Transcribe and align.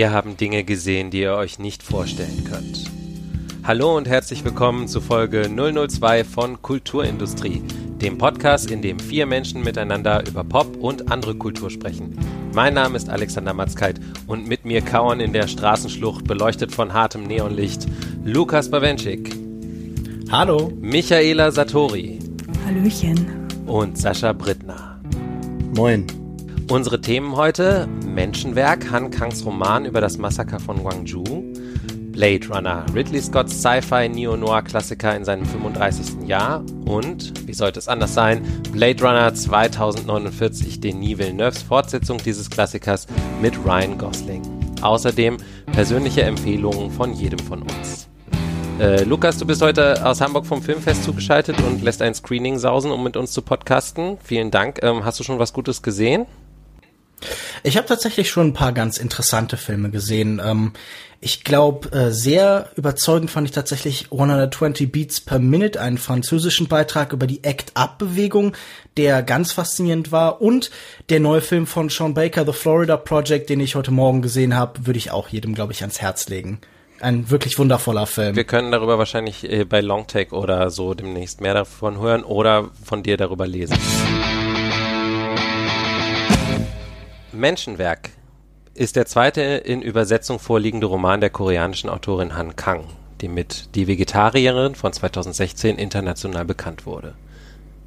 Wir 0.00 0.12
haben 0.12 0.38
Dinge 0.38 0.64
gesehen, 0.64 1.10
die 1.10 1.20
ihr 1.20 1.34
euch 1.34 1.58
nicht 1.58 1.82
vorstellen 1.82 2.44
könnt. 2.50 2.90
Hallo 3.64 3.98
und 3.98 4.08
herzlich 4.08 4.42
willkommen 4.46 4.88
zu 4.88 5.02
Folge 5.02 5.42
002 5.50 6.24
von 6.24 6.62
Kulturindustrie, 6.62 7.62
dem 8.00 8.16
Podcast, 8.16 8.70
in 8.70 8.80
dem 8.80 8.98
vier 8.98 9.26
Menschen 9.26 9.62
miteinander 9.62 10.26
über 10.26 10.42
Pop 10.42 10.74
und 10.78 11.12
andere 11.12 11.34
Kultur 11.34 11.68
sprechen. 11.68 12.18
Mein 12.54 12.72
Name 12.72 12.96
ist 12.96 13.10
Alexander 13.10 13.52
Matzkeit 13.52 14.00
und 14.26 14.48
mit 14.48 14.64
mir 14.64 14.80
kauern 14.80 15.20
in 15.20 15.34
der 15.34 15.46
Straßenschlucht, 15.46 16.24
beleuchtet 16.24 16.72
von 16.72 16.94
hartem 16.94 17.24
Neonlicht, 17.24 17.86
Lukas 18.24 18.70
Bawenschik. 18.70 19.36
Hallo. 20.30 20.72
Michaela 20.80 21.52
Satori. 21.52 22.20
Hallöchen. 22.64 23.46
Und 23.66 23.98
Sascha 23.98 24.32
Brittner. 24.32 24.98
Moin. 25.76 26.19
Unsere 26.70 27.00
Themen 27.00 27.34
heute: 27.34 27.88
Menschenwerk, 28.06 28.92
Han 28.92 29.10
Kangs 29.10 29.44
Roman 29.44 29.86
über 29.86 30.00
das 30.00 30.18
Massaker 30.18 30.60
von 30.60 30.76
Gwangju, 30.84 31.24
Blade 32.12 32.46
Runner, 32.48 32.86
Ridley 32.94 33.20
Scotts 33.20 33.60
Sci-Fi 33.60 34.08
Neo-Noir-Klassiker 34.08 35.16
in 35.16 35.24
seinem 35.24 35.44
35. 35.44 36.28
Jahr 36.28 36.64
und, 36.84 37.32
wie 37.48 37.54
sollte 37.54 37.80
es 37.80 37.88
anders 37.88 38.14
sein, 38.14 38.46
Blade 38.70 39.02
Runner 39.02 39.34
2049, 39.34 40.78
Denis 40.78 41.18
Villeneuves 41.18 41.60
Fortsetzung 41.60 42.18
dieses 42.18 42.48
Klassikers 42.48 43.08
mit 43.42 43.58
Ryan 43.64 43.98
Gosling. 43.98 44.42
Außerdem 44.80 45.38
persönliche 45.72 46.22
Empfehlungen 46.22 46.92
von 46.92 47.12
jedem 47.12 47.40
von 47.40 47.62
uns. 47.62 48.08
Äh, 48.78 49.02
Lukas, 49.02 49.38
du 49.38 49.44
bist 49.44 49.60
heute 49.60 50.06
aus 50.06 50.20
Hamburg 50.20 50.46
vom 50.46 50.62
Filmfest 50.62 51.02
zugeschaltet 51.02 51.60
und 51.62 51.82
lässt 51.82 52.00
ein 52.00 52.14
Screening 52.14 52.58
sausen, 52.58 52.92
um 52.92 53.02
mit 53.02 53.16
uns 53.16 53.32
zu 53.32 53.42
podcasten. 53.42 54.18
Vielen 54.22 54.52
Dank. 54.52 54.78
Ähm, 54.84 55.04
hast 55.04 55.18
du 55.18 55.24
schon 55.24 55.40
was 55.40 55.52
Gutes 55.52 55.82
gesehen? 55.82 56.26
Ich 57.62 57.76
habe 57.76 57.86
tatsächlich 57.86 58.30
schon 58.30 58.48
ein 58.48 58.52
paar 58.52 58.72
ganz 58.72 58.98
interessante 58.98 59.56
Filme 59.56 59.90
gesehen. 59.90 60.40
Ähm, 60.44 60.72
ich 61.22 61.44
glaube, 61.44 61.92
äh, 61.92 62.10
sehr 62.12 62.70
überzeugend 62.76 63.30
fand 63.30 63.46
ich 63.46 63.52
tatsächlich 63.52 64.06
120 64.10 64.90
Beats 64.90 65.20
per 65.20 65.38
Minute, 65.38 65.78
einen 65.78 65.98
französischen 65.98 66.66
Beitrag 66.66 67.12
über 67.12 67.26
die 67.26 67.44
Act-Up-Bewegung, 67.44 68.56
der 68.96 69.22
ganz 69.22 69.52
faszinierend 69.52 70.12
war. 70.12 70.40
Und 70.40 70.70
der 71.10 71.20
neue 71.20 71.42
Film 71.42 71.66
von 71.66 71.90
Sean 71.90 72.14
Baker, 72.14 72.46
The 72.46 72.52
Florida 72.52 72.96
Project, 72.96 73.50
den 73.50 73.60
ich 73.60 73.74
heute 73.74 73.90
Morgen 73.90 74.22
gesehen 74.22 74.56
habe, 74.56 74.86
würde 74.86 74.98
ich 74.98 75.10
auch 75.10 75.28
jedem, 75.28 75.54
glaube 75.54 75.74
ich, 75.74 75.82
ans 75.82 76.00
Herz 76.00 76.30
legen. 76.30 76.60
Ein 77.00 77.30
wirklich 77.30 77.58
wundervoller 77.58 78.06
Film. 78.06 78.34
Wir 78.34 78.44
können 78.44 78.72
darüber 78.72 78.98
wahrscheinlich 78.98 79.44
äh, 79.44 79.64
bei 79.64 79.82
Longtake 79.82 80.34
oder 80.34 80.70
so 80.70 80.94
demnächst 80.94 81.42
mehr 81.42 81.54
davon 81.54 81.98
hören 81.98 82.24
oder 82.24 82.70
von 82.82 83.02
dir 83.02 83.18
darüber 83.18 83.46
lesen. 83.46 83.76
Menschenwerk 87.32 88.10
ist 88.74 88.96
der 88.96 89.06
zweite 89.06 89.40
in 89.40 89.82
Übersetzung 89.82 90.40
vorliegende 90.40 90.88
Roman 90.88 91.20
der 91.20 91.30
koreanischen 91.30 91.88
Autorin 91.88 92.36
Han 92.36 92.56
Kang, 92.56 92.86
die 93.20 93.28
mit 93.28 93.76
Die 93.76 93.86
Vegetarierin 93.86 94.74
von 94.74 94.92
2016 94.92 95.76
international 95.76 96.44
bekannt 96.44 96.86
wurde. 96.86 97.14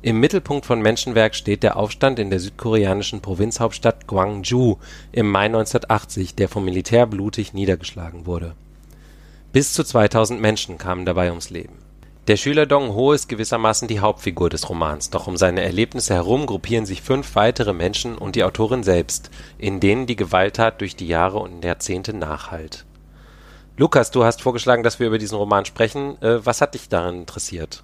Im 0.01 0.21
Mittelpunkt 0.21 0.65
von 0.65 0.81
Menschenwerk 0.81 1.35
steht 1.35 1.61
der 1.61 1.75
Aufstand 1.75 2.19
in 2.19 2.29
der 2.29 2.39
südkoreanischen 2.39 3.21
Provinzhauptstadt 3.21 4.07
Gwangju 4.07 4.77
im 5.11 5.29
Mai 5.29 5.45
1980, 5.45 6.35
der 6.35 6.47
vom 6.47 6.63
Militär 6.63 7.05
blutig 7.05 7.53
niedergeschlagen 7.53 8.25
wurde. 8.25 8.55
Bis 9.51 9.73
zu 9.73 9.83
2000 9.83 10.39
Menschen 10.39 10.77
kamen 10.77 11.05
dabei 11.05 11.29
ums 11.29 11.49
Leben 11.49 11.82
der 12.27 12.37
Schüler 12.37 12.65
Dong-ho 12.65 13.11
ist 13.11 13.27
gewissermaßen 13.27 13.87
die 13.87 13.99
Hauptfigur 13.99 14.49
des 14.49 14.69
Romans, 14.69 15.09
doch 15.09 15.27
um 15.27 15.35
seine 15.35 15.61
Erlebnisse 15.61 16.13
herum 16.13 16.45
gruppieren 16.45 16.85
sich 16.85 17.01
fünf 17.01 17.35
weitere 17.35 17.73
Menschen 17.73 18.17
und 18.17 18.35
die 18.35 18.45
Autorin 18.45 18.83
selbst, 18.83 19.29
in 19.57 19.79
denen 19.79 20.07
die 20.07 20.15
Gewalttat 20.15 20.79
durch 20.79 20.95
die 20.95 21.07
Jahre 21.07 21.39
und 21.39 21.65
Jahrzehnte 21.65 22.13
nachhallt. 22.13 22.85
Lukas, 23.75 24.11
du 24.11 24.23
hast 24.23 24.41
vorgeschlagen, 24.41 24.83
dass 24.83 24.99
wir 24.99 25.07
über 25.07 25.17
diesen 25.17 25.37
Roman 25.37 25.65
sprechen. 25.65 26.21
Äh, 26.21 26.45
was 26.45 26.61
hat 26.61 26.75
dich 26.75 26.89
daran 26.89 27.15
interessiert? 27.15 27.83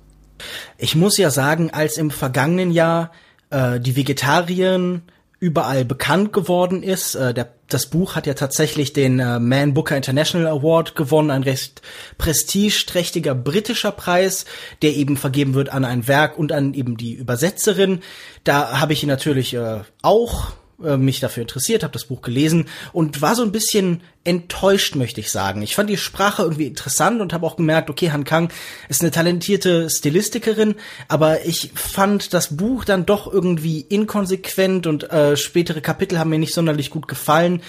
Ich 0.78 0.96
muss 0.96 1.18
ja 1.18 1.32
sagen, 1.32 1.72
als 1.72 1.98
im 1.98 2.12
vergangenen 2.12 2.72
Jahr 2.72 3.12
äh, 3.50 3.80
die 3.80 3.96
Vegetarierin 3.96 5.02
überall 5.40 5.86
bekannt 5.86 6.34
geworden 6.34 6.84
ist. 6.84 7.16
Äh, 7.16 7.34
der, 7.34 7.50
das 7.68 7.88
Buch 7.88 8.16
hat 8.16 8.28
ja 8.28 8.34
tatsächlich 8.34 8.94
den 8.94 9.20
äh, 9.20 9.40
Man 9.40 9.74
Booker 9.74 9.96
International 9.96 10.48
Award 10.48 10.96
gewonnen, 10.96 11.32
ein 11.32 11.44
recht 11.44 11.82
prestigeträchtiger 12.18 13.36
britischer 13.36 13.92
Preis, 13.92 14.46
der 14.82 14.96
eben 14.96 15.18
vergeben 15.18 15.54
wird 15.54 15.70
an 15.70 15.86
ein 15.86 16.08
Werk 16.08 16.38
und 16.38 16.52
an 16.52 16.74
eben 16.74 16.98
die 16.98 17.14
Übersetzerin. 17.14 18.02
Da 18.44 18.80
habe 18.80 18.94
ich 18.94 19.04
ihn 19.04 19.10
natürlich 19.10 19.54
äh, 19.54 19.82
auch 20.02 20.52
äh, 20.84 20.98
mich 20.98 21.20
dafür 21.20 21.42
interessiert, 21.42 21.84
habe 21.84 21.94
das 21.94 22.06
Buch 22.06 22.22
gelesen 22.22 22.68
und 22.94 23.22
war 23.22 23.36
so 23.36 23.44
ein 23.44 23.52
bisschen 23.52 24.02
enttäuscht, 24.24 24.96
möchte 24.96 25.20
ich 25.20 25.32
sagen. 25.32 25.62
Ich 25.62 25.76
fand 25.76 25.90
die 25.90 25.98
Sprache 25.98 26.44
irgendwie 26.44 26.68
interessant 26.68 27.22
und 27.22 27.34
habe 27.34 27.46
auch 27.46 27.56
gemerkt, 27.56 27.90
okay, 27.90 28.12
Han 28.12 28.24
Kang 28.24 28.52
ist 28.90 29.02
eine 29.02 29.12
talentierte 29.12 29.90
Stilistikerin, 29.90 30.76
aber 31.08 31.46
ich 31.46 31.72
fand 31.74 32.34
das 32.34 32.56
Buch 32.58 32.86
dann 32.86 33.06
doch 33.06 33.32
irgendwie 33.32 33.82
inkonsequent 33.82 34.88
und 34.88 35.12
äh, 35.12 35.38
spätere 35.38 35.82
Kapitel 35.82 36.20
haben 36.20 36.30
mir 36.30 36.40
nicht 36.40 36.54
sonderlich 36.54 36.90
gut 36.90 37.08
gefallen. 37.08 37.62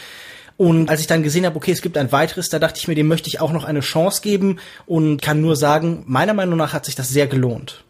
Und 0.56 0.90
als 0.90 1.00
ich 1.00 1.06
dann 1.06 1.22
gesehen 1.22 1.46
habe, 1.46 1.56
okay, 1.56 1.72
es 1.72 1.80
gibt 1.80 1.96
ein 1.96 2.12
weiteres, 2.12 2.50
da 2.50 2.58
dachte 2.58 2.78
ich 2.78 2.86
mir, 2.86 2.94
dem 2.94 3.08
möchte 3.08 3.28
ich 3.28 3.40
auch 3.40 3.52
noch 3.52 3.64
eine 3.64 3.80
Chance 3.80 4.20
geben 4.20 4.58
und 4.84 5.22
kann 5.22 5.40
nur 5.40 5.56
sagen, 5.56 6.04
meiner 6.06 6.34
Meinung 6.34 6.58
nach 6.58 6.74
hat 6.74 6.84
sich 6.84 6.94
das 6.94 7.08
sehr 7.08 7.26
gelohnt. 7.26 7.82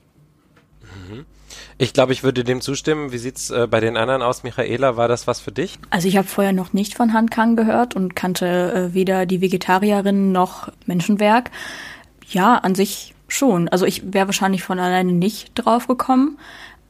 Ich 1.82 1.94
glaube, 1.94 2.12
ich 2.12 2.22
würde 2.22 2.44
dem 2.44 2.60
zustimmen. 2.60 3.10
Wie 3.10 3.16
sieht's 3.16 3.48
äh, 3.48 3.66
bei 3.66 3.80
den 3.80 3.96
anderen 3.96 4.20
aus, 4.20 4.42
Michaela? 4.42 4.98
War 4.98 5.08
das 5.08 5.26
was 5.26 5.40
für 5.40 5.50
dich? 5.50 5.78
Also 5.88 6.08
ich 6.08 6.18
habe 6.18 6.28
vorher 6.28 6.52
noch 6.52 6.74
nicht 6.74 6.94
von 6.94 7.14
Han 7.14 7.30
Kang 7.30 7.56
gehört 7.56 7.96
und 7.96 8.14
kannte 8.14 8.90
äh, 8.90 8.94
weder 8.94 9.24
die 9.24 9.40
Vegetarierin 9.40 10.30
noch 10.30 10.68
Menschenwerk. 10.84 11.50
Ja, 12.28 12.56
an 12.56 12.74
sich 12.74 13.14
schon. 13.28 13.70
Also 13.70 13.86
ich 13.86 14.12
wäre 14.12 14.26
wahrscheinlich 14.26 14.62
von 14.62 14.78
alleine 14.78 15.12
nicht 15.12 15.52
drauf 15.54 15.86
gekommen. 15.86 16.36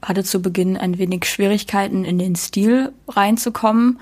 Hatte 0.02 0.24
zu 0.24 0.42
Beginn 0.42 0.76
ein 0.76 0.98
wenig 0.98 1.24
Schwierigkeiten, 1.24 2.04
in 2.04 2.18
den 2.18 2.34
Stil 2.34 2.92
reinzukommen, 3.06 4.00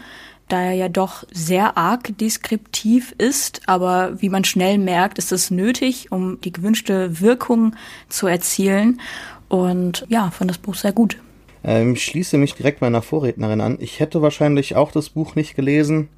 da 0.48 0.62
er 0.62 0.72
ja 0.72 0.88
doch 0.88 1.24
sehr 1.30 1.76
arg 1.76 2.16
deskriptiv 2.16 3.14
ist. 3.18 3.60
Aber 3.66 4.22
wie 4.22 4.30
man 4.30 4.44
schnell 4.44 4.78
merkt, 4.78 5.18
ist 5.18 5.32
es 5.32 5.50
nötig, 5.50 6.10
um 6.12 6.40
die 6.40 6.52
gewünschte 6.52 7.20
Wirkung 7.20 7.76
zu 8.08 8.26
erzielen. 8.26 9.02
Und 9.48 10.06
ja, 10.08 10.30
fand 10.30 10.50
das 10.50 10.58
Buch 10.58 10.74
sehr 10.74 10.92
gut. 10.92 11.18
Ähm, 11.64 11.94
ich 11.94 12.04
schließe 12.04 12.38
mich 12.38 12.54
direkt 12.54 12.80
meiner 12.80 13.02
Vorrednerin 13.02 13.60
an. 13.60 13.78
Ich 13.80 14.00
hätte 14.00 14.22
wahrscheinlich 14.22 14.76
auch 14.76 14.92
das 14.92 15.10
Buch 15.10 15.34
nicht 15.34 15.56
gelesen. 15.56 16.08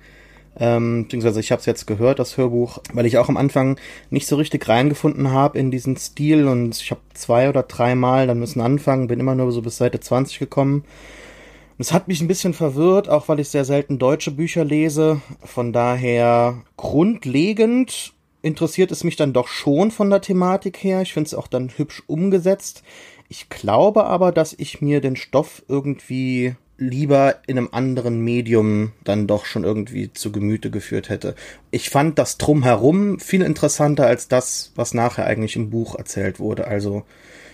Ähm, 0.58 1.04
beziehungsweise 1.04 1.38
ich 1.40 1.52
habe 1.52 1.60
es 1.60 1.66
jetzt 1.66 1.86
gehört, 1.86 2.18
das 2.18 2.36
Hörbuch, 2.36 2.80
weil 2.92 3.06
ich 3.06 3.18
auch 3.18 3.28
am 3.28 3.36
Anfang 3.36 3.78
nicht 4.10 4.26
so 4.26 4.36
richtig 4.36 4.68
reingefunden 4.68 5.30
habe 5.30 5.58
in 5.58 5.70
diesen 5.70 5.96
Stil 5.96 6.48
und 6.48 6.80
ich 6.80 6.90
habe 6.90 7.00
zwei 7.14 7.48
oder 7.48 7.62
dreimal 7.62 8.26
dann 8.26 8.40
müssen 8.40 8.60
anfangen, 8.60 9.06
bin 9.06 9.20
immer 9.20 9.36
nur 9.36 9.52
so 9.52 9.62
bis 9.62 9.76
Seite 9.76 10.00
20 10.00 10.40
gekommen. 10.40 10.84
Es 11.78 11.92
hat 11.92 12.08
mich 12.08 12.20
ein 12.20 12.28
bisschen 12.28 12.52
verwirrt, 12.52 13.08
auch 13.08 13.28
weil 13.28 13.40
ich 13.40 13.48
sehr 13.48 13.64
selten 13.64 13.98
deutsche 13.98 14.32
Bücher 14.32 14.64
lese. 14.64 15.22
Von 15.42 15.72
daher 15.72 16.62
grundlegend 16.76 18.12
interessiert 18.42 18.90
es 18.90 19.04
mich 19.04 19.16
dann 19.16 19.32
doch 19.32 19.48
schon 19.48 19.90
von 19.90 20.10
der 20.10 20.20
Thematik 20.20 20.82
her. 20.82 21.00
Ich 21.00 21.14
finde 21.14 21.28
es 21.28 21.34
auch 21.34 21.46
dann 21.46 21.70
hübsch 21.70 22.02
umgesetzt. 22.06 22.82
Ich 23.32 23.48
glaube 23.48 24.06
aber, 24.06 24.32
dass 24.32 24.56
ich 24.58 24.82
mir 24.82 25.00
den 25.00 25.14
Stoff 25.14 25.62
irgendwie 25.68 26.56
lieber 26.78 27.36
in 27.46 27.58
einem 27.58 27.68
anderen 27.70 28.24
Medium 28.24 28.90
dann 29.04 29.28
doch 29.28 29.44
schon 29.44 29.62
irgendwie 29.62 30.12
zu 30.12 30.32
Gemüte 30.32 30.68
geführt 30.68 31.10
hätte. 31.10 31.36
Ich 31.70 31.90
fand 31.90 32.18
das 32.18 32.38
drumherum 32.38 33.20
viel 33.20 33.42
interessanter 33.42 34.04
als 34.04 34.26
das, 34.26 34.72
was 34.74 34.94
nachher 34.94 35.26
eigentlich 35.26 35.54
im 35.54 35.70
Buch 35.70 35.94
erzählt 35.94 36.40
wurde. 36.40 36.66
Also 36.66 37.04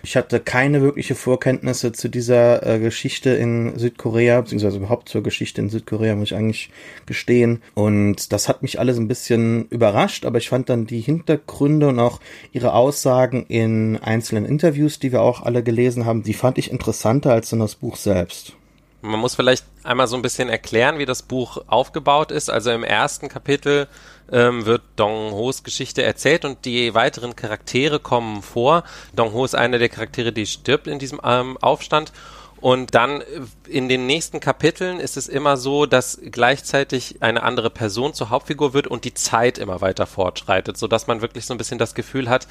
ich 0.07 0.15
hatte 0.17 0.39
keine 0.39 0.83
wirkliche 0.83 1.17
Vorkenntnisse 1.17 1.91
zu 1.91 2.09
dieser 2.09 2.65
äh, 2.65 2.79
Geschichte 2.79 3.31
in 3.31 3.77
Südkorea, 3.77 4.41
beziehungsweise 4.41 4.77
überhaupt 4.77 5.09
zur 5.09 5.25
Geschichte 5.25 5.61
in 5.61 5.69
Südkorea, 5.69 6.15
muss 6.15 6.31
ich 6.31 6.37
eigentlich 6.37 6.71
gestehen. 7.07 7.61
Und 7.75 8.33
das 8.33 8.49
hat 8.49 8.63
mich 8.63 8.79
alles 8.79 8.99
ein 8.99 9.09
bisschen 9.09 9.67
überrascht, 9.69 10.25
aber 10.25 10.39
ich 10.39 10.49
fand 10.49 10.69
dann 10.69 10.87
die 10.87 11.01
Hintergründe 11.01 11.89
und 11.89 11.99
auch 11.99 12.21
ihre 12.53 12.75
Aussagen 12.75 13.47
in 13.49 13.97
einzelnen 13.97 14.45
Interviews, 14.45 15.01
die 15.01 15.11
wir 15.11 15.23
auch 15.23 15.43
alle 15.43 15.65
gelesen 15.65 16.05
haben, 16.05 16.23
die 16.23 16.35
fand 16.35 16.59
ich 16.59 16.71
interessanter 16.71 17.33
als 17.33 17.53
in 17.53 17.59
das 17.59 17.75
Buch 17.75 17.97
selbst. 17.97 18.55
Man 19.03 19.21
muss 19.21 19.35
vielleicht 19.35 19.65
einmal 19.85 20.07
so 20.07 20.17
ein 20.17 20.23
bisschen 20.23 20.49
erklären, 20.49 20.99
wie 20.99 21.07
das 21.07 21.23
Buch 21.23 21.59
aufgebaut 21.67 22.31
ist. 22.33 22.51
Also 22.51 22.71
im 22.71 22.83
ersten 22.83 23.29
Kapitel 23.29 23.89
ähm, 24.33 24.67
wird 24.67 24.83
Dong 24.97 25.33
Ho's 25.33 25.63
Geschichte 25.63 26.03
erzählt 26.03 26.45
und 26.45 26.65
die 26.65 26.95
weiteren 26.95 27.37
Charaktere 27.37 28.01
kommen 28.01 28.43
vor. 28.43 28.85
Dong 29.15 29.33
Ho 29.33 29.45
ist 29.45 29.55
einer 29.55 29.79
der 29.79 29.89
Charaktere, 29.89 30.33
die 30.33 30.47
stirbt 30.47 30.87
in 30.87 30.99
diesem 30.99 31.21
ähm, 31.23 31.57
Aufstand. 31.59 32.13
Und 32.59 32.95
dann 32.95 33.23
in 33.69 33.89
den 33.89 34.07
nächsten 34.07 34.41
Kapiteln 34.41 34.99
ist 34.99 35.19
es 35.19 35.29
immer 35.29 35.59
so, 35.59 35.85
dass 35.85 36.19
gleichzeitig 36.31 37.17
eine 37.21 37.43
andere 37.43 37.69
Person 37.69 38.15
zur 38.15 38.31
Hauptfigur 38.31 38.73
wird 38.73 38.87
und 38.87 39.05
die 39.05 39.13
Zeit 39.13 39.59
immer 39.59 39.83
weiter 39.83 40.07
fortschreitet, 40.07 40.79
so 40.79 40.89
dass 40.89 41.07
man 41.07 41.21
wirklich 41.21 41.45
so 41.45 41.53
ein 41.53 41.59
bisschen 41.59 41.79
das 41.79 41.95
Gefühl 41.95 42.31
hat, 42.31 42.49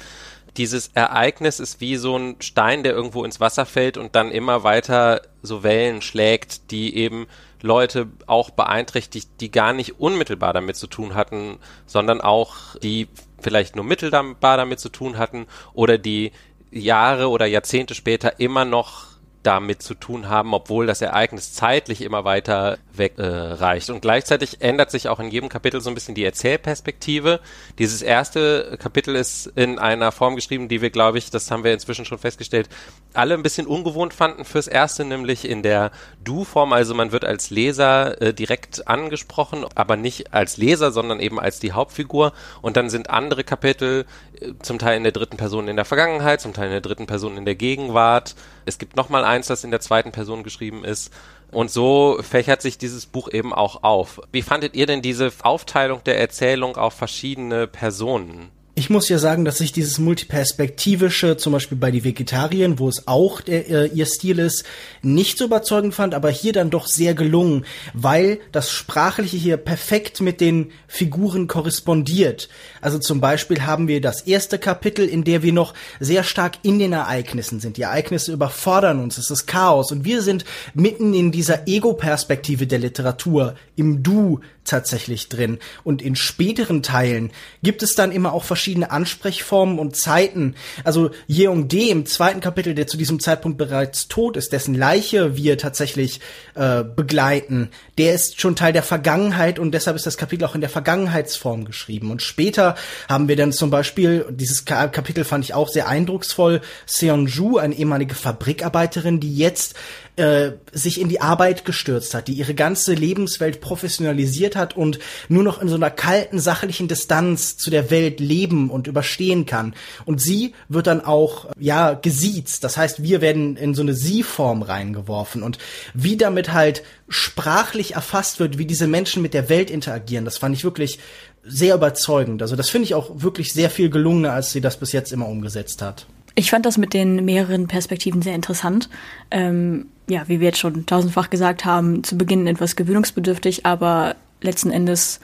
dieses 0.56 0.88
Ereignis 0.94 1.60
ist 1.60 1.80
wie 1.80 1.96
so 1.96 2.16
ein 2.16 2.36
Stein, 2.40 2.82
der 2.82 2.92
irgendwo 2.92 3.24
ins 3.24 3.40
Wasser 3.40 3.66
fällt 3.66 3.96
und 3.96 4.14
dann 4.14 4.30
immer 4.30 4.62
weiter 4.62 5.22
so 5.42 5.62
Wellen 5.62 6.02
schlägt, 6.02 6.70
die 6.70 6.96
eben 6.96 7.26
Leute 7.62 8.08
auch 8.26 8.50
beeinträchtigt, 8.50 9.28
die 9.40 9.50
gar 9.50 9.72
nicht 9.72 10.00
unmittelbar 10.00 10.52
damit 10.52 10.76
zu 10.76 10.86
tun 10.86 11.14
hatten, 11.14 11.58
sondern 11.86 12.20
auch 12.20 12.76
die 12.82 13.08
vielleicht 13.40 13.76
nur 13.76 13.84
mittelbar 13.84 14.56
damit 14.56 14.80
zu 14.80 14.88
tun 14.88 15.18
hatten 15.18 15.46
oder 15.74 15.98
die 15.98 16.32
Jahre 16.70 17.28
oder 17.28 17.46
Jahrzehnte 17.46 17.94
später 17.94 18.40
immer 18.40 18.64
noch 18.64 19.15
damit 19.46 19.82
zu 19.82 19.94
tun 19.94 20.28
haben, 20.28 20.52
obwohl 20.54 20.86
das 20.86 21.00
Ereignis 21.00 21.52
zeitlich 21.52 22.02
immer 22.02 22.24
weiter 22.24 22.78
wegreicht. 22.92 23.88
Äh, 23.88 23.92
und 23.92 24.00
gleichzeitig 24.00 24.60
ändert 24.60 24.90
sich 24.90 25.08
auch 25.08 25.20
in 25.20 25.30
jedem 25.30 25.48
Kapitel 25.48 25.80
so 25.80 25.90
ein 25.90 25.94
bisschen 25.94 26.14
die 26.14 26.24
Erzählperspektive. 26.24 27.40
Dieses 27.78 28.02
erste 28.02 28.76
Kapitel 28.80 29.14
ist 29.14 29.46
in 29.54 29.78
einer 29.78 30.10
Form 30.12 30.34
geschrieben, 30.34 30.68
die 30.68 30.82
wir, 30.82 30.90
glaube 30.90 31.18
ich, 31.18 31.30
das 31.30 31.50
haben 31.50 31.64
wir 31.64 31.72
inzwischen 31.72 32.04
schon 32.04 32.18
festgestellt, 32.18 32.68
alle 33.14 33.34
ein 33.34 33.42
bisschen 33.42 33.66
ungewohnt 33.66 34.14
fanden 34.14 34.44
fürs 34.44 34.66
erste, 34.66 35.04
nämlich 35.04 35.48
in 35.48 35.62
der 35.62 35.92
Du-Form. 36.24 36.72
Also 36.72 36.94
man 36.94 37.12
wird 37.12 37.24
als 37.24 37.50
Leser 37.50 38.20
äh, 38.20 38.34
direkt 38.34 38.88
angesprochen, 38.88 39.64
aber 39.74 39.96
nicht 39.96 40.34
als 40.34 40.56
Leser, 40.56 40.90
sondern 40.90 41.20
eben 41.20 41.38
als 41.38 41.60
die 41.60 41.72
Hauptfigur. 41.72 42.32
Und 42.62 42.76
dann 42.76 42.90
sind 42.90 43.10
andere 43.10 43.44
Kapitel 43.44 44.06
äh, 44.40 44.52
zum 44.62 44.78
Teil 44.78 44.96
in 44.96 45.04
der 45.04 45.12
dritten 45.12 45.36
Person 45.36 45.68
in 45.68 45.76
der 45.76 45.84
Vergangenheit, 45.84 46.40
zum 46.40 46.52
Teil 46.52 46.66
in 46.66 46.72
der 46.72 46.80
dritten 46.80 47.06
Person 47.06 47.36
in 47.36 47.44
der 47.44 47.54
Gegenwart. 47.54 48.34
Es 48.64 48.78
gibt 48.78 48.96
nochmal 48.96 49.24
eins, 49.36 49.46
das 49.46 49.64
in 49.64 49.70
der 49.70 49.80
zweiten 49.80 50.12
Person 50.12 50.42
geschrieben 50.42 50.84
ist. 50.84 51.12
Und 51.52 51.70
so 51.70 52.18
fächert 52.22 52.60
sich 52.60 52.78
dieses 52.78 53.06
Buch 53.06 53.28
eben 53.30 53.54
auch 53.54 53.84
auf. 53.84 54.20
Wie 54.32 54.42
fandet 54.42 54.74
ihr 54.74 54.86
denn 54.86 55.02
diese 55.02 55.32
Aufteilung 55.42 56.02
der 56.04 56.18
Erzählung 56.18 56.76
auf 56.76 56.94
verschiedene 56.94 57.66
Personen? 57.66 58.50
Ich 58.78 58.90
muss 58.90 59.08
ja 59.08 59.16
sagen, 59.16 59.46
dass 59.46 59.60
ich 59.60 59.72
dieses 59.72 59.98
multiperspektivische, 59.98 61.38
zum 61.38 61.54
Beispiel 61.54 61.78
bei 61.78 61.90
die 61.90 62.04
Vegetariern, 62.04 62.78
wo 62.78 62.90
es 62.90 63.08
auch 63.08 63.40
der, 63.40 63.70
äh, 63.70 63.86
ihr 63.86 64.04
Stil 64.04 64.38
ist, 64.38 64.64
nicht 65.00 65.38
so 65.38 65.46
überzeugend 65.46 65.94
fand, 65.94 66.12
aber 66.12 66.28
hier 66.28 66.52
dann 66.52 66.68
doch 66.68 66.86
sehr 66.86 67.14
gelungen, 67.14 67.64
weil 67.94 68.38
das 68.52 68.70
Sprachliche 68.70 69.38
hier 69.38 69.56
perfekt 69.56 70.20
mit 70.20 70.42
den 70.42 70.72
Figuren 70.88 71.46
korrespondiert. 71.46 72.50
Also 72.82 72.98
zum 72.98 73.18
Beispiel 73.18 73.62
haben 73.62 73.88
wir 73.88 74.02
das 74.02 74.20
erste 74.20 74.58
Kapitel, 74.58 75.08
in 75.08 75.24
der 75.24 75.42
wir 75.42 75.54
noch 75.54 75.72
sehr 75.98 76.22
stark 76.22 76.58
in 76.62 76.78
den 76.78 76.92
Ereignissen 76.92 77.60
sind. 77.60 77.78
Die 77.78 77.82
Ereignisse 77.82 78.30
überfordern 78.30 79.00
uns, 79.00 79.16
es 79.16 79.30
ist 79.30 79.46
Chaos 79.46 79.90
und 79.90 80.04
wir 80.04 80.20
sind 80.20 80.44
mitten 80.74 81.14
in 81.14 81.32
dieser 81.32 81.66
Ego-Perspektive 81.66 82.66
der 82.66 82.80
Literatur, 82.80 83.54
im 83.74 84.02
Du 84.02 84.40
tatsächlich 84.66 85.28
drin. 85.28 85.58
Und 85.84 86.02
in 86.02 86.16
späteren 86.16 86.82
Teilen 86.82 87.30
gibt 87.62 87.82
es 87.82 87.94
dann 87.94 88.12
immer 88.12 88.32
auch 88.32 88.44
verschiedene 88.44 88.90
Ansprechformen 88.90 89.78
und 89.78 89.96
Zeiten. 89.96 90.54
Also 90.84 91.10
Yeong-de 91.28 91.90
im 91.90 92.06
zweiten 92.06 92.40
Kapitel, 92.40 92.74
der 92.74 92.86
zu 92.86 92.96
diesem 92.96 93.20
Zeitpunkt 93.20 93.58
bereits 93.58 94.08
tot 94.08 94.36
ist, 94.36 94.52
dessen 94.52 94.74
Leiche 94.74 95.36
wir 95.36 95.58
tatsächlich 95.58 96.20
äh, 96.54 96.82
begleiten, 96.84 97.70
der 97.98 98.14
ist 98.14 98.40
schon 98.40 98.56
Teil 98.56 98.72
der 98.72 98.82
Vergangenheit 98.82 99.58
und 99.58 99.72
deshalb 99.72 99.96
ist 99.96 100.06
das 100.06 100.16
Kapitel 100.16 100.44
auch 100.44 100.54
in 100.54 100.60
der 100.60 100.70
Vergangenheitsform 100.70 101.64
geschrieben. 101.64 102.10
Und 102.10 102.22
später 102.22 102.74
haben 103.08 103.28
wir 103.28 103.36
dann 103.36 103.52
zum 103.52 103.70
Beispiel, 103.70 104.26
dieses 104.30 104.64
Kapitel 104.64 105.24
fand 105.24 105.44
ich 105.44 105.54
auch 105.54 105.68
sehr 105.68 105.88
eindrucksvoll, 105.88 106.60
Seonju, 106.86 107.58
eine 107.58 107.74
ehemalige 107.74 108.14
Fabrikarbeiterin, 108.14 109.20
die 109.20 109.36
jetzt 109.36 109.74
äh, 110.16 110.52
sich 110.72 111.00
in 111.00 111.08
die 111.08 111.20
Arbeit 111.20 111.64
gestürzt 111.64 112.14
hat, 112.14 112.28
die 112.28 112.32
ihre 112.32 112.54
ganze 112.54 112.94
Lebenswelt 112.94 113.60
professionalisiert 113.60 114.56
hat 114.56 114.76
und 114.76 114.98
nur 115.28 115.42
noch 115.42 115.60
in 115.60 115.68
so 115.68 115.74
einer 115.74 115.90
kalten, 115.90 116.38
sachlichen 116.38 116.88
Distanz 116.88 117.56
zu 117.56 117.70
der 117.70 117.90
Welt 117.90 118.18
leben 118.18 118.70
und 118.70 118.86
überstehen 118.86 119.46
kann. 119.46 119.74
Und 120.04 120.20
sie 120.20 120.54
wird 120.68 120.86
dann 120.86 121.02
auch, 121.02 121.46
ja, 121.58 121.94
gesiezt. 121.94 122.64
Das 122.64 122.76
heißt, 122.76 123.02
wir 123.02 123.20
werden 123.20 123.56
in 123.56 123.74
so 123.74 123.82
eine 123.82 123.94
Sie-Form 123.94 124.62
reingeworfen. 124.62 125.42
Und 125.42 125.58
wie 125.94 126.16
damit 126.16 126.52
halt 126.52 126.82
sprachlich 127.08 127.94
erfasst 127.94 128.40
wird, 128.40 128.58
wie 128.58 128.66
diese 128.66 128.86
Menschen 128.86 129.22
mit 129.22 129.34
der 129.34 129.48
Welt 129.48 129.70
interagieren, 129.70 130.24
das 130.24 130.38
fand 130.38 130.56
ich 130.56 130.64
wirklich 130.64 130.98
sehr 131.44 131.74
überzeugend. 131.74 132.42
Also 132.42 132.56
das 132.56 132.70
finde 132.70 132.86
ich 132.86 132.94
auch 132.94 133.22
wirklich 133.22 133.52
sehr 133.52 133.70
viel 133.70 133.90
gelungener, 133.90 134.32
als 134.32 134.50
sie 134.52 134.60
das 134.60 134.78
bis 134.78 134.92
jetzt 134.92 135.12
immer 135.12 135.28
umgesetzt 135.28 135.82
hat. 135.82 136.06
Ich 136.38 136.50
fand 136.50 136.66
das 136.66 136.76
mit 136.76 136.92
den 136.92 137.24
mehreren 137.24 137.66
Perspektiven 137.66 138.20
sehr 138.20 138.34
interessant. 138.34 138.90
Ähm, 139.30 139.86
ja, 140.06 140.28
wie 140.28 140.38
wir 140.38 140.48
jetzt 140.48 140.58
schon 140.58 140.86
tausendfach 140.86 141.30
gesagt 141.30 141.64
haben, 141.64 142.04
zu 142.04 142.16
Beginn 142.16 142.46
etwas 142.46 142.76
gewöhnungsbedürftig, 142.76 143.64
aber 143.64 144.16
letzten 144.42 144.70
Endes 144.70 145.20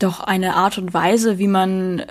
doch 0.00 0.20
eine 0.20 0.56
Art 0.56 0.76
und 0.76 0.92
Weise, 0.92 1.38
wie 1.38 1.46
man 1.46 2.02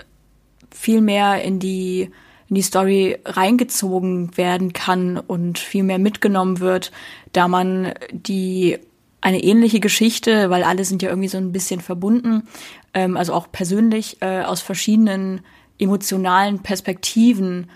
viel 0.71 1.01
mehr 1.01 1.43
in 1.43 1.59
die 1.59 2.09
in 2.47 2.55
die 2.55 2.61
Story 2.63 3.19
reingezogen 3.25 4.35
werden 4.35 4.73
kann 4.73 5.17
und 5.17 5.59
viel 5.59 5.83
mehr 5.83 5.99
mitgenommen 5.99 6.59
wird, 6.59 6.91
da 7.31 7.47
man 7.47 7.93
die 8.11 8.79
eine 9.21 9.43
ähnliche 9.43 9.79
Geschichte, 9.79 10.49
weil 10.49 10.63
alle 10.63 10.83
sind 10.83 11.03
ja 11.03 11.09
irgendwie 11.09 11.27
so 11.27 11.37
ein 11.37 11.51
bisschen 11.51 11.79
verbunden, 11.79 12.47
ähm, 12.95 13.17
also 13.17 13.33
auch 13.33 13.51
persönlich 13.51 14.17
äh, 14.21 14.41
aus 14.41 14.61
verschiedenen 14.61 15.41
emotionalen 15.77 16.59
Perspektiven 16.59 17.69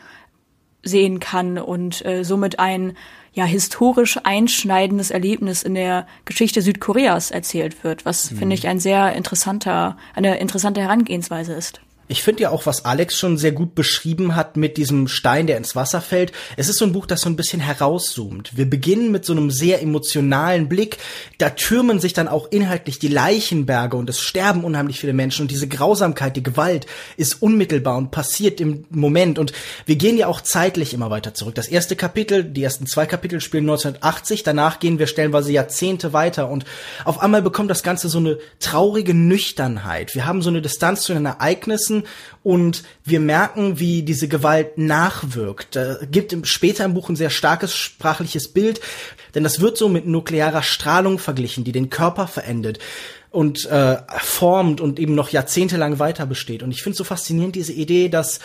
sehen 0.83 1.19
kann 1.19 1.57
und 1.57 2.05
äh, 2.05 2.23
somit 2.23 2.59
ein 2.59 2.95
ja 3.33 3.45
historisch 3.45 4.19
einschneidendes 4.23 5.09
Erlebnis 5.09 5.63
in 5.63 5.73
der 5.73 6.05
Geschichte 6.25 6.61
Südkoreas 6.61 7.31
erzählt 7.31 7.83
wird, 7.83 8.05
was 8.05 8.31
mhm. 8.31 8.37
finde 8.37 8.55
ich 8.55 8.67
ein 8.67 8.79
sehr 8.79 9.13
interessanter 9.13 9.97
eine 10.13 10.37
interessante 10.37 10.81
Herangehensweise 10.81 11.53
ist. 11.53 11.81
Ich 12.13 12.21
finde 12.21 12.43
ja 12.43 12.51
auch, 12.51 12.67
was 12.67 12.85
Alex 12.85 13.17
schon 13.17 13.39
sehr 13.39 13.53
gut 13.53 13.73
beschrieben 13.73 14.35
hat 14.35 14.55
mit 14.55 14.77
diesem 14.77 15.07
Stein, 15.07 15.47
der 15.47 15.57
ins 15.57 15.75
Wasser 15.75 15.99
fällt. 15.99 16.31
Es 16.57 16.69
ist 16.69 16.77
so 16.77 16.85
ein 16.85 16.93
Buch, 16.93 17.07
das 17.07 17.21
so 17.21 17.29
ein 17.29 17.35
bisschen 17.35 17.59
herauszoomt. 17.59 18.55
Wir 18.55 18.69
beginnen 18.69 19.11
mit 19.11 19.25
so 19.25 19.33
einem 19.33 19.49
sehr 19.49 19.81
emotionalen 19.81 20.69
Blick. 20.69 20.99
Da 21.39 21.49
türmen 21.49 21.99
sich 21.99 22.13
dann 22.13 22.27
auch 22.27 22.51
inhaltlich 22.51 22.99
die 22.99 23.07
Leichenberge 23.07 23.97
und 23.97 24.11
es 24.11 24.19
sterben 24.19 24.63
unheimlich 24.63 24.99
viele 24.99 25.13
Menschen 25.13 25.41
und 25.41 25.49
diese 25.49 25.67
Grausamkeit, 25.67 26.35
die 26.35 26.43
Gewalt 26.43 26.85
ist 27.17 27.41
unmittelbar 27.41 27.97
und 27.97 28.11
passiert 28.11 28.61
im 28.61 28.85
Moment. 28.91 29.39
Und 29.39 29.51
wir 29.87 29.95
gehen 29.95 30.15
ja 30.15 30.27
auch 30.27 30.41
zeitlich 30.41 30.93
immer 30.93 31.09
weiter 31.09 31.33
zurück. 31.33 31.55
Das 31.55 31.67
erste 31.67 31.95
Kapitel, 31.95 32.43
die 32.43 32.61
ersten 32.61 32.85
zwei 32.85 33.07
Kapitel 33.07 33.41
spielen 33.41 33.63
1980. 33.63 34.43
Danach 34.43 34.79
gehen 34.79 34.99
wir 34.99 35.07
stellenweise 35.07 35.51
Jahrzehnte 35.51 36.13
weiter 36.13 36.47
und 36.47 36.63
auf 37.05 37.19
einmal 37.23 37.41
bekommt 37.41 37.71
das 37.71 37.81
Ganze 37.81 38.07
so 38.07 38.19
eine 38.19 38.37
traurige 38.59 39.15
Nüchternheit. 39.15 40.13
Wir 40.13 40.27
haben 40.27 40.43
so 40.43 40.51
eine 40.51 40.61
Distanz 40.61 41.01
zu 41.01 41.15
den 41.15 41.25
Ereignissen 41.25 42.02
und 42.43 42.83
wir 43.03 43.19
merken, 43.19 43.79
wie 43.79 44.03
diese 44.03 44.27
Gewalt 44.27 44.77
nachwirkt. 44.77 45.75
Da 45.75 45.97
gibt 46.09 46.35
später 46.47 46.85
im 46.85 46.93
Buch 46.93 47.09
ein 47.09 47.15
sehr 47.15 47.29
starkes 47.29 47.73
sprachliches 47.73 48.49
Bild, 48.49 48.81
denn 49.35 49.43
das 49.43 49.59
wird 49.59 49.77
so 49.77 49.89
mit 49.89 50.07
nuklearer 50.07 50.63
Strahlung 50.63 51.19
verglichen, 51.19 51.63
die 51.63 51.71
den 51.71 51.89
Körper 51.89 52.27
verendet 52.27 52.79
und 53.31 53.65
äh, 53.65 53.97
formt 54.19 54.79
und 54.79 54.99
eben 54.99 55.15
noch 55.15 55.29
jahrzehntelang 55.29 55.99
weiter 55.99 56.25
besteht. 56.25 56.61
Und 56.61 56.71
ich 56.71 56.83
finde 56.83 56.97
so 56.97 57.03
faszinierend 57.03 57.55
diese 57.55 57.73
Idee, 57.73 58.09
dass 58.09 58.39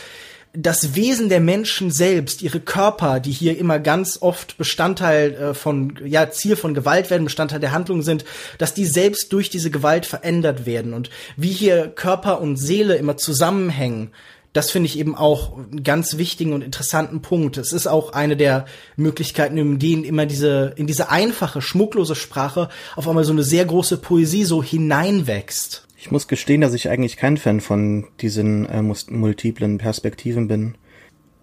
das 0.53 0.95
Wesen 0.95 1.29
der 1.29 1.41
Menschen 1.41 1.91
selbst, 1.91 2.43
ihre 2.43 2.61
Körper, 2.61 3.21
die 3.21 3.31
hier 3.31 3.59
immer 3.59 3.79
ganz 3.79 4.19
oft 4.21 4.57
Bestandteil 4.59 5.35
äh, 5.35 5.55
von, 5.55 5.99
ja, 6.05 6.31
Ziel 6.31 6.57
von 6.57 6.75
Gewalt 6.75 7.11
werden, 7.11 7.25
Bestandteil 7.25 7.61
der 7.61 7.73
Handlung 7.73 8.03
sind, 8.03 8.25
dass 8.59 8.75
die 8.75 8.87
selbst 8.87 9.33
durch 9.33 9.51
diese 9.51 9.71
Gewalt 9.71 10.07
verändert 10.07 10.67
werden 10.67 10.95
und 10.95 11.11
wie 11.37 11.53
hier 11.53 11.89
Körper 11.89 12.41
und 12.41 12.57
Seele 12.57 12.97
immer 12.97 13.17
zusammenhängen. 13.17 14.11
Das 14.55 14.71
finde 14.71 14.87
ich 14.87 14.99
eben 14.99 15.15
auch 15.15 15.57
einen 15.57 15.85
ganz 15.85 16.17
wichtigen 16.17 16.53
und 16.55 16.63
interessanten 16.63 17.21
Punkt. 17.21 17.59
Es 17.59 17.73
ist 17.73 17.87
auch 17.87 18.13
eine 18.15 18.37
der 18.37 18.65
Möglichkeiten, 18.97 19.59
in 19.59 19.79
denen 19.79 20.05
immer 20.05 20.25
diese, 20.25 20.73
in 20.77 20.87
diese 20.87 21.11
einfache, 21.11 21.61
schmucklose 21.61 22.15
Sprache 22.15 22.69
auf 22.97 23.07
einmal 23.07 23.25
so 23.25 23.33
eine 23.33 23.43
sehr 23.43 23.67
große 23.67 23.99
Poesie 23.99 24.45
so 24.45 24.63
hineinwächst. 24.63 25.88
Ich 26.01 26.13
muss 26.13 26.29
gestehen, 26.29 26.61
dass 26.61 26.75
ich 26.75 26.89
eigentlich 26.89 27.17
kein 27.17 27.37
Fan 27.37 27.61
von 27.61 28.07
diesen 28.21 28.67
äh, 28.67 28.83
multiplen 28.83 29.79
Perspektiven 29.79 30.47
bin. 30.47 30.77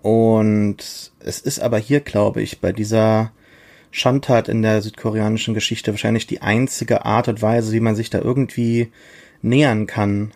Und 0.01 1.11
es 1.19 1.41
ist 1.41 1.59
aber 1.59 1.77
hier, 1.77 1.99
glaube 1.99 2.41
ich, 2.41 2.61
bei 2.61 2.71
dieser 2.71 3.33
Schandtat 3.91 4.47
in 4.47 4.61
der 4.61 4.81
südkoreanischen 4.81 5.53
Geschichte 5.53 5.91
wahrscheinlich 5.91 6.25
die 6.25 6.41
einzige 6.41 7.03
Art 7.03 7.27
und 7.27 7.41
Weise, 7.41 7.73
wie 7.73 7.81
man 7.81 7.95
sich 7.95 8.09
da 8.09 8.19
irgendwie 8.19 8.93
nähern 9.41 9.87
kann. 9.87 10.31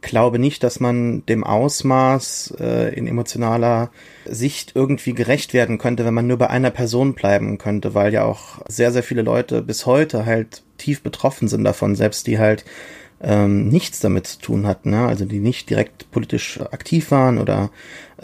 Glaube 0.00 0.38
nicht, 0.38 0.62
dass 0.62 0.78
man 0.78 1.26
dem 1.26 1.42
Ausmaß 1.42 2.54
äh, 2.60 2.94
in 2.94 3.06
emotionaler 3.06 3.90
Sicht 4.24 4.72
irgendwie 4.74 5.12
gerecht 5.12 5.54
werden 5.54 5.78
könnte, 5.78 6.04
wenn 6.04 6.14
man 6.14 6.26
nur 6.26 6.38
bei 6.38 6.48
einer 6.48 6.70
Person 6.70 7.14
bleiben 7.14 7.58
könnte, 7.58 7.94
weil 7.94 8.12
ja 8.12 8.24
auch 8.24 8.60
sehr, 8.68 8.92
sehr 8.92 9.02
viele 9.02 9.22
Leute 9.22 9.62
bis 9.62 9.86
heute 9.86 10.24
halt 10.24 10.62
tief 10.76 11.02
betroffen 11.02 11.48
sind 11.48 11.64
davon, 11.64 11.96
selbst 11.96 12.26
die 12.26 12.38
halt 12.38 12.64
ähm, 13.20 13.68
nichts 13.68 14.00
damit 14.00 14.26
zu 14.26 14.38
tun 14.38 14.66
hatten, 14.66 14.90
ne? 14.90 15.06
also 15.06 15.24
die 15.24 15.40
nicht 15.40 15.70
direkt 15.70 16.10
politisch 16.10 16.60
aktiv 16.60 17.10
waren 17.10 17.38
oder 17.38 17.70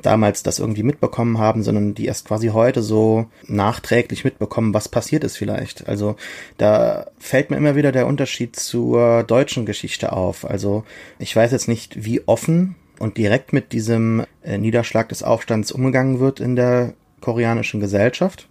damals 0.01 0.43
das 0.43 0.59
irgendwie 0.59 0.83
mitbekommen 0.83 1.39
haben, 1.39 1.63
sondern 1.63 1.95
die 1.95 2.07
erst 2.07 2.27
quasi 2.27 2.49
heute 2.49 2.83
so 2.83 3.27
nachträglich 3.47 4.25
mitbekommen, 4.25 4.75
was 4.75 4.89
passiert 4.89 5.25
ist 5.25 5.37
vielleicht. 5.37 5.89
Also 5.89 6.17
da 6.59 7.07
fällt 7.19 7.51
mir 7.51 7.57
immer 7.57 7.77
wieder 7.77 7.93
der 7.93 8.07
Unterschied 8.07 8.57
zur 8.57 9.25
deutschen 9.25 9.67
Geschichte 9.67 10.13
auf. 10.13 10.49
Also 10.49 10.85
ich 11.19 11.35
weiß 11.35 11.53
jetzt 11.53 11.69
nicht, 11.69 12.05
wie 12.05 12.23
offen 12.27 12.77
und 12.99 13.17
direkt 13.17 13.53
mit 13.53 13.73
diesem 13.73 14.25
äh, 14.43 14.59
Niederschlag 14.59 15.09
des 15.09 15.23
Aufstands 15.23 15.73
umgegangen 15.73 16.21
wird 16.21 16.39
in 16.39 16.55
der 16.55 16.95
koreanischen 17.21 17.81
Gesellschaft. 17.81 18.49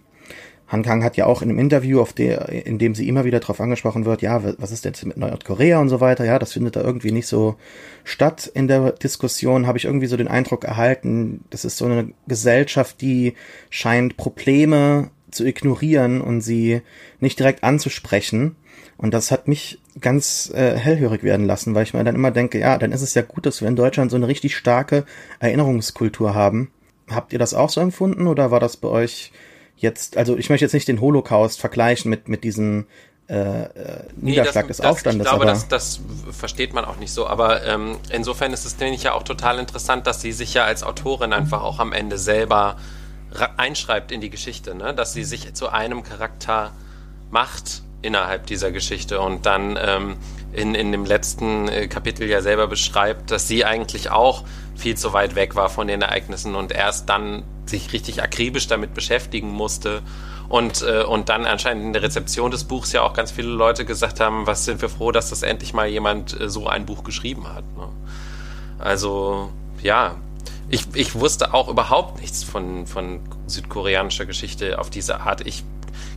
Han 0.66 0.82
Kang 0.82 1.04
hat 1.04 1.16
ja 1.16 1.26
auch 1.26 1.42
in 1.42 1.50
einem 1.50 1.58
Interview, 1.58 2.00
auf 2.00 2.12
der, 2.12 2.48
in 2.48 2.78
dem 2.78 2.94
sie 2.94 3.06
immer 3.06 3.24
wieder 3.24 3.40
darauf 3.40 3.60
angesprochen 3.60 4.06
wird, 4.06 4.22
ja, 4.22 4.42
was 4.58 4.70
ist 4.70 4.84
denn 4.84 4.92
jetzt 4.92 5.04
mit 5.04 5.16
Nordkorea 5.16 5.78
und 5.78 5.90
so 5.90 6.00
weiter, 6.00 6.24
ja, 6.24 6.38
das 6.38 6.54
findet 6.54 6.76
da 6.76 6.80
irgendwie 6.80 7.12
nicht 7.12 7.26
so 7.26 7.56
statt 8.02 8.50
in 8.52 8.66
der 8.66 8.92
Diskussion, 8.92 9.66
habe 9.66 9.78
ich 9.78 9.84
irgendwie 9.84 10.06
so 10.06 10.16
den 10.16 10.28
Eindruck 10.28 10.64
erhalten, 10.64 11.44
das 11.50 11.64
ist 11.64 11.76
so 11.76 11.84
eine 11.84 12.12
Gesellschaft, 12.26 13.00
die 13.02 13.34
scheint 13.68 14.16
Probleme 14.16 15.10
zu 15.30 15.44
ignorieren 15.44 16.20
und 16.20 16.40
sie 16.40 16.80
nicht 17.20 17.38
direkt 17.38 17.62
anzusprechen. 17.62 18.56
Und 18.96 19.12
das 19.12 19.32
hat 19.32 19.48
mich 19.48 19.80
ganz 20.00 20.52
äh, 20.54 20.76
hellhörig 20.76 21.24
werden 21.24 21.46
lassen, 21.46 21.74
weil 21.74 21.82
ich 21.82 21.94
mir 21.94 22.04
dann 22.04 22.14
immer 22.14 22.30
denke, 22.30 22.60
ja, 22.60 22.78
dann 22.78 22.92
ist 22.92 23.02
es 23.02 23.14
ja 23.14 23.22
gut, 23.22 23.44
dass 23.44 23.60
wir 23.60 23.68
in 23.68 23.76
Deutschland 23.76 24.10
so 24.10 24.16
eine 24.16 24.28
richtig 24.28 24.56
starke 24.56 25.04
Erinnerungskultur 25.40 26.34
haben. 26.34 26.70
Habt 27.10 27.32
ihr 27.32 27.38
das 27.38 27.54
auch 27.54 27.70
so 27.70 27.80
empfunden 27.80 28.28
oder 28.28 28.50
war 28.50 28.60
das 28.60 28.76
bei 28.76 28.88
euch 28.88 29.32
jetzt, 29.76 30.16
also 30.16 30.36
ich 30.36 30.50
möchte 30.50 30.64
jetzt 30.64 30.72
nicht 30.72 30.88
den 30.88 31.00
Holocaust 31.00 31.60
vergleichen 31.60 32.10
mit, 32.10 32.28
mit 32.28 32.44
diesem 32.44 32.86
äh, 33.28 33.34
äh, 33.34 34.04
Niederschlag 34.16 34.64
nee, 34.64 34.68
das, 34.68 34.76
des 34.78 34.86
Aufstandes. 34.86 35.26
ich 35.26 35.30
glaube, 35.30 35.46
das, 35.46 35.68
das 35.68 36.00
versteht 36.30 36.74
man 36.74 36.84
auch 36.84 36.96
nicht 36.96 37.12
so. 37.12 37.26
Aber 37.26 37.64
ähm, 37.64 37.98
insofern 38.10 38.52
ist 38.52 38.66
es, 38.66 38.74
finde 38.74 38.94
ich, 38.94 39.04
ja 39.04 39.12
auch 39.12 39.22
total 39.22 39.58
interessant, 39.58 40.06
dass 40.06 40.20
sie 40.20 40.32
sich 40.32 40.54
ja 40.54 40.64
als 40.64 40.82
Autorin 40.82 41.32
einfach 41.32 41.62
auch 41.62 41.78
am 41.78 41.92
Ende 41.92 42.18
selber 42.18 42.76
einschreibt 43.56 44.12
in 44.12 44.20
die 44.20 44.30
Geschichte, 44.30 44.74
ne? 44.74 44.94
dass 44.94 45.12
sie 45.12 45.24
sich 45.24 45.54
zu 45.54 45.68
einem 45.68 46.02
Charakter 46.02 46.72
macht 47.30 47.83
innerhalb 48.04 48.46
dieser 48.46 48.70
Geschichte 48.70 49.20
und 49.20 49.46
dann 49.46 49.78
ähm, 49.80 50.16
in, 50.52 50.74
in 50.74 50.92
dem 50.92 51.04
letzten 51.04 51.68
äh, 51.68 51.88
Kapitel 51.88 52.28
ja 52.28 52.40
selber 52.42 52.66
beschreibt, 52.66 53.30
dass 53.30 53.48
sie 53.48 53.64
eigentlich 53.64 54.10
auch 54.10 54.44
viel 54.76 54.96
zu 54.96 55.12
weit 55.12 55.34
weg 55.34 55.56
war 55.56 55.68
von 55.68 55.86
den 55.86 56.02
Ereignissen 56.02 56.54
und 56.54 56.72
erst 56.72 57.08
dann 57.08 57.42
sich 57.66 57.92
richtig 57.92 58.22
akribisch 58.22 58.66
damit 58.66 58.94
beschäftigen 58.94 59.48
musste. 59.48 60.02
Und, 60.48 60.82
äh, 60.82 61.02
und 61.02 61.30
dann 61.30 61.46
anscheinend 61.46 61.84
in 61.84 61.92
der 61.94 62.02
Rezeption 62.02 62.50
des 62.50 62.64
Buchs 62.64 62.92
ja 62.92 63.02
auch 63.02 63.14
ganz 63.14 63.30
viele 63.30 63.48
Leute 63.48 63.84
gesagt 63.84 64.20
haben, 64.20 64.46
was 64.46 64.64
sind 64.64 64.82
wir 64.82 64.90
froh, 64.90 65.10
dass 65.10 65.30
das 65.30 65.42
endlich 65.42 65.72
mal 65.72 65.86
jemand 65.88 66.38
äh, 66.38 66.48
so 66.48 66.68
ein 66.68 66.86
Buch 66.86 67.02
geschrieben 67.02 67.48
hat. 67.48 67.64
Ne? 67.76 67.88
Also 68.78 69.50
ja, 69.82 70.16
ich, 70.68 70.86
ich 70.94 71.14
wusste 71.14 71.54
auch 71.54 71.68
überhaupt 71.68 72.20
nichts 72.20 72.44
von, 72.44 72.86
von 72.86 73.20
südkoreanischer 73.46 74.26
Geschichte 74.26 74.78
auf 74.78 74.90
diese 74.90 75.20
Art. 75.20 75.46
Ich 75.46 75.64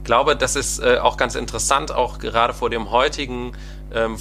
glaube, 0.04 0.36
das 0.36 0.56
ist 0.56 0.80
äh, 0.80 0.98
auch 1.02 1.18
ganz 1.18 1.36
interessant, 1.36 1.92
auch 1.92 2.20
gerade 2.20 2.54
vor 2.54 2.70
dem 2.70 2.92
heutigen 2.92 3.54
ähm, 3.94 4.18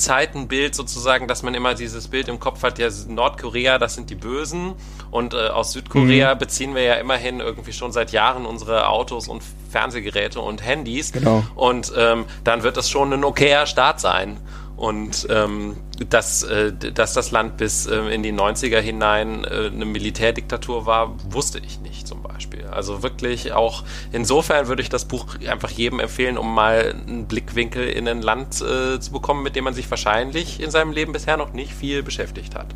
Zeitenbild 0.00 0.74
sozusagen, 0.74 1.28
dass 1.28 1.42
man 1.42 1.54
immer 1.54 1.74
dieses 1.74 2.08
Bild 2.08 2.28
im 2.28 2.40
Kopf 2.40 2.62
hat, 2.62 2.78
ja, 2.78 2.88
Nordkorea, 3.06 3.78
das 3.78 3.94
sind 3.94 4.10
die 4.10 4.14
Bösen 4.14 4.74
und 5.10 5.34
äh, 5.34 5.48
aus 5.48 5.72
Südkorea 5.72 6.34
mhm. 6.34 6.38
beziehen 6.38 6.74
wir 6.74 6.82
ja 6.82 6.94
immerhin 6.94 7.40
irgendwie 7.40 7.72
schon 7.72 7.92
seit 7.92 8.10
Jahren 8.10 8.46
unsere 8.46 8.88
Autos 8.88 9.28
und 9.28 9.42
Fernsehgeräte 9.70 10.40
und 10.40 10.64
Handys. 10.64 11.12
Genau. 11.12 11.44
Und 11.54 11.92
ähm, 11.96 12.24
dann 12.42 12.62
wird 12.62 12.76
das 12.76 12.90
schon 12.90 13.12
ein 13.12 13.24
okayer 13.24 13.66
Staat 13.66 14.00
sein. 14.00 14.38
Und 14.80 15.26
ähm, 15.28 15.76
dass, 16.08 16.42
äh, 16.42 16.72
dass 16.72 17.12
das 17.12 17.32
Land 17.32 17.58
bis 17.58 17.84
äh, 17.84 17.98
in 18.14 18.22
die 18.22 18.32
90er 18.32 18.80
hinein 18.80 19.44
äh, 19.44 19.66
eine 19.66 19.84
Militärdiktatur 19.84 20.86
war, 20.86 21.14
wusste 21.30 21.58
ich 21.58 21.80
nicht 21.80 22.08
zum 22.08 22.22
Beispiel. 22.22 22.64
Also 22.64 23.02
wirklich 23.02 23.52
auch 23.52 23.84
insofern 24.10 24.68
würde 24.68 24.80
ich 24.80 24.88
das 24.88 25.04
Buch 25.04 25.36
einfach 25.46 25.68
jedem 25.68 26.00
empfehlen, 26.00 26.38
um 26.38 26.54
mal 26.54 26.94
einen 27.06 27.26
Blickwinkel 27.26 27.90
in 27.90 28.08
ein 28.08 28.22
Land 28.22 28.62
äh, 28.62 28.98
zu 28.98 29.12
bekommen, 29.12 29.42
mit 29.42 29.54
dem 29.54 29.64
man 29.64 29.74
sich 29.74 29.90
wahrscheinlich 29.90 30.62
in 30.62 30.70
seinem 30.70 30.92
Leben 30.92 31.12
bisher 31.12 31.36
noch 31.36 31.52
nicht 31.52 31.74
viel 31.74 32.02
beschäftigt 32.02 32.54
hat. 32.54 32.68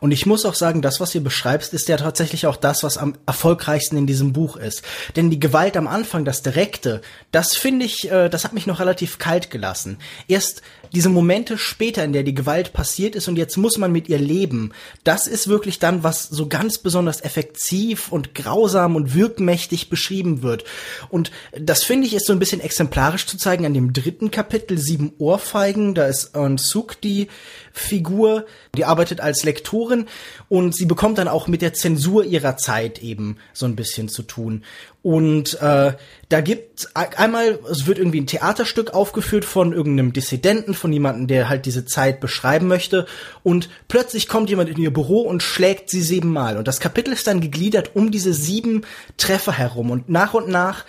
Und 0.00 0.12
ich 0.12 0.26
muss 0.26 0.44
auch 0.44 0.54
sagen, 0.54 0.82
das, 0.82 1.00
was 1.00 1.14
ihr 1.14 1.22
beschreibst, 1.22 1.74
ist 1.74 1.88
ja 1.88 1.96
tatsächlich 1.96 2.46
auch 2.46 2.56
das, 2.56 2.82
was 2.82 2.98
am 2.98 3.16
erfolgreichsten 3.26 3.96
in 3.96 4.06
diesem 4.06 4.32
Buch 4.32 4.56
ist. 4.56 4.82
Denn 5.16 5.30
die 5.30 5.40
Gewalt 5.40 5.76
am 5.76 5.88
Anfang, 5.88 6.24
das 6.24 6.42
Direkte, 6.42 7.00
das 7.32 7.56
finde 7.56 7.86
ich, 7.86 8.10
äh, 8.10 8.28
das 8.28 8.44
hat 8.44 8.52
mich 8.52 8.66
noch 8.66 8.80
relativ 8.80 9.18
kalt 9.18 9.50
gelassen. 9.50 9.98
Erst 10.28 10.62
diese 10.92 11.08
Momente 11.08 11.58
später, 11.58 12.04
in 12.04 12.12
der 12.12 12.22
die 12.22 12.34
Gewalt 12.34 12.72
passiert 12.72 13.14
ist 13.14 13.28
und 13.28 13.36
jetzt 13.36 13.56
muss 13.56 13.78
man 13.78 13.92
mit 13.92 14.08
ihr 14.08 14.18
leben, 14.18 14.72
das 15.04 15.26
ist 15.26 15.48
wirklich 15.48 15.78
dann, 15.78 16.02
was 16.02 16.24
so 16.24 16.48
ganz 16.48 16.78
besonders 16.78 17.20
effektiv 17.20 18.12
und 18.12 18.34
grausam 18.34 18.96
und 18.96 19.14
wirkmächtig 19.14 19.90
beschrieben 19.90 20.42
wird. 20.42 20.64
Und 21.08 21.30
das 21.58 21.84
finde 21.84 22.06
ich 22.06 22.14
ist 22.14 22.26
so 22.26 22.32
ein 22.32 22.38
bisschen 22.38 22.60
exemplarisch 22.60 23.26
zu 23.26 23.36
zeigen 23.36 23.66
an 23.66 23.74
dem 23.74 23.92
dritten 23.92 24.30
Kapitel, 24.30 24.78
sieben 24.78 25.12
Ohrfeigen, 25.18 25.94
da 25.94 26.06
ist 26.06 26.32
Suk 26.56 27.00
die 27.00 27.28
Figur, 27.72 28.46
die 28.76 28.84
arbeitet 28.84 29.20
als 29.20 29.44
Lektorin 29.44 30.06
und 30.48 30.74
sie 30.74 30.86
bekommt 30.86 31.18
dann 31.18 31.28
auch 31.28 31.46
mit 31.46 31.62
der 31.62 31.74
Zensur 31.74 32.24
ihrer 32.24 32.56
Zeit 32.56 33.02
eben 33.02 33.36
so 33.52 33.66
ein 33.66 33.76
bisschen 33.76 34.08
zu 34.08 34.22
tun. 34.22 34.64
Und 35.02 35.60
äh, 35.62 35.92
da 36.28 36.40
gibt 36.40 36.88
einmal, 36.94 37.60
es 37.70 37.86
wird 37.86 37.98
irgendwie 37.98 38.20
ein 38.20 38.26
Theaterstück 38.26 38.94
aufgeführt 38.94 39.44
von 39.44 39.72
irgendeinem 39.72 40.12
Dissidenten, 40.12 40.74
von 40.74 40.92
jemandem, 40.92 41.28
der 41.28 41.48
halt 41.48 41.66
diese 41.66 41.84
Zeit 41.84 42.20
beschreiben 42.20 42.66
möchte. 42.66 43.06
Und 43.42 43.68
plötzlich 43.86 44.28
kommt 44.28 44.50
jemand 44.50 44.68
in 44.68 44.76
ihr 44.78 44.92
Büro 44.92 45.20
und 45.20 45.42
schlägt 45.42 45.88
sie 45.88 46.02
siebenmal. 46.02 46.56
Und 46.56 46.66
das 46.66 46.80
Kapitel 46.80 47.12
ist 47.12 47.26
dann 47.26 47.40
gegliedert 47.40 47.94
um 47.94 48.10
diese 48.10 48.34
sieben 48.34 48.82
Treffer 49.16 49.52
herum. 49.52 49.90
Und 49.90 50.08
nach 50.08 50.34
und 50.34 50.48
nach 50.48 50.84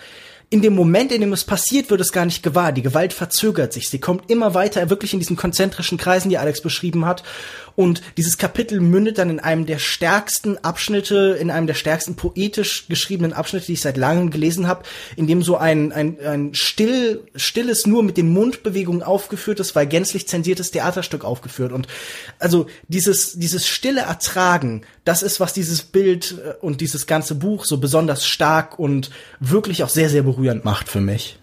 in 0.52 0.62
dem 0.62 0.74
Moment, 0.74 1.12
in 1.12 1.20
dem 1.20 1.32
es 1.32 1.44
passiert, 1.44 1.90
wird 1.90 2.00
es 2.00 2.10
gar 2.10 2.24
nicht 2.24 2.42
gewahr. 2.42 2.72
Die 2.72 2.82
Gewalt 2.82 3.12
verzögert 3.12 3.72
sich. 3.72 3.88
Sie 3.88 4.00
kommt 4.00 4.28
immer 4.28 4.52
weiter, 4.52 4.90
wirklich 4.90 5.12
in 5.12 5.20
diesen 5.20 5.36
konzentrischen 5.36 5.96
Kreisen, 5.96 6.28
die 6.28 6.38
Alex 6.38 6.60
beschrieben 6.60 7.06
hat. 7.06 7.22
Und 7.80 8.02
dieses 8.18 8.36
Kapitel 8.36 8.78
mündet 8.78 9.16
dann 9.16 9.30
in 9.30 9.40
einem 9.40 9.64
der 9.64 9.78
stärksten 9.78 10.58
Abschnitte, 10.58 11.38
in 11.40 11.50
einem 11.50 11.66
der 11.66 11.72
stärksten 11.72 12.14
poetisch 12.14 12.84
geschriebenen 12.90 13.32
Abschnitte, 13.32 13.64
die 13.64 13.72
ich 13.72 13.80
seit 13.80 13.96
langem 13.96 14.28
gelesen 14.28 14.66
habe, 14.66 14.82
in 15.16 15.26
dem 15.26 15.42
so 15.42 15.56
ein, 15.56 15.90
ein, 15.90 16.20
ein 16.20 16.54
still, 16.54 17.22
stilles, 17.34 17.86
nur 17.86 18.02
mit 18.02 18.18
den 18.18 18.34
Mundbewegungen 18.34 19.02
aufgeführtes, 19.02 19.74
weil 19.74 19.86
gänzlich 19.86 20.28
zensiertes 20.28 20.72
Theaterstück 20.72 21.24
aufgeführt. 21.24 21.72
Und 21.72 21.88
also 22.38 22.66
dieses, 22.88 23.38
dieses 23.38 23.66
stille 23.66 24.02
Ertragen, 24.02 24.82
das 25.06 25.22
ist, 25.22 25.40
was 25.40 25.54
dieses 25.54 25.80
Bild 25.80 26.34
äh, 26.44 26.52
und 26.60 26.82
dieses 26.82 27.06
ganze 27.06 27.34
Buch 27.34 27.64
so 27.64 27.78
besonders 27.78 28.26
stark 28.26 28.78
und 28.78 29.10
wirklich 29.38 29.84
auch 29.84 29.88
sehr, 29.88 30.10
sehr 30.10 30.22
berührend 30.22 30.66
macht 30.66 30.90
für 30.90 31.00
mich. 31.00 31.39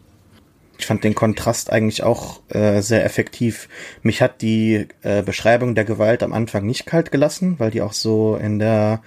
Ich 0.77 0.85
fand 0.85 1.03
den 1.03 1.15
Kontrast 1.15 1.71
eigentlich 1.71 2.03
auch 2.03 2.41
äh, 2.49 2.81
sehr 2.81 3.03
effektiv. 3.03 3.67
Mich 4.03 4.21
hat 4.21 4.41
die 4.41 4.87
äh, 5.01 5.23
Beschreibung 5.23 5.75
der 5.75 5.85
Gewalt 5.85 6.21
am 6.21 6.33
Anfang 6.33 6.65
nicht 6.65 6.85
kalt 6.85 7.11
gelassen, 7.11 7.55
weil 7.57 7.71
die 7.71 7.81
auch 7.81 7.93
so 7.93 8.35
in 8.35 8.59
der, 8.59 9.01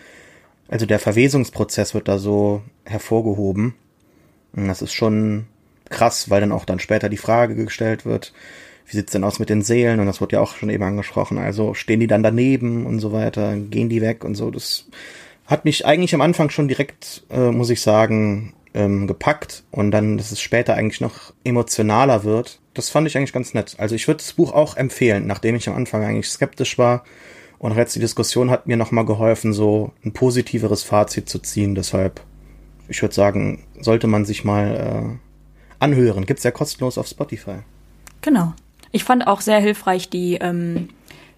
also 0.69 0.87
der 0.87 0.99
Verwesungsprozess 0.99 1.95
wird 1.95 2.09
da 2.09 2.19
so 2.19 2.62
hervorgehoben. 2.85 3.75
Und 4.53 4.67
das 4.67 4.83
ist 4.83 4.93
schon 4.93 5.47
krass, 5.89 6.31
weil 6.31 6.41
dann 6.41 6.53
auch 6.53 6.65
dann 6.65 6.81
später 6.81 7.09
die 7.09 7.17
Frage 7.17 7.55
gestellt 7.55 8.05
wird, 8.05 8.33
wie 8.87 8.97
sieht's 8.97 9.12
denn 9.12 9.25
aus 9.25 9.39
mit 9.39 9.50
den 9.50 9.62
Seelen? 9.62 10.00
Und 10.00 10.07
das 10.07 10.21
wurde 10.21 10.37
ja 10.37 10.43
auch 10.43 10.57
schon 10.57 10.71
eben 10.71 10.83
angesprochen. 10.83 11.39
Also 11.39 11.75
stehen 11.75 12.00
die 12.00 12.09
dann 12.09 12.25
daneben 12.25 12.87
und 12.87 12.99
so 12.99 13.12
weiter, 13.12 13.57
gehen 13.57 13.89
die 13.89 14.00
weg 14.00 14.25
und 14.25 14.35
so. 14.35 14.50
Das 14.50 14.87
hat 15.47 15.65
mich 15.65 15.87
eigentlich 15.87 16.15
am 16.15 16.21
Anfang 16.21 16.50
schon 16.50 16.67
direkt, 16.67 17.23
äh, 17.31 17.53
muss 17.53 17.71
ich 17.71 17.81
sagen, 17.81 18.55
ähm, 18.75 19.07
gepackt 19.07 19.65
und 19.71 19.91
dann, 19.91 20.17
dass 20.17 20.31
es 20.31 20.41
später 20.41 20.75
eigentlich 20.75 21.00
noch 21.00 21.33
emotionaler 21.45 22.25
wird. 22.25 22.61
Das 22.75 22.91
fand 22.91 23.07
ich 23.07 23.17
eigentlich 23.17 23.33
ganz 23.33 23.55
nett. 23.55 23.75
Also 23.79 23.95
ich 23.95 24.07
würde 24.07 24.19
das 24.19 24.33
Buch 24.35 24.53
auch 24.53 24.77
empfehlen, 24.77 25.27
nachdem 25.27 25.57
ich 25.57 25.69
am 25.69 25.77
Anfang 25.77 26.05
eigentlich 26.05 26.29
skeptisch 26.29 26.79
war. 26.79 27.05
Und 27.59 27.77
jetzt 27.77 27.95
die 27.95 28.00
Diskussion 28.00 28.50
hat 28.50 28.67
mir 28.67 28.77
nochmal 28.77 29.05
geholfen, 29.05 29.53
so 29.53 29.93
ein 30.05 30.12
positiveres 30.12 30.83
Fazit 30.83 31.29
zu 31.29 31.41
ziehen. 31.41 31.75
Deshalb, 31.75 32.23
ich 32.89 33.03
würde 33.03 33.15
sagen, 33.15 33.67
sollte 33.81 34.07
man 34.07 34.25
sich 34.25 34.45
mal 34.45 35.19
äh, 35.21 35.83
anhören. 35.83 36.25
Gibt's 36.25 36.45
ja 36.45 36.53
kostenlos 36.53 36.97
auf 36.97 37.07
Spotify. 37.07 37.59
Genau. 38.23 38.55
Ich 38.93 39.05
fand 39.05 39.27
auch 39.27 39.41
sehr 39.41 39.61
hilfreich 39.61 40.09
die 40.09 40.37
ähm, 40.37 40.89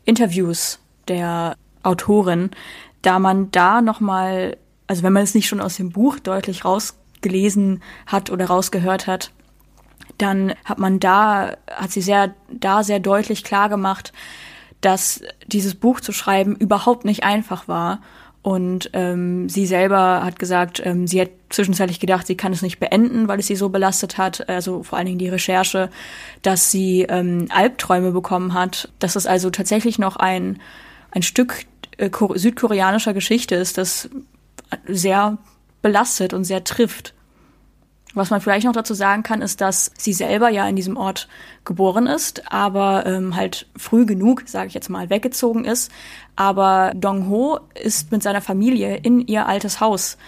Interviews 0.05 0.79
der 1.09 1.57
Autorin, 1.83 2.51
da 3.03 3.19
man 3.19 3.51
da 3.51 3.83
nochmal, 3.83 4.57
also 4.87 5.03
wenn 5.03 5.13
man 5.13 5.25
es 5.25 5.35
nicht 5.35 5.49
schon 5.49 5.61
aus 5.61 5.77
dem 5.77 5.91
Buch 5.91 6.19
deutlich 6.21 6.65
raus 6.65 6.95
gelesen 7.23 7.83
hat 8.07 8.31
oder 8.31 8.47
rausgehört 8.47 9.07
hat, 9.07 9.33
dann 10.19 10.55
hat 10.65 10.79
man 10.79 11.01
da, 11.01 11.57
hat 11.71 11.91
sie 11.91 12.03
sehr, 12.03 12.35
da 12.51 12.83
sehr 12.85 13.01
deutlich 13.01 13.45
klar 13.45 13.69
gemacht, 13.69 14.13
dass 14.81 15.23
dieses 15.47 15.75
Buch 15.75 16.01
zu 16.01 16.13
schreiben 16.13 16.57
überhaupt 16.57 17.05
nicht 17.05 17.25
einfach 17.25 17.69
war. 17.69 18.01
Und 18.43 18.91
ähm, 18.93 19.49
sie 19.49 19.67
selber 19.67 20.25
hat 20.25 20.41
gesagt, 20.41 20.85
ähm, 20.85 21.07
sie 21.07 21.21
hat 21.21 21.31
zwischenzeitlich 21.51 22.01
gedacht, 22.01 22.27
sie 22.27 22.37
kann 22.37 22.53
es 22.53 22.61
nicht 22.61 22.81
beenden, 22.81 23.29
weil 23.29 23.39
es 23.39 23.47
sie 23.47 23.55
so 23.55 23.69
belastet 23.69 24.19
hat, 24.19 24.49
also 24.49 24.83
vor 24.83 24.99
allen 24.99 25.07
Dingen 25.07 25.21
die 25.21 25.29
Recherche, 25.29 25.91
dass 26.43 26.73
sie 26.73 27.03
ähm, 27.03 27.47
Albträume 27.51 28.11
bekommen 28.11 28.53
hat, 28.53 28.93
dass 28.99 29.15
es 29.15 29.27
also 29.27 29.51
tatsächlich 29.51 30.01
noch 30.01 30.17
ein, 30.17 30.61
ein 31.13 31.23
Stück 31.23 31.67
äh, 31.99 32.11
südkoreanischer 32.35 33.15
Geschichte 33.15 33.55
ist, 33.55 33.79
das 33.79 34.11
sehr 34.89 35.39
belastet 35.83 36.33
und 36.33 36.45
sehr 36.45 36.65
trifft. 36.65 37.15
Was 38.15 38.31
man 38.31 38.43
vielleicht 38.43 38.67
noch 38.67 38.75
dazu 38.75 38.93
sagen 38.93 39.23
kann, 39.23 39.41
ist, 39.41 39.63
dass 39.63 39.91
sie 39.97 40.13
selber 40.13 40.51
ja 40.51 40.69
in 40.69 40.77
diesem 40.77 40.99
Ort 40.99 41.29
geboren 41.65 42.07
ist, 42.07 42.53
aber 42.53 43.07
ähm, 43.07 43.37
halt 43.37 43.67
früh 43.77 44.05
genug, 44.05 44.43
sage 44.47 44.69
ich 44.69 44.75
jetzt 44.75 44.91
mal, 44.91 45.09
weggezogen 45.09 45.65
ist. 45.65 45.91
Aber 46.37 46.93
Dong 46.95 47.29
Ho 47.31 47.59
ist 47.75 48.13
mit 48.13 48.23
seiner 48.23 48.43
Familie 48.43 48.97
in 48.97 49.27
ihr 49.27 49.47
altes 49.47 49.81
Haus 49.81 50.19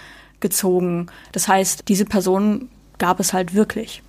gezogen. 0.40 1.08
Das 1.32 1.46
heißt, 1.46 1.84
diese 1.88 2.06
Person 2.06 2.70
gab 2.98 3.20
es 3.20 3.34
halt 3.34 3.54
wirklich, 3.54 4.02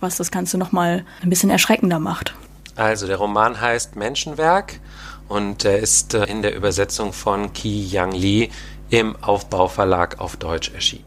was 0.00 0.16
das 0.16 0.30
Ganze 0.30 0.58
noch 0.58 0.72
mal 0.72 1.04
ein 1.22 1.30
bisschen 1.30 1.50
erschreckender 1.50 1.98
macht. 1.98 2.34
Also 2.76 3.06
der 3.06 3.16
Roman 3.16 3.60
heißt 3.60 3.96
Menschenwerk 3.96 4.80
und 5.28 5.64
er 5.64 5.78
ist 5.78 6.14
äh, 6.14 6.24
in 6.24 6.42
der 6.42 6.54
Übersetzung 6.54 7.12
von 7.12 7.52
Ki 7.52 7.86
Yang 7.86 8.12
Lee 8.12 8.50
im 8.92 9.16
Aufbauverlag 9.22 10.20
auf 10.20 10.36
Deutsch 10.36 10.70
erschienen. 10.74 11.06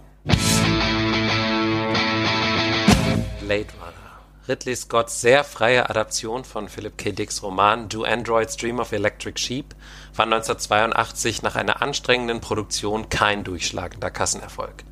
Blade 3.41 3.67
Runner. 3.79 3.93
Ridley 4.47 4.75
Scotts 4.75 5.21
sehr 5.21 5.43
freie 5.43 5.87
Adaption 5.87 6.45
von 6.45 6.67
Philip 6.67 6.97
K. 6.97 7.11
Dicks 7.11 7.43
Roman 7.43 7.87
Do 7.87 8.03
Androids 8.03 8.57
Dream 8.57 8.79
of 8.79 8.91
Electric 8.91 9.39
Sheep 9.39 9.75
war 10.15 10.25
1982 10.25 11.43
nach 11.43 11.55
einer 11.55 11.83
anstrengenden 11.83 12.41
Produktion 12.41 13.09
kein 13.09 13.43
durchschlagender 13.43 14.09
Kassenerfolg. 14.09 14.83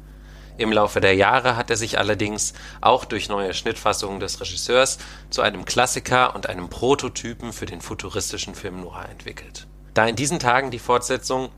Im 0.59 0.71
Laufe 0.71 1.01
der 1.01 1.15
Jahre 1.15 1.55
hat 1.55 1.71
er 1.71 1.77
sich 1.77 1.97
allerdings 1.97 2.53
auch 2.79 3.05
durch 3.05 3.27
neue 3.27 3.55
Schnittfassungen 3.55 4.19
des 4.19 4.39
Regisseurs 4.39 4.99
zu 5.31 5.41
einem 5.41 5.65
Klassiker 5.65 6.35
und 6.35 6.47
einem 6.47 6.69
Prototypen 6.69 7.53
für 7.53 7.65
den 7.65 7.81
futuristischen 7.81 8.53
Film 8.53 8.81
noir 8.81 9.07
entwickelt. 9.09 9.65
Da 9.95 10.05
in 10.05 10.15
diesen 10.15 10.37
Tagen 10.37 10.69
die 10.69 10.77
Fortsetzung 10.77 11.49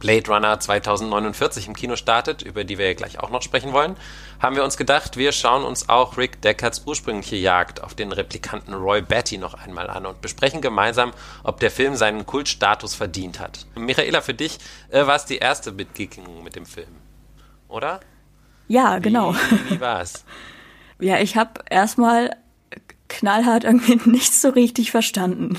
Blade 0.00 0.28
Runner 0.28 0.58
2049 0.58 1.68
im 1.68 1.76
Kino 1.76 1.94
startet, 1.94 2.42
über 2.42 2.64
die 2.64 2.78
wir 2.78 2.88
ja 2.88 2.94
gleich 2.94 3.20
auch 3.20 3.30
noch 3.30 3.42
sprechen 3.42 3.72
wollen, 3.72 3.96
haben 4.40 4.56
wir 4.56 4.64
uns 4.64 4.76
gedacht, 4.76 5.16
wir 5.16 5.30
schauen 5.30 5.64
uns 5.64 5.88
auch 5.88 6.16
Rick 6.16 6.42
Deckards 6.42 6.82
ursprüngliche 6.86 7.36
Jagd 7.36 7.82
auf 7.82 7.94
den 7.94 8.10
Replikanten 8.10 8.74
Roy 8.74 9.02
Batty 9.02 9.38
noch 9.38 9.54
einmal 9.54 9.88
an 9.88 10.06
und 10.06 10.20
besprechen 10.20 10.60
gemeinsam, 10.60 11.12
ob 11.44 11.60
der 11.60 11.70
Film 11.70 11.94
seinen 11.94 12.26
Kultstatus 12.26 12.94
verdient 12.94 13.38
hat. 13.38 13.66
Michaela, 13.76 14.22
für 14.22 14.34
dich 14.34 14.58
äh, 14.88 15.06
war 15.06 15.16
es 15.16 15.26
die 15.26 15.38
erste 15.38 15.70
Begegnung 15.70 16.42
mit 16.42 16.56
dem 16.56 16.66
Film, 16.66 16.96
oder? 17.68 18.00
Ja, 18.66 18.98
genau. 18.98 19.34
Wie, 19.34 19.74
wie 19.74 19.80
war's? 19.80 20.24
ja, 21.00 21.18
ich 21.18 21.36
habe 21.36 21.60
erstmal 21.68 22.36
knallhart 23.10 23.64
irgendwie 23.64 24.00
nichts 24.10 24.40
so 24.40 24.48
richtig 24.48 24.90
verstanden. 24.90 25.58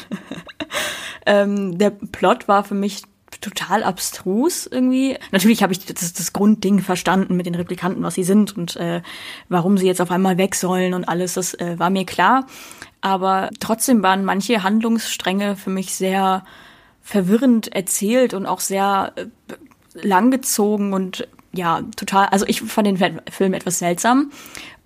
ähm, 1.28 1.78
der 1.78 1.92
Plot 1.92 2.48
war 2.48 2.64
für 2.64 2.74
mich 2.74 3.04
total 3.42 3.84
abstrus 3.84 4.68
irgendwie. 4.68 5.18
Natürlich 5.32 5.64
habe 5.64 5.74
ich 5.74 5.86
das, 5.86 6.14
das 6.14 6.32
Grundding 6.32 6.80
verstanden 6.80 7.36
mit 7.36 7.46
den 7.46 7.56
Replikanten, 7.56 8.04
was 8.04 8.16
sie 8.16 8.24
sind 8.24 8.56
und 8.56 8.76
äh, 8.78 9.02
warum 9.50 9.78
sie 9.78 9.88
jetzt 9.88 10.02
auf 10.02 10.12
einmal 10.12 10.38
weg 10.38 10.56
sollen 10.56 10.94
und 10.94 11.06
alles, 11.06 11.34
das 11.34 11.54
äh, 11.56 11.78
war 11.78 11.90
mir 11.90 12.06
klar. 12.06 12.46
Aber 13.02 13.50
trotzdem 13.60 14.04
waren 14.04 14.24
manche 14.24 14.64
Handlungsstränge 14.64 15.56
für 15.56 15.72
mich 15.72 15.96
sehr 15.96 16.46
verwirrend 17.02 17.74
erzählt 17.76 18.34
und 18.34 18.46
auch 18.46 18.60
sehr 18.60 19.14
äh, 19.16 19.26
langgezogen 19.94 20.94
und 20.94 21.28
ja, 21.54 21.82
total, 21.96 22.28
also 22.28 22.46
ich 22.48 22.62
fand 22.62 22.88
den 22.88 23.22
Film 23.30 23.54
etwas 23.54 23.80
seltsam. 23.80 24.32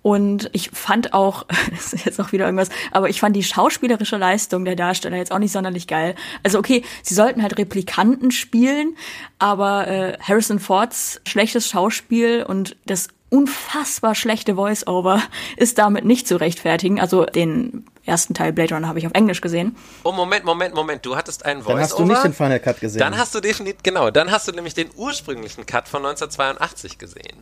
Und 0.02 0.50
ich 0.52 0.70
fand 0.70 1.14
auch, 1.14 1.46
das 1.70 1.92
ist 1.92 2.04
jetzt 2.04 2.20
auch 2.20 2.30
wieder 2.30 2.44
irgendwas, 2.44 2.68
aber 2.92 3.08
ich 3.08 3.18
fand 3.18 3.34
die 3.34 3.42
schauspielerische 3.42 4.16
Leistung 4.16 4.64
der 4.64 4.76
Darsteller 4.76 5.16
jetzt 5.16 5.32
auch 5.32 5.40
nicht 5.40 5.50
sonderlich 5.50 5.88
geil. 5.88 6.14
Also 6.44 6.60
okay, 6.60 6.84
sie 7.02 7.14
sollten 7.14 7.42
halt 7.42 7.58
Replikanten 7.58 8.30
spielen, 8.30 8.96
aber 9.40 9.88
äh, 9.88 10.16
Harrison 10.20 10.60
Fords 10.60 11.20
schlechtes 11.26 11.68
Schauspiel 11.68 12.44
und 12.46 12.76
das 12.86 13.08
unfassbar 13.30 14.14
schlechte 14.14 14.54
Voice-Over 14.54 15.22
ist 15.56 15.78
damit 15.78 16.04
nicht 16.04 16.28
zu 16.28 16.36
rechtfertigen. 16.36 17.00
Also 17.00 17.24
den 17.24 17.86
ersten 18.04 18.34
Teil 18.34 18.52
Blade 18.52 18.74
Runner 18.74 18.88
habe 18.88 18.98
ich 18.98 19.06
auf 19.06 19.12
Englisch 19.14 19.40
gesehen. 19.40 19.76
Oh, 20.04 20.12
Moment, 20.12 20.44
Moment, 20.44 20.74
Moment. 20.74 21.04
Du 21.04 21.16
hattest 21.16 21.44
einen 21.44 21.62
Voice-Over. 21.62 21.74
Dann 21.74 21.82
hast 21.82 21.98
du 21.98 22.04
nicht 22.04 22.24
den 22.24 22.34
Final 22.34 22.60
Cut 22.60 22.80
gesehen. 22.80 23.00
Dann 23.00 23.18
hast 23.18 23.34
du 23.34 23.40
definitiv, 23.40 23.82
genau, 23.82 24.10
dann 24.10 24.30
hast 24.30 24.46
du 24.48 24.52
nämlich 24.52 24.74
den 24.74 24.90
ursprünglichen 24.94 25.66
Cut 25.66 25.88
von 25.88 26.04
1982 26.06 26.98
gesehen. 26.98 27.36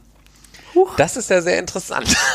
Huch. 0.75 0.97
Das 0.97 1.17
ist 1.17 1.31
ja 1.31 1.41
sehr 1.41 1.59
interessant. 1.59 2.17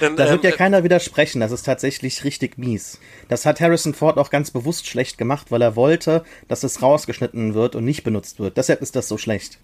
Dann, 0.00 0.16
da 0.16 0.28
wird 0.28 0.44
ähm, 0.44 0.50
ja 0.50 0.56
keiner 0.56 0.84
widersprechen, 0.84 1.40
das 1.40 1.52
ist 1.52 1.62
tatsächlich 1.64 2.24
richtig 2.24 2.58
mies. 2.58 2.98
Das 3.28 3.46
hat 3.46 3.60
Harrison 3.60 3.94
Ford 3.94 4.18
auch 4.18 4.30
ganz 4.30 4.50
bewusst 4.50 4.86
schlecht 4.86 5.16
gemacht, 5.16 5.50
weil 5.50 5.62
er 5.62 5.76
wollte, 5.76 6.24
dass 6.48 6.62
es 6.64 6.82
rausgeschnitten 6.82 7.54
wird 7.54 7.74
und 7.74 7.84
nicht 7.84 8.04
benutzt 8.04 8.38
wird. 8.38 8.56
Deshalb 8.56 8.82
ist 8.82 8.96
das 8.96 9.08
so 9.08 9.16
schlecht. 9.16 9.58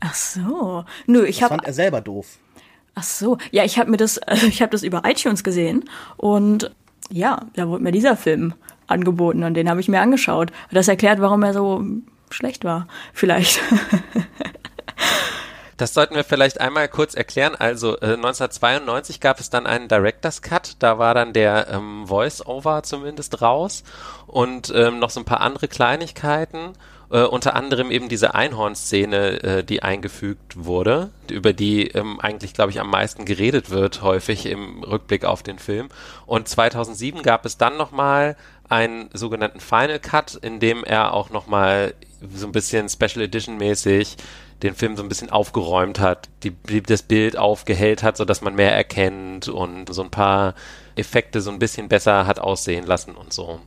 Ach 0.00 0.14
so. 0.14 0.84
Nö, 1.06 1.24
ich 1.24 1.42
habe 1.42 1.54
fand 1.54 1.66
er 1.66 1.72
selber 1.72 2.00
doof. 2.00 2.38
Ach 2.94 3.02
so. 3.02 3.38
Ja, 3.50 3.64
ich 3.64 3.78
habe 3.78 3.90
mir 3.90 3.96
das 3.96 4.20
ich 4.48 4.62
habe 4.62 4.72
das 4.72 4.82
über 4.82 5.02
iTunes 5.04 5.44
gesehen 5.44 5.88
und 6.16 6.70
ja, 7.10 7.46
da 7.54 7.68
wurde 7.68 7.82
mir 7.82 7.92
dieser 7.92 8.16
Film 8.16 8.54
angeboten 8.86 9.44
und 9.44 9.54
den 9.54 9.68
habe 9.68 9.80
ich 9.80 9.88
mir 9.88 10.00
angeschaut. 10.00 10.52
Das 10.70 10.88
erklärt, 10.88 11.20
warum 11.20 11.42
er 11.42 11.52
so 11.52 11.84
schlecht 12.30 12.64
war, 12.64 12.86
vielleicht. 13.12 13.60
Das 15.80 15.94
sollten 15.94 16.14
wir 16.14 16.24
vielleicht 16.24 16.60
einmal 16.60 16.88
kurz 16.88 17.14
erklären. 17.14 17.54
Also 17.58 17.96
äh, 18.00 18.12
1992 18.12 19.18
gab 19.18 19.40
es 19.40 19.48
dann 19.48 19.66
einen 19.66 19.88
Director's 19.88 20.42
Cut, 20.42 20.76
da 20.80 20.98
war 20.98 21.14
dann 21.14 21.32
der 21.32 21.68
ähm, 21.68 22.06
Voice-Over 22.06 22.82
zumindest 22.82 23.40
raus 23.40 23.82
und 24.26 24.70
ähm, 24.76 24.98
noch 24.98 25.08
so 25.08 25.20
ein 25.20 25.24
paar 25.24 25.40
andere 25.40 25.68
Kleinigkeiten. 25.68 26.74
Äh, 27.10 27.22
unter 27.22 27.56
anderem 27.56 27.90
eben 27.90 28.08
diese 28.08 28.34
Einhorn-Szene, 28.34 29.42
äh, 29.42 29.64
die 29.64 29.82
eingefügt 29.82 30.64
wurde, 30.64 31.10
über 31.28 31.52
die 31.52 31.88
ähm, 31.88 32.20
eigentlich, 32.20 32.54
glaube 32.54 32.70
ich, 32.70 32.80
am 32.80 32.88
meisten 32.88 33.24
geredet 33.24 33.70
wird, 33.70 34.02
häufig 34.02 34.46
im 34.46 34.84
Rückblick 34.84 35.24
auf 35.24 35.42
den 35.42 35.58
Film. 35.58 35.88
Und 36.26 36.48
2007 36.48 37.22
gab 37.22 37.44
es 37.44 37.58
dann 37.58 37.76
nochmal 37.76 38.36
einen 38.68 39.10
sogenannten 39.12 39.58
Final 39.58 39.98
Cut, 39.98 40.36
in 40.36 40.60
dem 40.60 40.84
er 40.84 41.12
auch 41.12 41.30
nochmal 41.30 41.94
so 42.32 42.46
ein 42.46 42.52
bisschen 42.52 42.88
Special 42.88 43.22
Edition 43.22 43.56
mäßig 43.56 44.16
den 44.62 44.74
Film 44.74 44.96
so 44.96 45.02
ein 45.02 45.08
bisschen 45.08 45.30
aufgeräumt 45.30 46.00
hat, 46.00 46.28
die, 46.42 46.82
das 46.82 47.02
Bild 47.02 47.36
aufgehellt 47.36 48.02
hat, 48.02 48.18
so 48.18 48.24
dass 48.24 48.42
man 48.42 48.54
mehr 48.54 48.74
erkennt 48.74 49.48
und 49.48 49.92
so 49.92 50.02
ein 50.02 50.10
paar 50.10 50.54
Effekte 50.96 51.40
so 51.40 51.50
ein 51.50 51.58
bisschen 51.58 51.88
besser 51.88 52.26
hat 52.26 52.38
aussehen 52.38 52.86
lassen 52.86 53.14
und 53.14 53.32
so. 53.32 53.60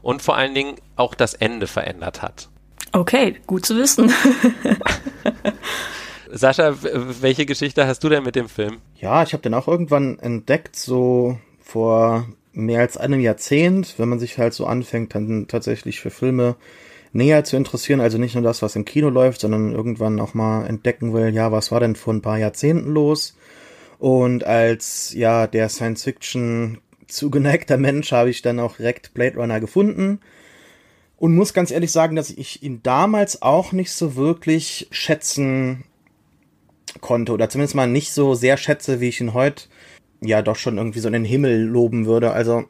Und 0.00 0.22
vor 0.22 0.36
allen 0.36 0.54
Dingen 0.54 0.76
auch 0.96 1.14
das 1.14 1.34
Ende 1.34 1.66
verändert 1.66 2.22
hat. 2.22 2.48
Okay, 2.92 3.36
gut 3.46 3.66
zu 3.66 3.76
wissen. 3.76 4.12
Sascha, 6.30 6.74
welche 7.20 7.46
Geschichte 7.46 7.86
hast 7.86 8.04
du 8.04 8.08
denn 8.08 8.22
mit 8.22 8.36
dem 8.36 8.48
Film? 8.48 8.78
Ja, 8.96 9.22
ich 9.22 9.32
habe 9.32 9.42
den 9.42 9.54
auch 9.54 9.68
irgendwann 9.68 10.18
entdeckt, 10.18 10.76
so 10.76 11.38
vor 11.60 12.26
mehr 12.52 12.80
als 12.80 12.96
einem 12.96 13.20
Jahrzehnt, 13.20 13.94
wenn 13.98 14.08
man 14.08 14.18
sich 14.18 14.38
halt 14.38 14.52
so 14.52 14.66
anfängt, 14.66 15.14
dann 15.14 15.48
tatsächlich 15.48 16.00
für 16.00 16.10
Filme 16.10 16.56
näher 17.12 17.44
zu 17.44 17.56
interessieren, 17.56 18.00
also 18.00 18.18
nicht 18.18 18.34
nur 18.34 18.44
das, 18.44 18.62
was 18.62 18.76
im 18.76 18.84
Kino 18.84 19.08
läuft, 19.08 19.40
sondern 19.40 19.72
irgendwann 19.72 20.20
auch 20.20 20.34
mal 20.34 20.66
entdecken 20.66 21.14
will, 21.14 21.34
ja, 21.34 21.52
was 21.52 21.72
war 21.72 21.80
denn 21.80 21.96
vor 21.96 22.12
ein 22.12 22.22
paar 22.22 22.38
Jahrzehnten 22.38 22.92
los? 22.92 23.36
Und 23.98 24.44
als 24.44 25.12
ja 25.14 25.46
der 25.46 25.68
Science 25.68 26.04
Fiction 26.04 26.78
zugeneigter 27.06 27.76
Mensch 27.78 28.12
habe 28.12 28.30
ich 28.30 28.42
dann 28.42 28.60
auch 28.60 28.76
direkt 28.76 29.14
Blade 29.14 29.36
Runner 29.36 29.60
gefunden 29.60 30.20
und 31.18 31.34
muss 31.34 31.52
ganz 31.52 31.70
ehrlich 31.70 31.92
sagen, 31.92 32.16
dass 32.16 32.30
ich 32.30 32.62
ihn 32.62 32.80
damals 32.82 33.42
auch 33.42 33.72
nicht 33.72 33.92
so 33.92 34.16
wirklich 34.16 34.88
schätzen 34.90 35.84
konnte 37.00 37.32
oder 37.32 37.48
zumindest 37.48 37.74
mal 37.74 37.86
nicht 37.86 38.12
so 38.12 38.34
sehr 38.34 38.56
schätze, 38.56 39.00
wie 39.00 39.08
ich 39.08 39.20
ihn 39.20 39.34
heute 39.34 39.64
ja 40.20 40.42
doch 40.42 40.56
schon 40.56 40.78
irgendwie 40.78 41.00
so 41.00 41.08
in 41.08 41.12
den 41.12 41.24
Himmel 41.24 41.62
loben 41.62 42.06
würde. 42.06 42.32
Also 42.32 42.64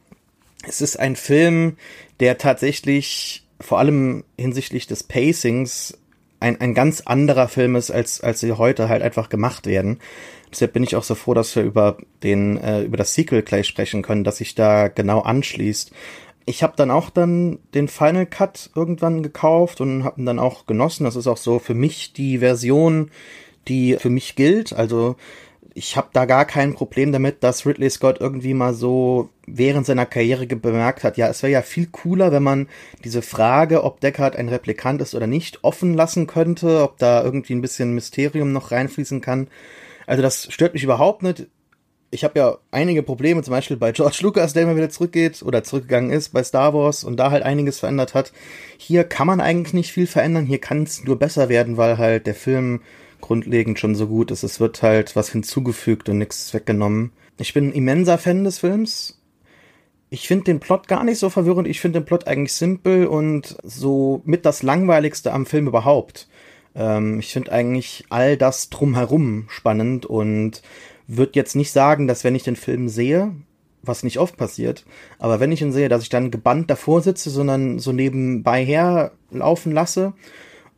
es 0.67 0.81
ist 0.81 0.99
ein 0.99 1.17
Film, 1.17 1.77
der 2.21 2.39
tatsächlich 2.39 3.47
vor 3.61 3.79
allem 3.79 4.25
hinsichtlich 4.39 4.87
des 4.87 5.03
Pacings 5.03 5.99
ein, 6.41 6.61
ein 6.61 6.75
ganz 6.75 7.01
anderer 7.01 7.49
Film 7.49 7.77
ist, 7.77 7.91
als, 7.91 8.21
als 8.21 8.41
sie 8.41 8.53
heute 8.53 8.89
halt 8.89 9.03
einfach 9.03 9.29
gemacht 9.29 9.67
werden. 9.67 9.99
Deshalb 10.51 10.73
bin 10.73 10.83
ich 10.83 10.97
auch 10.97 11.03
so 11.03 11.15
froh, 11.15 11.35
dass 11.35 11.55
wir 11.57 11.63
über 11.63 11.99
den, 12.23 12.57
äh, 12.59 12.83
über 12.83 12.97
das 12.97 13.15
Sequel 13.15 13.43
gleich 13.43 13.67
sprechen 13.67 14.03
können, 14.03 14.25
dass 14.25 14.39
sich 14.39 14.55
da 14.55 14.89
genau 14.89 15.21
anschließt. 15.21 15.93
Ich 16.49 16.63
habe 16.63 16.73
dann 16.77 16.91
auch 16.91 17.11
dann 17.11 17.59
den 17.75 17.89
Final 17.89 18.25
Cut 18.25 18.71
irgendwann 18.75 19.23
gekauft 19.23 19.83
und 19.83 20.05
habe 20.05 20.23
ihn 20.23 20.25
dann 20.25 20.39
auch 20.39 20.65
genossen. 20.65 21.05
Das 21.05 21.15
ist 21.15 21.27
auch 21.27 21.37
so 21.37 21.59
für 21.59 21.75
mich 21.75 22.15
die 22.15 22.39
Version, 22.39 23.11
die 23.69 23.97
für 23.97 24.09
mich 24.09 24.35
gilt. 24.35 24.73
Also 24.73 25.17
ich 25.75 25.99
habe 25.99 26.09
da 26.15 26.25
gar 26.25 26.47
kein 26.47 26.73
Problem 26.73 27.13
damit, 27.13 27.43
dass 27.43 27.67
Ridley 27.67 27.91
Scott 27.91 28.23
irgendwie 28.23 28.55
mal 28.55 28.73
so 28.73 29.29
während 29.47 29.85
seiner 29.85 30.07
Karriere 30.07 30.47
bemerkt 30.47 31.05
hat, 31.05 31.19
ja, 31.19 31.29
es 31.29 31.43
wäre 31.43 31.53
ja 31.53 31.61
viel 31.61 31.87
cooler, 31.89 32.33
wenn 32.33 32.43
man 32.43 32.69
diese 33.05 33.21
Frage, 33.21 33.85
ob 33.85 34.01
Deckard 34.01 34.35
ein 34.35 34.49
Replikant 34.49 35.03
ist 35.03 35.15
oder 35.15 35.27
nicht, 35.27 35.65
offen 35.65 35.93
lassen 35.93 36.27
könnte, 36.27 36.83
ob 36.83 36.97
da 36.97 37.23
irgendwie 37.23 37.57
ein 37.57 37.61
bisschen 37.63 37.95
Mysterium 37.95 38.53
noch 38.53 38.71
reinfließen 38.71 39.21
kann. 39.21 39.49
Also 40.07 40.23
das 40.23 40.51
stört 40.51 40.73
mich 40.73 40.83
überhaupt 40.83 41.23
nicht. 41.23 41.47
Ich 42.11 42.25
habe 42.25 42.39
ja 42.39 42.59
einige 42.71 43.03
Probleme, 43.03 43.43
zum 43.43 43.53
Beispiel 43.53 43.77
bei 43.77 43.93
George 43.93 44.19
Lucas, 44.23 44.55
der 44.55 44.63
immer 44.63 44.77
wieder 44.77 44.89
zurückgeht 44.89 45.43
oder 45.43 45.63
zurückgegangen 45.63 46.11
ist 46.11 46.31
bei 46.31 46.43
Star 46.43 46.73
Wars 46.73 47.05
und 47.05 47.19
da 47.19 47.31
halt 47.31 47.43
einiges 47.43 47.81
verändert 47.81 48.15
hat. 48.15 48.33
Hier 48.79 49.05
kann 49.05 49.27
man 49.27 49.43
eigentlich 49.43 49.75
nicht 49.75 49.93
viel 49.93 50.07
verändern, 50.07 50.47
hier 50.47 50.59
kann 50.59 50.85
es 50.85 51.05
nur 51.05 51.19
besser 51.19 51.51
werden, 51.51 51.77
weil 51.77 51.99
halt 51.99 52.27
der 52.27 52.35
Film 52.35 52.81
grundlegend 53.21 53.79
schon 53.79 53.95
so 53.95 54.07
gut 54.07 54.31
ist. 54.31 54.43
Es 54.43 54.59
wird 54.61 54.83
halt 54.83 55.17
was 55.17 55.31
hinzugefügt 55.31 56.09
und 56.09 56.19
nichts 56.19 56.55
weggenommen. 56.55 57.13
Ich 57.39 57.53
bin 57.53 57.69
ein 57.69 57.73
immenser 57.73 58.17
Fan 58.17 58.45
des 58.45 58.59
Films. 58.59 59.21
Ich 60.11 60.27
finde 60.27 60.45
den 60.45 60.61
Plot 60.61 60.89
gar 60.89 61.05
nicht 61.05 61.19
so 61.19 61.29
verwirrend. 61.29 61.69
Ich 61.69 61.81
finde 61.81 62.01
den 62.01 62.07
Plot 62.07 62.27
eigentlich 62.27 62.55
simpel 62.55 63.07
und 63.07 63.57
so 63.63 64.23
mit 64.25 64.47
das 64.47 64.63
langweiligste 64.63 65.33
am 65.33 65.45
Film 65.45 65.67
überhaupt. 65.67 66.29
Ähm, 66.75 67.21
ich 67.21 67.33
finde 67.33 67.53
eigentlich 67.53 68.05
all 68.09 68.37
das 68.37 68.71
drumherum 68.71 69.47
spannend 69.51 70.07
und 70.07 70.63
würde 71.09 71.33
jetzt 71.35 71.57
nicht 71.57 71.73
sagen, 71.73 72.07
dass 72.07 72.23
wenn 72.23 72.37
ich 72.37 72.45
den 72.45 72.57
Film 72.57 72.89
sehe, 72.89 73.35
was 73.83 74.03
nicht 74.03 74.19
oft 74.19 74.37
passiert, 74.37 74.85
aber 75.19 75.41
wenn 75.41 75.51
ich 75.51 75.63
ihn 75.63 75.73
sehe, 75.73 75.89
dass 75.89 76.03
ich 76.03 76.11
dann 76.11 76.31
gebannt 76.31 76.71
davor 76.71 77.01
sitze, 77.01 77.31
sondern 77.31 77.79
so 77.79 77.93
nebenbei 77.93 78.65
herlaufen 78.65 79.73
lasse 79.73 80.13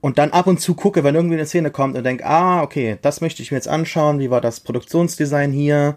und 0.01 0.19
dann 0.19 0.31
ab 0.31 0.47
und 0.47 0.61
zu 0.61 0.75
gucke, 0.75 1.05
wenn 1.05 1.15
irgendwie 1.15 1.35
eine 1.35 1.47
Szene 1.47 1.71
kommt 1.71 1.97
und 1.97 2.05
denke, 2.05 2.25
ah, 2.25 2.63
okay, 2.63 2.99
das 3.03 3.21
möchte 3.21 3.43
ich 3.43 3.51
mir 3.51 3.57
jetzt 3.57 3.69
anschauen, 3.69 4.21
wie 4.21 4.31
war 4.31 4.41
das 4.41 4.61
Produktionsdesign 4.61 5.53
hier, 5.53 5.97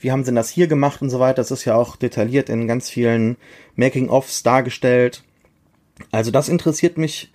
wie 0.00 0.10
haben 0.12 0.24
sie 0.24 0.34
das 0.34 0.50
hier 0.50 0.66
gemacht 0.66 1.00
und 1.00 1.10
so 1.10 1.20
weiter. 1.20 1.36
Das 1.36 1.50
ist 1.50 1.64
ja 1.64 1.74
auch 1.74 1.96
detailliert 1.96 2.48
in 2.48 2.68
ganz 2.68 2.90
vielen 2.90 3.36
Making-ofs 3.76 4.42
dargestellt. 4.42 5.22
Also 6.10 6.30
das 6.30 6.48
interessiert 6.48 6.98
mich. 6.98 7.32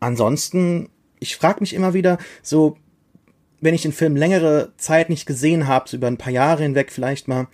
Ansonsten, 0.00 0.90
ich 1.18 1.36
frage 1.36 1.60
mich 1.60 1.74
immer 1.74 1.94
wieder, 1.94 2.18
so, 2.42 2.76
wenn 3.60 3.74
ich 3.74 3.82
den 3.82 3.92
Film 3.92 4.16
längere 4.16 4.72
Zeit 4.76 5.10
nicht 5.10 5.26
gesehen 5.26 5.66
habe, 5.66 5.88
so 5.88 5.96
über 5.96 6.06
ein 6.06 6.18
paar 6.18 6.32
Jahre 6.32 6.62
hinweg 6.62 6.92
vielleicht 6.92 7.28
mal, 7.28 7.48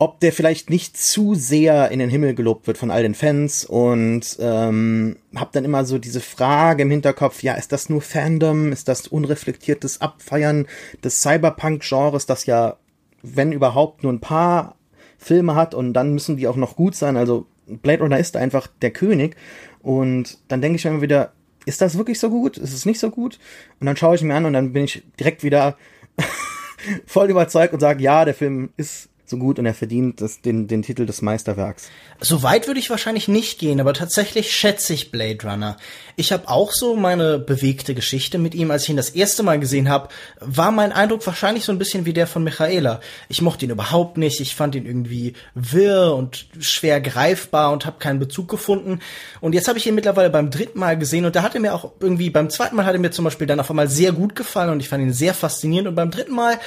ob 0.00 0.18
der 0.20 0.32
vielleicht 0.32 0.70
nicht 0.70 0.96
zu 0.96 1.34
sehr 1.34 1.90
in 1.90 1.98
den 1.98 2.08
Himmel 2.08 2.34
gelobt 2.34 2.66
wird 2.66 2.78
von 2.78 2.90
all 2.90 3.02
den 3.02 3.14
Fans 3.14 3.66
und 3.66 4.38
ähm, 4.40 5.16
habe 5.36 5.50
dann 5.52 5.66
immer 5.66 5.84
so 5.84 5.98
diese 5.98 6.22
Frage 6.22 6.84
im 6.84 6.90
Hinterkopf, 6.90 7.42
ja, 7.42 7.52
ist 7.52 7.70
das 7.70 7.90
nur 7.90 8.00
Fandom, 8.00 8.72
ist 8.72 8.88
das 8.88 9.06
unreflektiertes 9.08 10.00
Abfeiern 10.00 10.66
des 11.04 11.20
Cyberpunk-Genres, 11.20 12.24
das 12.24 12.46
ja, 12.46 12.78
wenn 13.22 13.52
überhaupt, 13.52 14.02
nur 14.02 14.12
ein 14.12 14.20
paar 14.20 14.76
Filme 15.18 15.54
hat 15.54 15.74
und 15.74 15.92
dann 15.92 16.14
müssen 16.14 16.38
die 16.38 16.48
auch 16.48 16.56
noch 16.56 16.76
gut 16.76 16.94
sein, 16.94 17.18
also 17.18 17.46
Blade 17.66 18.02
Runner 18.02 18.18
ist 18.18 18.38
einfach 18.38 18.68
der 18.80 18.92
König 18.92 19.36
und 19.82 20.38
dann 20.48 20.62
denke 20.62 20.76
ich 20.76 20.84
mir 20.86 20.92
immer 20.92 21.02
wieder, 21.02 21.32
ist 21.66 21.80
das 21.80 21.96
wirklich 21.96 22.18
so 22.18 22.30
gut? 22.30 22.56
Ist 22.56 22.72
es 22.72 22.86
nicht 22.86 22.98
so 22.98 23.10
gut? 23.10 23.38
Und 23.78 23.86
dann 23.86 23.96
schaue 23.96 24.14
ich 24.14 24.22
mir 24.22 24.34
an 24.34 24.46
und 24.46 24.52
dann 24.52 24.72
bin 24.72 24.84
ich 24.84 25.02
direkt 25.18 25.42
wieder 25.42 25.76
voll 27.06 27.30
überzeugt 27.30 27.74
und 27.74 27.80
sage, 27.80 28.02
ja, 28.02 28.24
der 28.24 28.34
Film 28.34 28.70
ist 28.76 29.09
so 29.30 29.38
gut 29.38 29.58
und 29.58 29.66
er 29.66 29.74
verdient 29.74 30.20
das, 30.20 30.40
den, 30.40 30.66
den 30.66 30.82
Titel 30.82 31.06
des 31.06 31.22
Meisterwerks. 31.22 31.88
So 32.20 32.42
weit 32.42 32.66
würde 32.66 32.80
ich 32.80 32.90
wahrscheinlich 32.90 33.28
nicht 33.28 33.58
gehen, 33.58 33.80
aber 33.80 33.94
tatsächlich 33.94 34.52
schätze 34.52 34.92
ich 34.92 35.10
Blade 35.10 35.38
Runner. 35.44 35.76
Ich 36.16 36.32
habe 36.32 36.48
auch 36.48 36.72
so 36.72 36.96
meine 36.96 37.38
bewegte 37.38 37.94
Geschichte 37.94 38.38
mit 38.38 38.54
ihm. 38.54 38.70
Als 38.70 38.82
ich 38.82 38.90
ihn 38.90 38.96
das 38.96 39.10
erste 39.10 39.42
Mal 39.42 39.58
gesehen 39.58 39.88
habe, 39.88 40.08
war 40.40 40.72
mein 40.72 40.92
Eindruck 40.92 41.24
wahrscheinlich 41.26 41.64
so 41.64 41.72
ein 41.72 41.78
bisschen 41.78 42.04
wie 42.04 42.12
der 42.12 42.26
von 42.26 42.44
Michaela. 42.44 43.00
Ich 43.28 43.40
mochte 43.40 43.64
ihn 43.64 43.70
überhaupt 43.70 44.18
nicht. 44.18 44.40
Ich 44.40 44.54
fand 44.54 44.74
ihn 44.74 44.84
irgendwie 44.84 45.34
wirr 45.54 46.14
und 46.14 46.46
schwer 46.58 47.00
greifbar 47.00 47.72
und 47.72 47.86
habe 47.86 47.98
keinen 47.98 48.18
Bezug 48.18 48.48
gefunden. 48.48 48.98
Und 49.40 49.54
jetzt 49.54 49.68
habe 49.68 49.78
ich 49.78 49.86
ihn 49.86 49.94
mittlerweile 49.94 50.30
beim 50.30 50.50
dritten 50.50 50.80
Mal 50.80 50.98
gesehen 50.98 51.24
und 51.24 51.36
da 51.36 51.42
hat 51.42 51.54
er 51.54 51.60
mir 51.60 51.74
auch 51.74 51.92
irgendwie, 52.00 52.30
beim 52.30 52.50
zweiten 52.50 52.76
Mal 52.76 52.84
hat 52.84 52.94
er 52.94 53.00
mir 53.00 53.12
zum 53.12 53.24
Beispiel 53.24 53.46
dann 53.46 53.60
auf 53.60 53.70
einmal 53.70 53.88
sehr 53.88 54.12
gut 54.12 54.34
gefallen 54.34 54.70
und 54.70 54.80
ich 54.80 54.88
fand 54.88 55.02
ihn 55.02 55.12
sehr 55.12 55.34
faszinierend. 55.34 55.88
Und 55.88 55.94
beim 55.94 56.10
dritten 56.10 56.34
Mal 56.34 56.58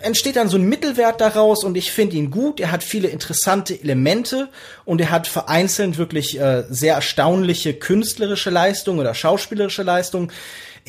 entsteht 0.00 0.36
dann 0.36 0.48
so 0.48 0.56
ein 0.56 0.68
Mittelwert 0.68 1.20
daraus 1.20 1.64
und 1.64 1.76
ich 1.76 1.92
finde 1.92 2.16
ihn 2.16 2.30
gut. 2.30 2.60
Er 2.60 2.72
hat 2.72 2.82
viele 2.82 3.08
interessante 3.08 3.78
Elemente 3.80 4.48
und 4.84 5.00
er 5.00 5.10
hat 5.10 5.26
vereinzelt 5.26 5.98
wirklich 5.98 6.38
äh, 6.40 6.64
sehr 6.68 6.94
erstaunliche 6.94 7.74
künstlerische 7.74 8.50
Leistung 8.50 8.98
oder 8.98 9.14
schauspielerische 9.14 9.82
Leistung. 9.82 10.32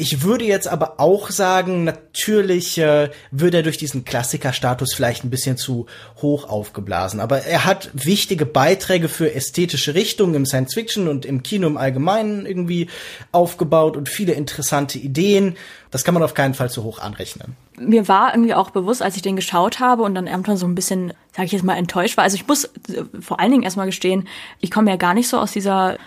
Ich 0.02 0.24
würde 0.24 0.46
jetzt 0.46 0.68
aber 0.68 1.00
auch 1.00 1.30
sagen, 1.30 1.84
natürlich 1.84 2.80
äh, 2.80 3.12
würde 3.30 3.58
er 3.58 3.64
durch 3.64 3.78
diesen 3.78 4.04
Klassikerstatus 4.04 4.96
vielleicht 4.96 5.24
ein 5.24 5.30
bisschen 5.30 5.58
zu 5.58 5.86
hoch 6.24 6.50
aufgeblasen. 6.50 7.20
Aber 7.20 7.44
er 7.44 7.66
hat 7.66 7.92
wichtige 7.94 8.48
Beiträge 8.48 9.10
für 9.10 9.32
ästhetische 9.32 9.94
Richtungen 9.94 10.34
im 10.34 10.48
Science 10.48 10.74
Fiction 10.74 11.08
und 11.08 11.24
im 11.24 11.44
Kino 11.44 11.68
im 11.68 11.78
Allgemeinen 11.78 12.48
irgendwie 12.48 12.90
aufgebaut 13.32 13.96
und 13.96 14.10
viele 14.10 14.34
interessante 14.34 14.98
Ideen. 14.98 15.56
Das 15.92 16.04
kann 16.04 16.16
man 16.16 16.24
auf 16.24 16.34
keinen 16.34 16.56
Fall 16.56 16.72
zu 16.72 16.84
hoch 16.84 16.98
anrechnen. 16.98 17.56
Mir 17.78 18.08
war 18.08 18.34
irgendwie 18.34 18.56
auch 18.56 18.72
bewusst, 18.72 19.04
als 19.04 19.18
ich 19.18 19.22
den 19.22 19.36
geschaut 19.36 19.80
habe 19.80 20.02
und 20.02 20.16
dann 20.16 20.26
irgendwann 20.26 20.58
so 20.58 20.66
ein 20.66 20.74
bisschen, 20.74 21.14
sage 21.36 21.46
ich 21.46 21.52
jetzt 21.52 21.64
mal, 21.64 21.78
enttäuscht 21.78 22.18
war. 22.18 22.24
Also 22.24 22.38
ich 22.38 22.48
muss 22.48 22.64
äh, 22.64 23.04
vor 23.20 23.40
allen 23.40 23.52
Dingen 23.52 23.64
erstmal 23.64 23.86
gestehen, 23.86 24.28
ich 24.62 24.72
komme 24.72 24.90
ja 24.90 24.98
gar 24.98 25.14
nicht 25.14 25.28
so 25.28 25.38
aus 25.38 25.52
dieser 25.52 26.00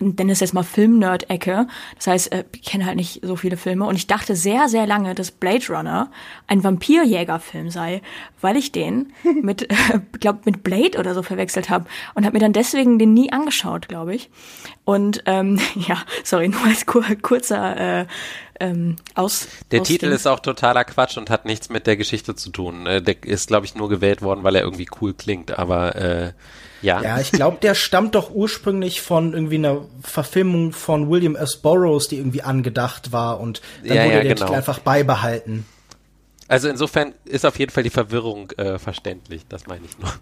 ich 0.00 0.14
nenne 0.16 0.32
es 0.32 0.40
jetzt 0.40 0.54
mal 0.54 0.62
Film-Nerd-Ecke. 0.62 1.66
Das 1.96 2.06
heißt, 2.06 2.32
äh, 2.32 2.44
ich 2.54 2.62
kenne 2.62 2.86
halt 2.86 2.96
nicht 2.96 3.20
so 3.22 3.36
viele 3.36 3.56
Filme. 3.56 3.84
Und 3.86 3.96
ich 3.96 4.06
dachte 4.06 4.34
sehr, 4.34 4.68
sehr 4.68 4.86
lange, 4.86 5.14
dass 5.14 5.30
Blade 5.30 5.66
Runner 5.68 6.10
ein 6.46 6.64
Vampirjäger-Film 6.64 7.70
sei, 7.70 8.00
weil 8.40 8.56
ich 8.56 8.72
den 8.72 9.12
mit, 9.42 9.70
äh, 9.70 10.00
glaub, 10.18 10.46
mit 10.46 10.62
Blade 10.62 10.98
oder 10.98 11.14
so 11.14 11.22
verwechselt 11.22 11.68
habe 11.68 11.86
und 12.14 12.24
habe 12.24 12.34
mir 12.34 12.40
dann 12.40 12.52
deswegen 12.52 12.98
den 12.98 13.12
nie 13.12 13.32
angeschaut, 13.32 13.88
glaube 13.88 14.14
ich. 14.14 14.30
Und 14.84 15.22
ähm, 15.26 15.58
ja, 15.74 15.98
sorry, 16.24 16.48
nur 16.48 16.64
als 16.64 16.86
kur 16.86 17.04
kurzer 17.20 18.00
äh, 18.00 18.06
ähm, 18.60 18.96
aus. 19.14 19.48
Der 19.70 19.80
aus 19.80 19.88
Titel 19.88 20.06
ist 20.06 20.26
auch 20.26 20.40
totaler 20.40 20.84
Quatsch 20.84 21.16
und 21.16 21.30
hat 21.30 21.44
nichts 21.44 21.68
mit 21.68 21.86
der 21.86 21.96
Geschichte 21.96 22.34
zu 22.34 22.50
tun. 22.50 22.86
Äh, 22.86 23.02
der 23.02 23.24
ist, 23.24 23.48
glaube 23.48 23.66
ich, 23.66 23.74
nur 23.74 23.88
gewählt 23.88 24.22
worden, 24.22 24.44
weil 24.44 24.54
er 24.54 24.62
irgendwie 24.62 24.86
cool 25.00 25.14
klingt. 25.14 25.58
Aber 25.58 25.96
äh, 25.96 26.32
ja. 26.82 27.02
Ja, 27.02 27.20
ich 27.20 27.32
glaube, 27.32 27.58
der 27.60 27.74
stammt 27.74 28.14
doch 28.14 28.34
ursprünglich 28.34 29.00
von 29.00 29.32
irgendwie 29.34 29.56
einer 29.56 29.82
Verfilmung 30.02 30.72
von 30.72 31.10
William 31.10 31.36
S. 31.36 31.56
Burroughs, 31.56 32.08
die 32.08 32.16
irgendwie 32.16 32.42
angedacht 32.42 33.12
war 33.12 33.40
und 33.40 33.60
dann 33.84 33.96
ja, 33.96 34.04
wurde 34.04 34.14
ja, 34.14 34.22
der 34.22 34.34
genau. 34.34 34.46
Titel 34.46 34.56
einfach 34.56 34.78
beibehalten. 34.78 35.66
Also 36.48 36.68
insofern 36.68 37.14
ist 37.24 37.46
auf 37.46 37.58
jeden 37.58 37.70
Fall 37.70 37.84
die 37.84 37.90
Verwirrung 37.90 38.50
äh, 38.52 38.78
verständlich, 38.78 39.46
das 39.48 39.66
meine 39.66 39.84
ich 39.84 39.98
nur. 39.98 40.12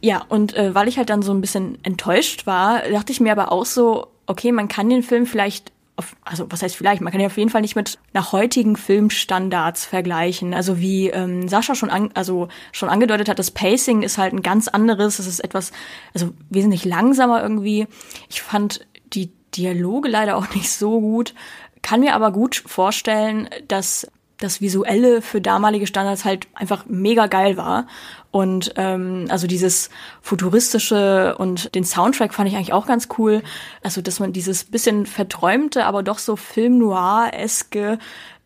Ja, 0.00 0.24
und 0.28 0.54
äh, 0.54 0.74
weil 0.74 0.86
ich 0.86 0.98
halt 0.98 1.10
dann 1.10 1.22
so 1.22 1.32
ein 1.32 1.40
bisschen 1.40 1.78
enttäuscht 1.82 2.46
war, 2.46 2.82
dachte 2.88 3.10
ich 3.10 3.20
mir 3.20 3.32
aber 3.32 3.50
auch 3.50 3.64
so, 3.64 4.06
okay, 4.26 4.52
man 4.52 4.68
kann 4.68 4.88
den 4.88 5.02
Film 5.02 5.26
vielleicht 5.26 5.72
auf, 5.98 6.14
also 6.24 6.46
was 6.48 6.62
heißt 6.62 6.76
vielleicht, 6.76 7.02
man 7.02 7.10
kann 7.10 7.20
ihn 7.20 7.26
auf 7.26 7.36
jeden 7.36 7.50
Fall 7.50 7.60
nicht 7.60 7.74
mit 7.74 7.98
nach 8.12 8.30
heutigen 8.30 8.76
Filmstandards 8.76 9.84
vergleichen. 9.84 10.54
Also 10.54 10.78
wie 10.78 11.10
ähm, 11.10 11.48
Sascha 11.48 11.74
schon 11.74 11.90
an, 11.90 12.10
also 12.14 12.48
schon 12.70 12.88
angedeutet 12.88 13.28
hat, 13.28 13.40
das 13.40 13.50
Pacing 13.50 14.02
ist 14.02 14.16
halt 14.16 14.32
ein 14.32 14.42
ganz 14.42 14.68
anderes. 14.68 15.18
Es 15.18 15.26
ist 15.26 15.40
etwas, 15.40 15.72
also 16.14 16.32
wesentlich 16.50 16.84
langsamer 16.84 17.42
irgendwie. 17.42 17.88
Ich 18.28 18.42
fand 18.42 18.86
die 19.12 19.32
Dialoge 19.56 20.08
leider 20.08 20.36
auch 20.36 20.54
nicht 20.54 20.70
so 20.70 21.00
gut, 21.00 21.34
kann 21.82 22.00
mir 22.00 22.14
aber 22.14 22.30
gut 22.30 22.62
vorstellen, 22.64 23.48
dass 23.66 24.06
das 24.38 24.60
Visuelle 24.60 25.20
für 25.20 25.40
damalige 25.40 25.86
Standards 25.86 26.24
halt 26.24 26.46
einfach 26.54 26.86
mega 26.86 27.26
geil 27.26 27.56
war. 27.56 27.86
Und 28.30 28.72
ähm, 28.76 29.26
also 29.30 29.46
dieses 29.46 29.90
futuristische 30.22 31.36
und 31.38 31.74
den 31.74 31.84
Soundtrack 31.84 32.34
fand 32.34 32.48
ich 32.48 32.56
eigentlich 32.56 32.72
auch 32.72 32.86
ganz 32.86 33.08
cool. 33.18 33.42
Also 33.82 34.00
dass 34.00 34.20
man 34.20 34.32
dieses 34.32 34.64
bisschen 34.64 35.06
verträumte, 35.06 35.84
aber 35.84 36.02
doch 36.02 36.18
so 36.18 36.36
Film 36.36 36.78
Noir-eske 36.78 37.98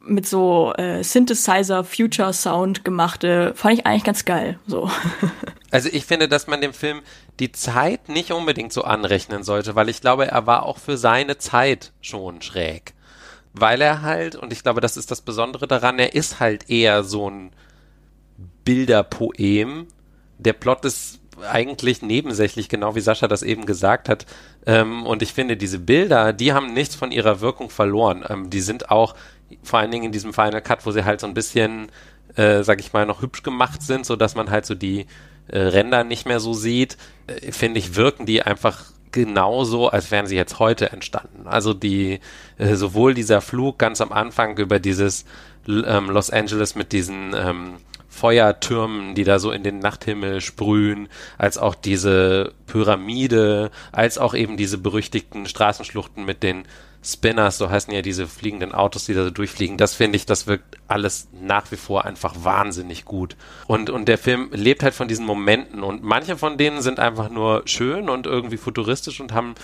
mit 0.05 0.27
so 0.27 0.73
äh, 0.75 1.05
Synthesizer 1.05 1.85
Future 1.85 2.33
Sound 2.33 2.85
gemachte, 2.85 3.53
fand 3.55 3.75
ich 3.75 3.87
eigentlich 3.87 4.05
ganz 4.05 4.25
geil. 4.25 4.59
So. 4.67 4.91
Also 5.71 5.89
ich 5.91 6.05
finde, 6.05 6.29
dass 6.29 6.49
man 6.49 6.61
dem 6.61 6.75
Film 6.75 7.01
die 7.41 7.51
Zeit 7.51 8.11
nicht 8.11 8.31
unbedingt 8.31 8.75
so 8.75 8.83
anrechnen 8.83 9.43
sollte, 9.43 9.75
weil 9.75 9.89
ich 9.89 10.03
glaube, 10.03 10.27
er 10.27 10.47
war 10.47 10.65
auch 10.65 10.77
für 10.77 10.99
seine 10.99 11.39
Zeit 11.39 11.93
schon 12.03 12.43
schräg 12.43 12.93
weil 13.55 13.81
er 13.81 14.03
halt, 14.03 14.37
und 14.37 14.53
ich 14.53 14.63
glaube, 14.63 14.81
das 14.81 14.97
ist 14.97 15.11
das 15.11 15.21
Besondere 15.21 15.67
daran, 15.67 15.99
er 15.99 16.15
ist 16.15 16.41
halt 16.41 16.71
eher 16.71 17.05
so 17.05 17.29
ein 17.29 17.51
Bilderpoem. 18.65 19.87
Der 20.39 20.53
Plot 20.55 20.85
ist 20.85 21.21
eigentlich 21.51 22.03
nebensächlich, 22.03 22.69
genau 22.69 22.95
wie 22.95 23.01
Sascha 23.01 23.29
das 23.29 23.43
eben 23.43 23.67
gesagt 23.67 24.09
hat. 24.09 24.27
Ähm, 24.67 25.07
und 25.07 25.23
ich 25.23 25.33
finde, 25.33 25.57
diese 25.57 25.79
Bilder, 25.79 26.33
die 26.33 26.53
haben 26.53 26.73
nichts 26.73 26.95
von 26.95 27.11
ihrer 27.13 27.41
Wirkung 27.41 27.71
verloren. 27.71 28.25
Ähm, 28.29 28.51
die 28.51 28.61
sind 28.61 28.91
auch 28.91 29.15
vor 29.63 29.81
allen 29.81 29.91
Dingen 29.91 30.05
in 30.05 30.13
diesem 30.13 30.33
Final 30.33 30.63
Cut, 30.63 30.87
wo 30.87 30.93
sie 30.93 31.05
halt 31.05 31.21
so 31.21 31.27
ein 31.27 31.35
bisschen, 31.35 31.91
äh, 32.37 32.63
sag 32.63 32.81
ich 32.81 32.93
mal, 32.93 33.07
noch 33.07 33.23
hübsch 33.23 33.43
gemacht 33.43 33.83
sind, 33.83 34.07
so 34.07 34.17
dass 34.17 34.35
man 34.35 34.51
halt 34.51 34.67
so 34.67 34.75
die 34.75 35.07
äh, 35.49 35.59
Ränder 35.59 36.05
nicht 36.05 36.27
mehr 36.27 36.41
so 36.41 36.55
sieht, 36.55 36.97
äh, 37.27 37.53
finde 37.53 37.79
ich, 37.79 37.97
wirken 37.97 38.27
die 38.27 38.43
einfach 38.43 38.92
genauso, 39.13 39.89
als 39.89 40.11
wären 40.11 40.27
sie 40.27 40.37
jetzt 40.37 40.59
heute 40.59 40.91
entstanden. 40.91 41.47
Also 41.47 41.75
die 41.75 42.21
äh, 42.59 42.75
sowohl 42.75 43.15
dieser 43.15 43.41
Flug 43.41 43.79
ganz 43.79 44.01
am 44.01 44.13
Anfang 44.13 44.59
über 44.59 44.79
dieses 44.79 45.25
ähm, 45.69 46.11
Los 46.11 46.31
Angeles 46.31 46.75
mit 46.75 46.93
diesen 46.93 47.35
ähm, 47.35 47.75
Feuertürmen, 48.09 49.15
die 49.15 49.25
da 49.25 49.39
so 49.39 49.53
in 49.53 49.63
den 49.63 49.79
Nachthimmel 49.79 50.41
sprühen, 50.41 51.09
als 51.39 51.57
auch 51.57 51.75
diese 51.75 52.53
Pyramide, 52.67 53.71
als 53.91 54.19
auch 54.19 54.35
eben 54.35 54.57
diese 54.57 54.77
berüchtigten 54.77 55.47
Straßenschluchten 55.47 56.25
mit 56.25 56.43
den 56.43 56.65
Spinners, 57.05 57.59
so 57.59 57.69
heißen 57.69 57.93
ja 57.93 58.01
diese 58.01 58.29
fliegenden 58.29 58.73
Autos, 58.73 59.07
die 59.07 59.15
da 59.15 59.25
so 59.25 59.31
durchfliegen, 59.31 59.77
das 59.77 59.95
finde 59.95 60.17
ich, 60.17 60.25
das 60.25 60.47
wirkt 60.47 60.79
alles 60.87 61.29
nach 61.33 61.71
wie 61.73 61.77
vor 61.77 62.05
einfach 62.05 62.35
wahnsinnig 62.45 63.05
gut. 63.05 63.37
Und, 63.67 63.91
und 63.91 64.07
der 64.07 64.19
Film 64.19 64.51
lebt 64.53 64.85
halt 64.85 64.95
von 64.95 65.09
diesen 65.09 65.27
Momenten 65.27 65.83
und 65.83 66.05
manche 66.05 66.37
von 66.37 66.59
denen 66.59 66.81
sind 66.81 67.01
einfach 67.01 67.29
nur 67.29 67.63
schön 67.65 68.09
und 68.09 68.27
irgendwie 68.27 68.57
futuristisch 68.57 69.21
und 69.21 69.33
haben 69.33 69.55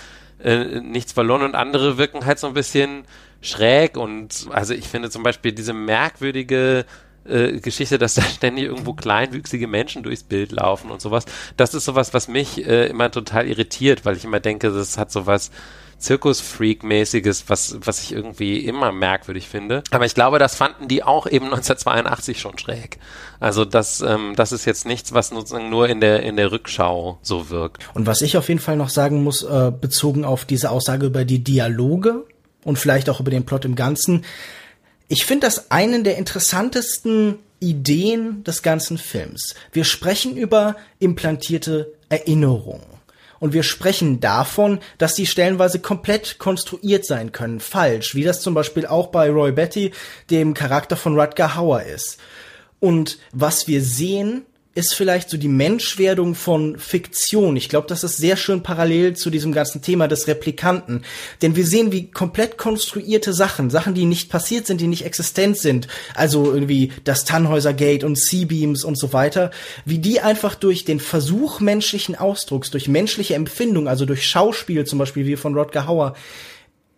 äh, 0.43 0.81
nichts 0.81 1.13
verloren 1.13 1.43
und 1.43 1.55
andere 1.55 1.97
wirken 1.97 2.25
halt 2.25 2.39
so 2.39 2.47
ein 2.47 2.53
bisschen 2.53 3.05
schräg 3.41 3.95
und 3.95 4.47
also 4.51 4.73
ich 4.73 4.87
finde 4.87 5.09
zum 5.09 5.23
Beispiel 5.23 5.53
diese 5.53 5.73
merkwürdige 5.73 6.85
äh, 7.25 7.59
Geschichte, 7.59 7.97
dass 7.97 8.15
da 8.15 8.21
ständig 8.21 8.65
irgendwo 8.65 8.93
kleinwüchsige 8.93 9.67
Menschen 9.67 10.03
durchs 10.03 10.23
Bild 10.23 10.51
laufen 10.51 10.91
und 10.91 11.01
sowas. 11.01 11.25
Das 11.57 11.73
ist 11.73 11.85
sowas, 11.85 12.13
was 12.13 12.27
mich 12.27 12.65
äh, 12.65 12.87
immer 12.87 13.11
total 13.11 13.47
irritiert, 13.47 14.03
weil 14.03 14.17
ich 14.17 14.25
immer 14.25 14.39
denke, 14.39 14.71
das 14.71 14.97
hat 14.97 15.11
sowas 15.11 15.51
Zirkus-Freak-mäßiges, 15.99 17.45
was, 17.47 17.77
was 17.81 18.01
ich 18.01 18.13
irgendwie 18.13 18.59
immer 18.59 18.91
merkwürdig 18.91 19.47
finde. 19.47 19.83
Aber 19.91 20.05
ich 20.05 20.15
glaube, 20.15 20.39
das 20.39 20.55
fanden 20.55 20.87
die 20.87 21.03
auch 21.03 21.27
eben 21.27 21.45
1982 21.53 22.39
schon 22.39 22.57
schräg. 22.57 22.97
Also 23.39 23.65
das, 23.65 24.01
ähm, 24.01 24.33
das 24.35 24.51
ist 24.51 24.65
jetzt 24.65 24.85
nichts, 24.85 25.13
was 25.13 25.29
sozusagen 25.29 25.69
nur 25.69 25.89
in 25.89 26.01
der, 26.01 26.23
in 26.23 26.35
der 26.35 26.51
Rückschau 26.51 27.19
so 27.21 27.49
wirkt. 27.49 27.87
Und 27.93 28.07
was 28.07 28.21
ich 28.21 28.37
auf 28.37 28.47
jeden 28.49 28.61
Fall 28.61 28.77
noch 28.77 28.89
sagen 28.89 29.23
muss, 29.23 29.43
äh, 29.43 29.71
bezogen 29.71 30.25
auf 30.25 30.45
diese 30.45 30.71
Aussage 30.71 31.05
über 31.05 31.25
die 31.25 31.43
Dialoge 31.43 32.25
und 32.63 32.79
vielleicht 32.79 33.09
auch 33.09 33.19
über 33.19 33.31
den 33.31 33.45
Plot 33.45 33.65
im 33.65 33.75
Ganzen, 33.75 34.25
ich 35.07 35.25
finde 35.25 35.47
das 35.47 35.71
einen 35.71 36.03
der 36.03 36.17
interessantesten 36.17 37.39
Ideen 37.59 38.43
des 38.43 38.61
ganzen 38.61 38.97
Films. 38.97 39.55
Wir 39.71 39.83
sprechen 39.83 40.37
über 40.37 40.75
implantierte 40.99 41.93
Erinnerungen. 42.09 42.88
Und 43.39 43.53
wir 43.53 43.63
sprechen 43.63 44.19
davon, 44.19 44.79
dass 44.97 45.15
die 45.15 45.25
stellenweise 45.25 45.79
komplett 45.79 46.39
konstruiert 46.39 47.05
sein 47.05 47.31
können, 47.31 47.59
falsch, 47.59 48.15
wie 48.15 48.23
das 48.23 48.41
zum 48.41 48.53
Beispiel 48.53 48.85
auch 48.85 49.07
bei 49.07 49.29
Roy 49.29 49.51
Betty, 49.51 49.91
dem 50.29 50.53
Charakter 50.53 50.97
von 50.97 51.19
Rutger 51.19 51.55
Hauer 51.55 51.83
ist. 51.83 52.19
Und 52.79 53.19
was 53.31 53.67
wir 53.67 53.81
sehen, 53.81 54.45
ist 54.79 54.95
vielleicht 54.95 55.29
so 55.29 55.37
die 55.37 55.49
Menschwerdung 55.49 56.35
von 56.35 56.79
Fiktion. 56.79 57.57
Ich 57.57 57.67
glaube, 57.67 57.87
das 57.87 58.03
ist 58.03 58.17
sehr 58.17 58.37
schön 58.37 58.63
parallel 58.63 59.15
zu 59.15 59.29
diesem 59.29 59.51
ganzen 59.51 59.81
Thema 59.81 60.07
des 60.07 60.27
Replikanten. 60.27 61.03
Denn 61.41 61.57
wir 61.57 61.67
sehen, 61.67 61.91
wie 61.91 62.09
komplett 62.09 62.57
konstruierte 62.57 63.33
Sachen, 63.33 63.69
Sachen, 63.69 63.93
die 63.93 64.05
nicht 64.05 64.29
passiert 64.29 64.65
sind, 64.65 64.79
die 64.79 64.87
nicht 64.87 65.05
existent 65.05 65.57
sind, 65.57 65.87
also 66.15 66.53
irgendwie 66.53 66.93
das 67.03 67.25
Tannhäuser 67.25 67.73
Gate 67.73 68.05
und 68.05 68.17
Seabeams 68.17 68.85
und 68.85 68.97
so 68.97 69.11
weiter, 69.11 69.51
wie 69.83 69.99
die 69.99 70.21
einfach 70.21 70.55
durch 70.55 70.85
den 70.85 71.01
Versuch 71.01 71.59
menschlichen 71.59 72.15
Ausdrucks, 72.15 72.71
durch 72.71 72.87
menschliche 72.87 73.35
Empfindung, 73.35 73.89
also 73.89 74.05
durch 74.05 74.25
Schauspiel 74.25 74.85
zum 74.85 74.97
Beispiel 74.97 75.25
wie 75.25 75.35
von 75.35 75.55
Rodger 75.55 75.87
Hauer, 75.87 76.15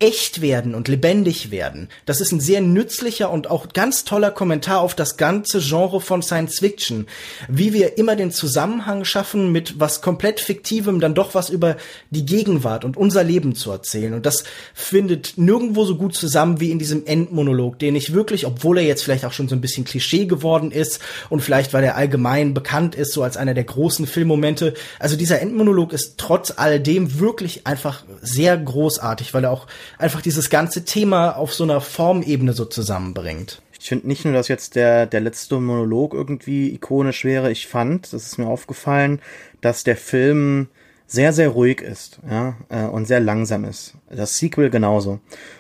echt 0.02 0.42
werden 0.42 0.74
und 0.74 0.88
lebendig 0.88 1.52
werden. 1.52 1.88
Das 2.08 2.22
ist 2.22 2.32
ein 2.32 2.40
sehr 2.40 2.60
nützlicher 2.60 3.30
und 3.30 3.50
auch 3.50 3.70
ganz 3.72 4.04
toller 4.04 4.32
Kommentar 4.32 4.82
auf 4.82 4.96
das 4.96 5.16
ganze 5.16 5.60
Genre 5.60 6.02
von 6.02 6.24
Science 6.24 6.60
Fiction. 6.60 7.06
Wie 7.48 7.72
wir 7.72 8.00
immer 8.00 8.16
den 8.16 8.32
Zusammenhang 8.32 9.06
schaffen, 9.06 9.52
mit 9.52 9.80
was 9.80 10.02
komplett 10.02 10.40
Fiktivem 10.40 11.00
dann 11.00 11.14
doch 11.14 11.36
was 11.36 11.50
über 11.50 11.78
die 12.10 12.26
Gegenwart 12.26 12.84
und 12.84 12.98
unser 12.98 13.24
Leben 13.24 13.54
zu 13.54 13.70
erzählen. 13.70 14.14
Und 14.14 14.26
das 14.26 14.44
findet 14.74 15.38
nirgendwo 15.38 15.86
so 15.86 15.96
gut 15.96 16.16
zusammen 16.16 16.60
wie 16.60 16.72
in 16.72 16.80
diesem 16.80 17.06
Endmonolog, 17.06 17.78
den 17.78 17.96
ich 17.96 18.14
wirklich, 18.14 18.48
obwohl 18.48 18.80
er 18.80 18.84
jetzt 18.84 19.04
vielleicht 19.04 19.24
auch 19.24 19.34
schon 19.34 19.50
so 19.50 19.56
ein 19.56 19.62
bisschen 19.62 19.86
Klischee 19.86 20.26
geworden 20.26 20.72
ist 20.72 21.00
und 21.30 21.42
vielleicht, 21.42 21.74
weil 21.74 21.84
er 21.84 21.96
allgemein 21.96 22.56
bekannt 22.56 22.96
ist, 22.96 23.14
so 23.14 23.22
als 23.22 23.38
einer 23.38 23.54
der 23.54 23.66
großen 23.66 24.08
Filmmomente. 24.08 24.74
Also 24.98 25.16
dieser 25.16 25.42
Endmonolog 25.42 25.94
ist 25.94 26.18
trotz 26.18 26.52
alledem 26.58 27.20
wirklich 27.20 27.68
einfach 27.68 28.04
sehr 28.22 28.58
großartig, 28.58 29.36
weil 29.36 29.44
er 29.44 29.52
auch 29.52 29.68
einfach 29.98 30.22
dieses 30.22 30.50
ganze 30.50 30.86
Thema 30.86 31.32
auf 31.32 31.54
so 31.54 31.64
einer 31.64 31.82
Formebene 31.82 32.54
so 32.54 32.66
zusammenbringt. 32.66 33.62
Ich 33.80 33.90
finde 33.90 34.08
nicht 34.08 34.26
nur, 34.26 34.34
dass 34.34 34.48
jetzt 34.48 34.76
der, 34.76 35.08
der 35.08 35.22
letzte 35.22 35.60
Monolog 35.60 36.14
irgendwie 36.14 36.72
ikonisch 36.74 37.26
wäre. 37.26 37.52
Ich 37.52 37.68
fand, 37.68 38.14
das 38.14 38.28
ist 38.28 38.38
mir 38.38 38.46
aufgefallen, 38.46 39.22
dass 39.62 39.84
der 39.84 39.98
Film 39.98 40.68
sehr, 41.08 41.34
sehr 41.34 41.50
ruhig 41.50 41.82
ist, 41.82 42.20
ja, 42.30 42.56
äh, 42.70 42.84
und 42.86 43.06
sehr 43.06 43.20
langsam 43.20 43.66
ist. 43.66 43.96
Das 44.10 44.38
Sequel 44.38 44.70
genauso. 44.70 45.20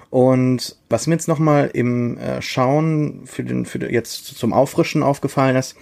Und 0.09 0.77
was 0.87 1.07
mir 1.07 1.15
jetzt 1.15 1.27
nochmal 1.27 1.71
im 1.73 2.17
äh, 2.17 2.41
Schauen 2.41 3.25
für 3.25 3.43
den, 3.43 3.65
für 3.65 3.91
jetzt 3.91 4.25
zum 4.25 4.53
Auffrischen 4.53 5.03
aufgefallen 5.03 5.55
ist, 5.55 5.75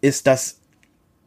ist, 0.00 0.26
dass 0.26 0.58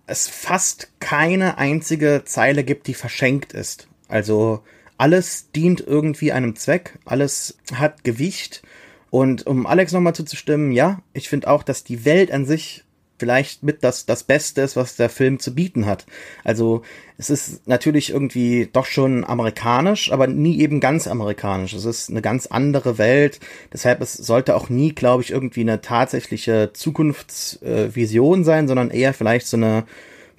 es 0.05 0.29
fast 0.29 0.89
keine 0.99 1.57
einzige 1.57 2.23
Zeile 2.25 2.63
gibt, 2.63 2.87
die 2.87 2.93
verschenkt 2.93 3.53
ist. 3.53 3.87
Also 4.07 4.61
alles 4.97 5.51
dient 5.51 5.81
irgendwie 5.85 6.31
einem 6.31 6.55
Zweck, 6.55 6.99
alles 7.05 7.57
hat 7.73 8.03
Gewicht. 8.03 8.61
Und 9.09 9.47
um 9.47 9.65
Alex 9.65 9.91
nochmal 9.91 10.15
zuzustimmen, 10.15 10.71
ja, 10.71 11.01
ich 11.13 11.29
finde 11.29 11.47
auch, 11.47 11.63
dass 11.63 11.83
die 11.83 12.03
Welt 12.05 12.31
an 12.31 12.45
sich 12.45 12.83
vielleicht 13.19 13.63
mit 13.63 13.83
das, 13.83 14.05
das 14.05 14.23
Beste 14.23 14.61
ist, 14.61 14.75
was 14.75 14.95
der 14.95 15.09
Film 15.09 15.39
zu 15.39 15.55
bieten 15.55 15.85
hat. 15.85 16.05
Also 16.43 16.83
es 17.17 17.29
ist 17.29 17.67
natürlich 17.67 18.11
irgendwie 18.11 18.69
doch 18.71 18.85
schon 18.85 19.23
amerikanisch, 19.23 20.11
aber 20.11 20.27
nie 20.27 20.59
eben 20.59 20.79
ganz 20.79 21.07
amerikanisch. 21.07 21.73
Es 21.73 21.85
ist 21.85 22.09
eine 22.09 22.21
ganz 22.21 22.45
andere 22.47 22.97
Welt. 22.97 23.39
Deshalb 23.73 24.01
es 24.01 24.13
sollte 24.13 24.55
auch 24.55 24.69
nie, 24.69 24.93
glaube 24.93 25.23
ich, 25.23 25.31
irgendwie 25.31 25.61
eine 25.61 25.81
tatsächliche 25.81 26.71
Zukunftsvision 26.73 28.43
sein, 28.43 28.67
sondern 28.67 28.91
eher 28.91 29.13
vielleicht 29.13 29.47
so 29.47 29.57
eine 29.57 29.85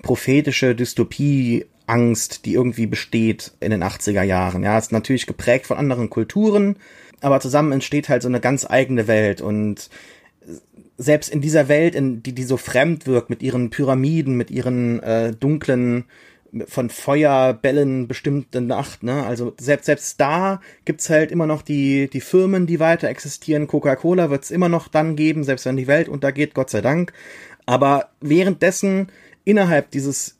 prophetische 0.02 0.76
Dystopie 0.76 1.66
Angst, 1.88 2.44
die 2.44 2.54
irgendwie 2.54 2.86
besteht 2.86 3.52
in 3.60 3.70
den 3.70 3.82
80er 3.82 4.22
Jahren. 4.22 4.62
Ja, 4.62 4.78
ist 4.78 4.92
natürlich 4.92 5.26
geprägt 5.26 5.66
von 5.66 5.78
anderen 5.78 6.10
Kulturen, 6.10 6.76
aber 7.20 7.40
zusammen 7.40 7.72
entsteht 7.72 8.08
halt 8.08 8.22
so 8.22 8.28
eine 8.28 8.40
ganz 8.40 8.66
eigene 8.68 9.08
Welt 9.08 9.40
und 9.40 9.90
selbst 10.96 11.30
in 11.30 11.40
dieser 11.40 11.68
Welt, 11.68 11.94
in 11.94 12.22
die, 12.22 12.34
die 12.34 12.42
so 12.42 12.56
fremd 12.56 13.06
wirkt, 13.06 13.30
mit 13.30 13.42
ihren 13.42 13.70
Pyramiden, 13.70 14.36
mit 14.36 14.50
ihren 14.50 15.00
äh, 15.02 15.32
dunklen, 15.32 16.04
von 16.66 16.88
Feuerbällen 16.88 18.08
bestimmten 18.08 18.66
Nacht, 18.66 19.02
ne? 19.02 19.24
Also 19.24 19.54
selbst, 19.60 19.86
selbst 19.86 20.20
da 20.20 20.60
gibt's 20.84 21.10
halt 21.10 21.30
immer 21.30 21.46
noch 21.46 21.62
die, 21.62 22.08
die 22.08 22.20
Firmen, 22.20 22.66
die 22.66 22.80
weiter 22.80 23.08
existieren. 23.08 23.66
Coca-Cola 23.66 24.30
wird's 24.30 24.50
immer 24.50 24.68
noch 24.68 24.88
dann 24.88 25.14
geben, 25.14 25.44
selbst 25.44 25.66
wenn 25.66 25.76
die 25.76 25.86
Welt 25.86 26.08
untergeht, 26.08 26.54
Gott 26.54 26.70
sei 26.70 26.80
Dank. 26.80 27.12
Aber 27.66 28.08
währenddessen 28.20 29.08
innerhalb 29.44 29.90
dieses 29.90 30.37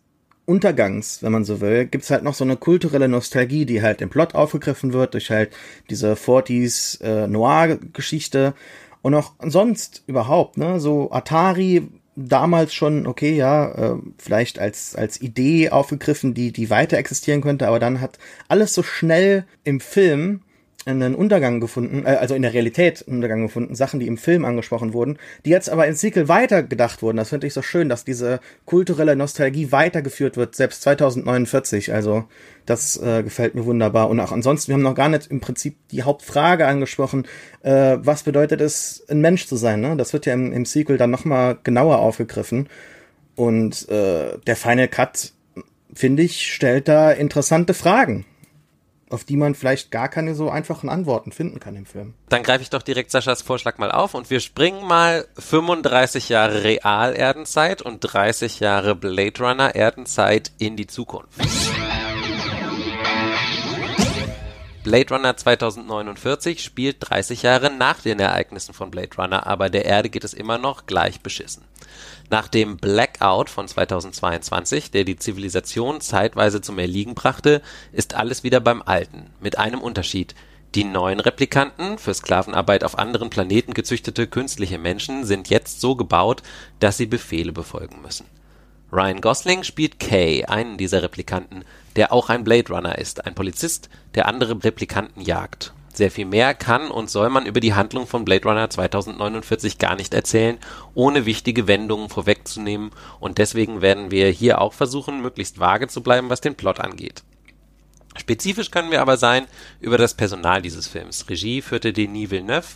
Untergangs, 0.48 1.22
wenn 1.22 1.32
man 1.32 1.44
so 1.44 1.60
will, 1.60 1.84
gibt's 1.84 2.10
halt 2.10 2.22
noch 2.22 2.32
so 2.32 2.42
eine 2.42 2.56
kulturelle 2.56 3.06
Nostalgie, 3.06 3.66
die 3.66 3.82
halt 3.82 4.00
im 4.00 4.08
Plot 4.08 4.34
aufgegriffen 4.34 4.94
wird 4.94 5.12
durch 5.12 5.30
halt 5.30 5.54
diese 5.90 6.14
40s 6.14 7.02
äh, 7.02 7.26
Noir-Geschichte. 7.26 8.54
Und 9.02 9.14
auch 9.14 9.34
sonst 9.40 10.04
überhaupt, 10.06 10.56
ne, 10.56 10.80
so 10.80 11.12
Atari 11.12 11.88
damals 12.16 12.72
schon, 12.72 13.06
okay, 13.06 13.36
ja, 13.36 13.92
äh, 13.92 13.96
vielleicht 14.16 14.58
als, 14.58 14.96
als 14.96 15.20
Idee 15.20 15.68
aufgegriffen, 15.68 16.32
die, 16.32 16.50
die 16.50 16.70
weiter 16.70 16.96
existieren 16.96 17.42
könnte, 17.42 17.68
aber 17.68 17.78
dann 17.78 18.00
hat 18.00 18.18
alles 18.48 18.72
so 18.72 18.82
schnell 18.82 19.44
im 19.64 19.80
Film 19.80 20.40
einen 20.88 21.14
Untergang 21.14 21.60
gefunden, 21.60 22.04
äh, 22.04 22.16
also 22.16 22.34
in 22.34 22.42
der 22.42 22.52
Realität 22.52 23.04
einen 23.06 23.16
Untergang 23.16 23.42
gefunden, 23.42 23.74
Sachen, 23.74 24.00
die 24.00 24.06
im 24.06 24.16
Film 24.16 24.44
angesprochen 24.44 24.92
wurden, 24.92 25.18
die 25.44 25.50
jetzt 25.50 25.70
aber 25.70 25.86
in 25.86 25.94
Sequel 25.94 26.28
weitergedacht 26.28 27.02
wurden. 27.02 27.16
Das 27.16 27.30
finde 27.30 27.46
ich 27.46 27.54
so 27.54 27.62
schön, 27.62 27.88
dass 27.88 28.04
diese 28.04 28.40
kulturelle 28.64 29.16
Nostalgie 29.16 29.72
weitergeführt 29.72 30.36
wird, 30.36 30.54
selbst 30.54 30.82
2049. 30.82 31.92
Also 31.92 32.24
das 32.66 32.96
äh, 32.96 33.22
gefällt 33.22 33.54
mir 33.54 33.64
wunderbar. 33.64 34.10
Und 34.10 34.20
auch 34.20 34.32
ansonsten, 34.32 34.68
wir 34.68 34.74
haben 34.74 34.82
noch 34.82 34.94
gar 34.94 35.08
nicht 35.08 35.30
im 35.30 35.40
Prinzip 35.40 35.76
die 35.90 36.02
Hauptfrage 36.02 36.66
angesprochen, 36.66 37.26
äh, 37.62 37.98
was 38.00 38.22
bedeutet 38.22 38.60
es, 38.60 39.04
ein 39.08 39.20
Mensch 39.20 39.46
zu 39.46 39.56
sein? 39.56 39.80
Ne? 39.80 39.96
Das 39.96 40.12
wird 40.12 40.26
ja 40.26 40.34
im, 40.34 40.52
im 40.52 40.64
Sequel 40.64 40.96
dann 40.96 41.10
nochmal 41.10 41.58
genauer 41.62 41.98
aufgegriffen. 41.98 42.68
Und 43.36 43.88
äh, 43.88 44.38
der 44.46 44.56
Final 44.56 44.88
Cut, 44.88 45.32
finde 45.94 46.22
ich, 46.22 46.52
stellt 46.52 46.88
da 46.88 47.12
interessante 47.12 47.74
Fragen 47.74 48.24
auf 49.10 49.24
die 49.24 49.36
man 49.36 49.54
vielleicht 49.54 49.90
gar 49.90 50.08
keine 50.08 50.34
so 50.34 50.50
einfachen 50.50 50.88
Antworten 50.88 51.32
finden 51.32 51.60
kann 51.60 51.76
im 51.76 51.86
Film. 51.86 52.14
Dann 52.28 52.42
greife 52.42 52.62
ich 52.62 52.70
doch 52.70 52.82
direkt 52.82 53.10
Saschas 53.10 53.42
Vorschlag 53.42 53.78
mal 53.78 53.90
auf 53.90 54.14
und 54.14 54.30
wir 54.30 54.40
springen 54.40 54.86
mal 54.86 55.26
35 55.38 56.28
Jahre 56.28 56.64
Real-Erdenzeit 56.64 57.82
und 57.82 58.00
30 58.00 58.60
Jahre 58.60 58.94
Blade 58.94 59.42
Runner 59.42 59.74
Erdenzeit 59.74 60.52
in 60.58 60.76
die 60.76 60.86
Zukunft. 60.86 61.40
Blade 64.88 65.14
Runner 65.14 65.36
2049 65.36 66.64
spielt 66.64 66.96
30 67.00 67.42
Jahre 67.42 67.70
nach 67.70 68.00
den 68.00 68.18
Ereignissen 68.18 68.72
von 68.72 68.90
Blade 68.90 69.14
Runner, 69.18 69.46
aber 69.46 69.68
der 69.68 69.84
Erde 69.84 70.08
geht 70.08 70.24
es 70.24 70.32
immer 70.32 70.56
noch 70.56 70.86
gleich 70.86 71.20
beschissen. 71.20 71.62
Nach 72.30 72.48
dem 72.48 72.78
Blackout 72.78 73.50
von 73.50 73.68
2022, 73.68 74.90
der 74.90 75.04
die 75.04 75.16
Zivilisation 75.16 76.00
zeitweise 76.00 76.62
zum 76.62 76.78
Erliegen 76.78 77.14
brachte, 77.14 77.60
ist 77.92 78.14
alles 78.14 78.44
wieder 78.44 78.60
beim 78.60 78.80
Alten, 78.80 79.28
mit 79.40 79.58
einem 79.58 79.82
Unterschied. 79.82 80.34
Die 80.74 80.84
neuen 80.84 81.20
Replikanten, 81.20 81.98
für 81.98 82.14
Sklavenarbeit 82.14 82.82
auf 82.82 82.98
anderen 82.98 83.28
Planeten 83.28 83.74
gezüchtete 83.74 84.26
künstliche 84.26 84.78
Menschen, 84.78 85.26
sind 85.26 85.50
jetzt 85.50 85.82
so 85.82 85.96
gebaut, 85.96 86.42
dass 86.80 86.96
sie 86.96 87.04
Befehle 87.04 87.52
befolgen 87.52 88.00
müssen. 88.00 88.24
Ryan 88.90 89.20
Gosling 89.20 89.64
spielt 89.64 89.98
Kay, 89.98 90.44
einen 90.44 90.78
dieser 90.78 91.02
Replikanten, 91.02 91.64
der 91.96 92.12
auch 92.12 92.30
ein 92.30 92.44
Blade 92.44 92.72
Runner 92.72 92.96
ist, 92.96 93.26
ein 93.26 93.34
Polizist, 93.34 93.88
der 94.14 94.26
andere 94.26 94.62
Replikanten 94.64 95.22
jagt 95.22 95.72
sehr 95.98 96.10
viel 96.10 96.24
mehr 96.24 96.54
kann 96.54 96.90
und 96.90 97.10
soll 97.10 97.28
man 97.28 97.44
über 97.44 97.60
die 97.60 97.74
Handlung 97.74 98.06
von 98.06 98.24
Blade 98.24 98.48
Runner 98.48 98.70
2049 98.70 99.76
gar 99.78 99.96
nicht 99.96 100.14
erzählen, 100.14 100.56
ohne 100.94 101.26
wichtige 101.26 101.66
Wendungen 101.66 102.08
vorwegzunehmen 102.08 102.90
und 103.20 103.36
deswegen 103.36 103.82
werden 103.82 104.10
wir 104.10 104.28
hier 104.30 104.62
auch 104.62 104.72
versuchen, 104.72 105.20
möglichst 105.20 105.60
vage 105.60 105.88
zu 105.88 106.02
bleiben, 106.02 106.30
was 106.30 106.40
den 106.40 106.54
Plot 106.54 106.80
angeht. 106.80 107.22
Spezifisch 108.16 108.70
können 108.70 108.90
wir 108.90 109.02
aber 109.02 109.16
sein 109.16 109.46
über 109.80 109.98
das 109.98 110.14
Personal 110.14 110.62
dieses 110.62 110.86
Films. 110.86 111.28
Regie 111.28 111.60
führte 111.60 111.92
Denis 111.92 112.30
Villeneuve, 112.30 112.66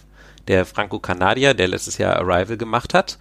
der 0.48 0.66
Franco-Kanadier, 0.66 1.55
der 1.55 1.68
letztes 1.68 1.98
Jahr 1.98 2.16
Arrival 2.16 2.57
gemacht 2.57 2.92
hat. 2.92 3.18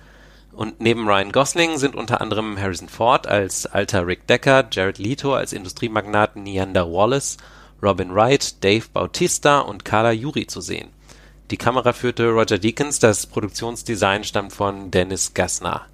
Und 0.53 0.81
neben 0.81 1.07
Ryan 1.07 1.31
Gosling 1.31 1.77
sind 1.77 1.95
unter 1.95 2.21
anderem 2.21 2.59
Harrison 2.59 2.89
Ford 2.89 3.27
als 3.27 3.65
alter 3.65 4.05
Rick 4.05 4.27
Decker, 4.27 4.67
Jared 4.71 4.97
Leto 4.97 5.33
als 5.33 5.53
Industriemagnat 5.53 6.35
Neander 6.35 6.91
Wallace, 6.91 7.37
Robin 7.81 8.13
Wright, 8.13 8.63
Dave 8.63 8.85
Bautista 8.93 9.59
und 9.59 9.85
Carla 9.85 10.11
Juri 10.11 10.47
zu 10.47 10.61
sehen. 10.61 10.89
Die 11.51 11.57
Kamera 11.57 11.93
führte 11.93 12.29
Roger 12.29 12.57
Deakins, 12.57 12.99
das 12.99 13.27
Produktionsdesign 13.27 14.23
stammt 14.23 14.53
von 14.53 14.91
Dennis 14.91 15.33
Gassner. 15.33 15.87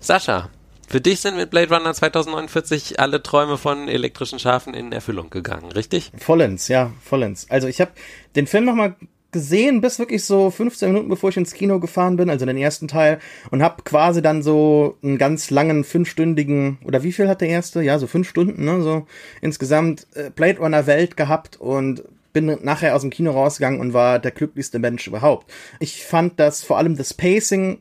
Sascha, 0.00 0.48
für 0.88 1.00
dich 1.00 1.20
sind 1.20 1.36
mit 1.36 1.50
Blade 1.50 1.74
Runner 1.74 1.94
2049 1.94 3.00
alle 3.00 3.22
Träume 3.22 3.56
von 3.56 3.88
elektrischen 3.88 4.38
Schafen 4.38 4.74
in 4.74 4.92
Erfüllung 4.92 5.30
gegangen, 5.30 5.72
richtig? 5.72 6.12
Vollends, 6.18 6.68
ja, 6.68 6.92
vollends. 7.02 7.46
Also 7.48 7.68
ich 7.68 7.80
habe 7.80 7.92
den 8.36 8.46
Film 8.46 8.64
nochmal 8.64 8.96
gesehen, 9.32 9.80
bis 9.80 9.98
wirklich 9.98 10.24
so 10.24 10.50
15 10.50 10.88
Minuten 10.90 11.08
bevor 11.08 11.30
ich 11.30 11.36
ins 11.36 11.54
Kino 11.54 11.80
gefahren 11.80 12.16
bin, 12.16 12.30
also 12.30 12.46
den 12.46 12.56
ersten 12.56 12.86
Teil, 12.86 13.18
und 13.50 13.62
habe 13.62 13.82
quasi 13.82 14.22
dann 14.22 14.42
so 14.42 14.96
einen 15.02 15.18
ganz 15.18 15.50
langen 15.50 15.84
fünfstündigen 15.84 16.78
oder 16.84 17.02
wie 17.02 17.12
viel 17.12 17.28
hat 17.28 17.40
der 17.40 17.48
erste? 17.48 17.82
Ja, 17.82 17.98
so 17.98 18.06
fünf 18.06 18.28
Stunden, 18.28 18.64
ne, 18.64 18.82
so 18.82 19.06
insgesamt 19.40 20.06
äh, 20.14 20.30
Blade 20.30 20.58
Runner 20.58 20.86
Welt 20.86 21.16
gehabt 21.16 21.60
und 21.60 22.04
bin 22.32 22.58
nachher 22.62 22.94
aus 22.94 23.02
dem 23.02 23.10
Kino 23.10 23.32
rausgegangen 23.32 23.80
und 23.80 23.92
war 23.92 24.18
der 24.18 24.30
glücklichste 24.30 24.78
Mensch 24.78 25.06
überhaupt. 25.06 25.50
Ich 25.80 26.04
fand, 26.04 26.38
dass 26.40 26.62
vor 26.62 26.78
allem 26.78 26.96
das 26.96 27.12
Pacing 27.14 27.78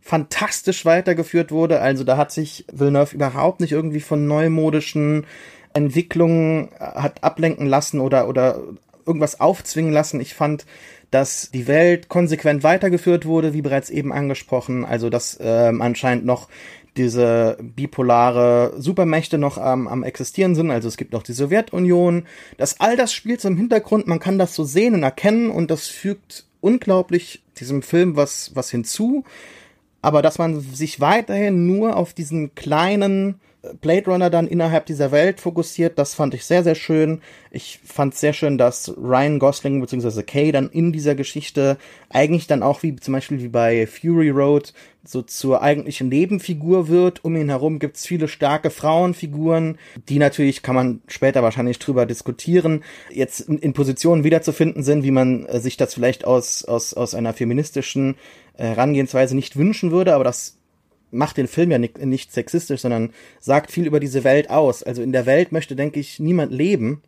fantastisch 0.00 0.84
weitergeführt 0.84 1.50
wurde. 1.50 1.80
Also 1.80 2.04
da 2.04 2.18
hat 2.18 2.30
sich 2.30 2.66
Villeneuve 2.70 3.14
überhaupt 3.14 3.60
nicht 3.60 3.72
irgendwie 3.72 4.00
von 4.00 4.26
neumodischen 4.26 5.26
Entwicklungen 5.72 6.68
äh, 6.78 6.78
hat 6.78 7.24
ablenken 7.24 7.66
lassen 7.66 8.00
oder, 8.00 8.28
oder 8.28 8.60
irgendwas 9.06 9.40
aufzwingen 9.40 9.92
lassen. 9.92 10.20
Ich 10.20 10.34
fand, 10.34 10.66
dass 11.14 11.50
die 11.52 11.66
Welt 11.66 12.08
konsequent 12.08 12.62
weitergeführt 12.62 13.24
wurde, 13.24 13.54
wie 13.54 13.62
bereits 13.62 13.90
eben 13.90 14.12
angesprochen. 14.12 14.84
Also 14.84 15.10
dass 15.10 15.38
ähm, 15.40 15.80
anscheinend 15.80 16.24
noch 16.26 16.48
diese 16.96 17.56
bipolare 17.60 18.74
Supermächte 18.78 19.38
noch 19.38 19.58
ähm, 19.58 19.88
am 19.88 20.02
existieren 20.02 20.54
sind. 20.54 20.70
Also 20.70 20.88
es 20.88 20.96
gibt 20.96 21.12
noch 21.12 21.22
die 21.22 21.32
Sowjetunion. 21.32 22.24
Das 22.56 22.80
all 22.80 22.96
das 22.96 23.12
spielt 23.12 23.40
so 23.40 23.48
im 23.48 23.56
Hintergrund. 23.56 24.06
Man 24.06 24.20
kann 24.20 24.38
das 24.38 24.54
so 24.54 24.64
sehen 24.64 24.94
und 24.94 25.02
erkennen 25.02 25.50
und 25.50 25.70
das 25.70 25.86
fügt 25.86 26.46
unglaublich 26.60 27.42
diesem 27.58 27.82
Film 27.82 28.16
was 28.16 28.52
was 28.54 28.70
hinzu 28.70 29.22
aber 30.04 30.20
dass 30.20 30.36
man 30.36 30.60
sich 30.60 31.00
weiterhin 31.00 31.66
nur 31.66 31.96
auf 31.96 32.12
diesen 32.12 32.54
kleinen 32.54 33.40
Blade 33.80 34.10
Runner 34.10 34.30
dann 34.30 34.46
innerhalb 34.46 34.86
dieser 34.86 35.10
Welt 35.10 35.40
fokussiert, 35.40 35.98
das 35.98 36.14
fand 36.14 36.34
ich 36.34 36.44
sehr, 36.44 36.62
sehr 36.62 36.74
schön. 36.74 37.20
Ich 37.50 37.80
fand 37.84 38.14
sehr 38.14 38.32
schön, 38.32 38.58
dass 38.58 38.94
Ryan 38.96 39.38
Gosling 39.38 39.80
bzw. 39.80 40.22
Kay 40.22 40.52
dann 40.52 40.68
in 40.70 40.92
dieser 40.92 41.14
Geschichte 41.14 41.78
eigentlich 42.10 42.46
dann 42.46 42.62
auch 42.62 42.82
wie 42.82 42.96
zum 42.96 43.14
Beispiel 43.14 43.40
wie 43.40 43.48
bei 43.48 43.86
Fury 43.86 44.30
Road 44.30 44.72
so 45.04 45.22
zur 45.22 45.62
eigentlichen 45.62 46.08
Nebenfigur 46.08 46.88
wird. 46.88 47.24
Um 47.24 47.36
ihn 47.36 47.48
herum 47.48 47.78
gibt's 47.78 48.06
viele 48.06 48.28
starke 48.28 48.70
Frauenfiguren, 48.70 49.78
die 50.08 50.18
natürlich, 50.18 50.62
kann 50.62 50.74
man 50.74 51.02
später 51.08 51.42
wahrscheinlich 51.42 51.78
drüber 51.78 52.06
diskutieren, 52.06 52.82
jetzt 53.10 53.40
in, 53.40 53.58
in 53.58 53.72
Positionen 53.72 54.24
wiederzufinden 54.24 54.82
sind, 54.82 55.04
wie 55.04 55.10
man 55.10 55.46
äh, 55.46 55.60
sich 55.60 55.76
das 55.76 55.94
vielleicht 55.94 56.24
aus, 56.24 56.64
aus, 56.64 56.94
aus 56.94 57.14
einer 57.14 57.32
feministischen 57.32 58.16
Herangehensweise 58.56 59.34
nicht 59.34 59.56
wünschen 59.56 59.90
würde, 59.90 60.14
aber 60.14 60.24
das 60.24 60.58
macht 61.14 61.36
den 61.36 61.48
Film 61.48 61.70
ja 61.70 61.78
nicht, 61.78 61.98
nicht 61.98 62.32
sexistisch, 62.32 62.80
sondern 62.82 63.12
sagt 63.40 63.70
viel 63.70 63.86
über 63.86 64.00
diese 64.00 64.24
Welt 64.24 64.50
aus. 64.50 64.82
Also 64.82 65.02
in 65.02 65.12
der 65.12 65.26
Welt 65.26 65.52
möchte, 65.52 65.76
denke 65.76 66.00
ich, 66.00 66.20
niemand 66.20 66.52
leben. 66.52 67.02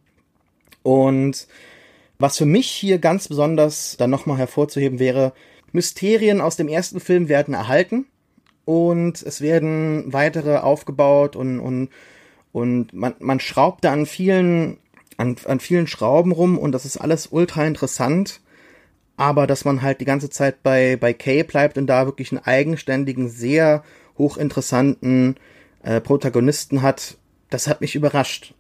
Und 0.83 1.47
was 2.19 2.39
für 2.39 2.47
mich 2.47 2.69
hier 2.69 2.99
ganz 2.99 3.29
besonders 3.29 3.97
dann 3.99 4.11
nochmal 4.11 4.39
hervorzuheben 4.39 4.99
wäre, 4.99 5.33
Mysterien 5.73 6.41
aus 6.41 6.57
dem 6.57 6.69
ersten 6.69 7.01
Film 7.01 7.29
werden 7.29 7.55
erhalten 7.55 8.07
und 8.65 9.23
es 9.23 9.41
werden 9.41 10.13
weitere 10.13 10.59
aufgebaut 10.59 11.37
und, 11.37 11.61
und, 11.61 11.91
und 12.53 12.93
man, 12.95 13.15
man 13.19 13.41
schraubt 13.41 13.85
da 13.85 13.93
an 13.93 14.07
vielen, 14.07 14.79
an, 15.19 15.37
an 15.45 15.61
vielen 15.61 15.87
Schrauben 15.87 16.33
rum 16.33 16.57
und 16.57 16.73
das 16.73 16.85
ist 16.85 16.97
alles 16.97 17.29
ultra 17.31 17.67
interessant 17.67 18.41
aber 19.17 19.47
dass 19.47 19.65
man 19.65 19.83
halt 19.83 20.01
die 20.01 20.05
ganze 20.05 20.31
Zeit 20.31 20.63
bei, 20.63 20.97
bei 20.97 21.13
Kay 21.13 21.43
bleibt 21.43 21.79
und 21.79 21.87
da 21.87 22.07
wirklich 22.07 22.33
einen 22.33 22.45
eigenständigen, 22.45 23.29
sehr 23.29 23.83
hochinteressanten 24.19 25.37
äh, 25.83 26.01
Protagonisten 26.01 26.83
hat, 26.83 27.17
das 27.51 27.67
hat 27.67 27.81
mich 27.81 27.95
überrascht. 27.95 28.55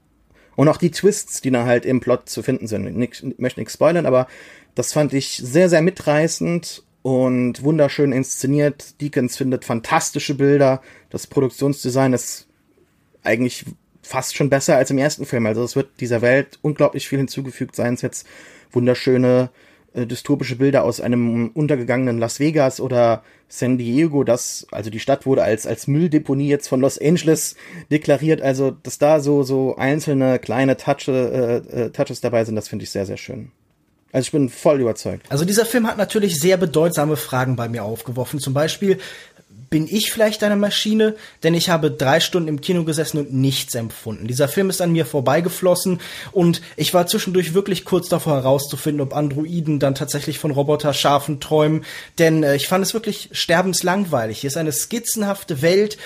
Und 0.55 0.69
auch 0.69 0.79
die 0.79 0.90
Twists, 0.90 1.42
die 1.42 1.51
da 1.51 1.66
halt 1.66 1.85
im 1.85 2.01
Plot 2.01 2.29
zu 2.29 2.42
finden 2.42 2.66
sind. 2.66 2.87
Ich, 3.03 3.38
möchte 3.38 3.61
nichts 3.61 3.75
spoilern, 3.75 4.07
aber 4.07 4.27
das 4.75 4.92
fand 4.92 5.12
ich 5.12 5.37
sehr, 5.37 5.69
sehr 5.69 5.83
mitreißend 5.83 6.83
und 7.03 7.62
wunderschön 7.62 8.12
inszeniert. 8.12 9.01
Deakins 9.01 9.37
findet 9.37 9.66
fantastische 9.66 10.35
Bilder. 10.35 10.81
Das 11.11 11.27
Produktionsdesign 11.27 12.14
ist 12.14 12.47
eigentlich 13.23 13.66
fast 14.03 14.37
schon 14.37 14.49
besser 14.49 14.77
als 14.77 14.90
im 14.90 14.99
ersten 14.99 15.27
Film. 15.27 15.45
Also 15.47 15.62
es 15.62 15.77
wird 15.77 16.01
dieser 16.01 16.23
Welt 16.23 16.59
unglaublich 16.62 17.09
viel 17.09 17.19
hinzugefügt, 17.19 17.77
seien 17.77 17.95
es 17.95 18.03
jetzt 18.03 18.27
wunderschöne 18.73 19.51
äh, 19.96 20.06
dystopische 20.06 20.56
Bilder 20.56 20.85
aus 20.85 21.00
einem 21.00 21.48
untergegangenen 21.48 22.18
Las 22.18 22.38
Vegas 22.38 22.80
oder 22.80 23.22
San 23.48 23.78
Diego, 23.78 24.24
das, 24.24 24.66
also 24.70 24.90
die 24.90 25.00
Stadt 25.00 25.24
wurde 25.24 25.42
als, 25.42 25.66
als 25.66 25.87
Mülldeponie 25.87 26.48
jetzt 26.48 26.68
von 26.68 26.80
Los 26.80 27.00
Angeles 27.00 27.56
deklariert, 27.90 28.42
also 28.42 28.72
dass 28.82 28.98
da 28.98 29.20
so, 29.20 29.42
so 29.42 29.76
einzelne 29.76 30.38
kleine 30.38 30.76
Touch, 30.76 31.09
äh, 31.09 31.56
äh, 31.56 31.90
Touches 31.90 32.20
dabei 32.20 32.44
sind, 32.44 32.56
das 32.56 32.68
finde 32.68 32.82
ich 32.82 32.90
sehr, 32.90 33.06
sehr 33.06 33.16
schön. 33.16 33.52
Also 34.12 34.26
ich 34.26 34.32
bin 34.32 34.48
voll 34.48 34.80
überzeugt. 34.80 35.26
Also 35.28 35.44
dieser 35.44 35.66
Film 35.66 35.87
hat 35.87 35.98
natürlich 35.98 36.38
sehr 36.38 36.56
bedeutsame 36.56 37.16
Fragen 37.16 37.56
bei 37.56 37.68
mir 37.68 37.85
aufgeworfen. 37.85 38.40
Zum 38.40 38.54
Beispiel, 38.54 38.98
bin 39.71 39.88
ich 39.88 40.12
vielleicht 40.12 40.42
eine 40.45 40.57
Maschine, 40.57 41.16
denn 41.42 41.55
ich 41.55 41.71
habe 41.71 41.90
drei 41.90 42.21
Stunden 42.21 42.49
im 42.49 42.61
Kino 42.61 42.85
gesessen 42.85 43.19
und 43.19 43.33
nichts 43.33 43.75
empfunden. 43.75 44.27
Dieser 44.27 44.49
Film 44.49 44.71
ist 44.71 44.81
an 44.81 44.92
mir 44.92 45.07
vorbeigeflossen 45.07 46.01
und 46.33 46.62
ich 46.77 46.95
war 46.95 47.07
zwischendurch 47.07 47.55
wirklich 47.55 47.85
kurz 47.85 48.09
davor 48.09 48.37
herauszufinden, 48.37 49.01
ob 49.01 49.14
Androiden 49.14 49.79
dann 49.79 49.95
tatsächlich 49.95 50.38
von 50.38 50.51
Roboterschafen 50.51 51.40
träumen, 51.40 51.85
denn 52.19 52.42
äh, 52.42 52.57
ich 52.57 52.69
fand 52.69 52.85
es 52.85 52.95
wirklich 52.95 53.29
sterbenslangweilig. 53.33 54.40
Hier 54.40 54.49
ist 54.49 54.57
eine 54.57 54.73
skizzenhafte 54.73 55.62
Welt, 55.62 55.99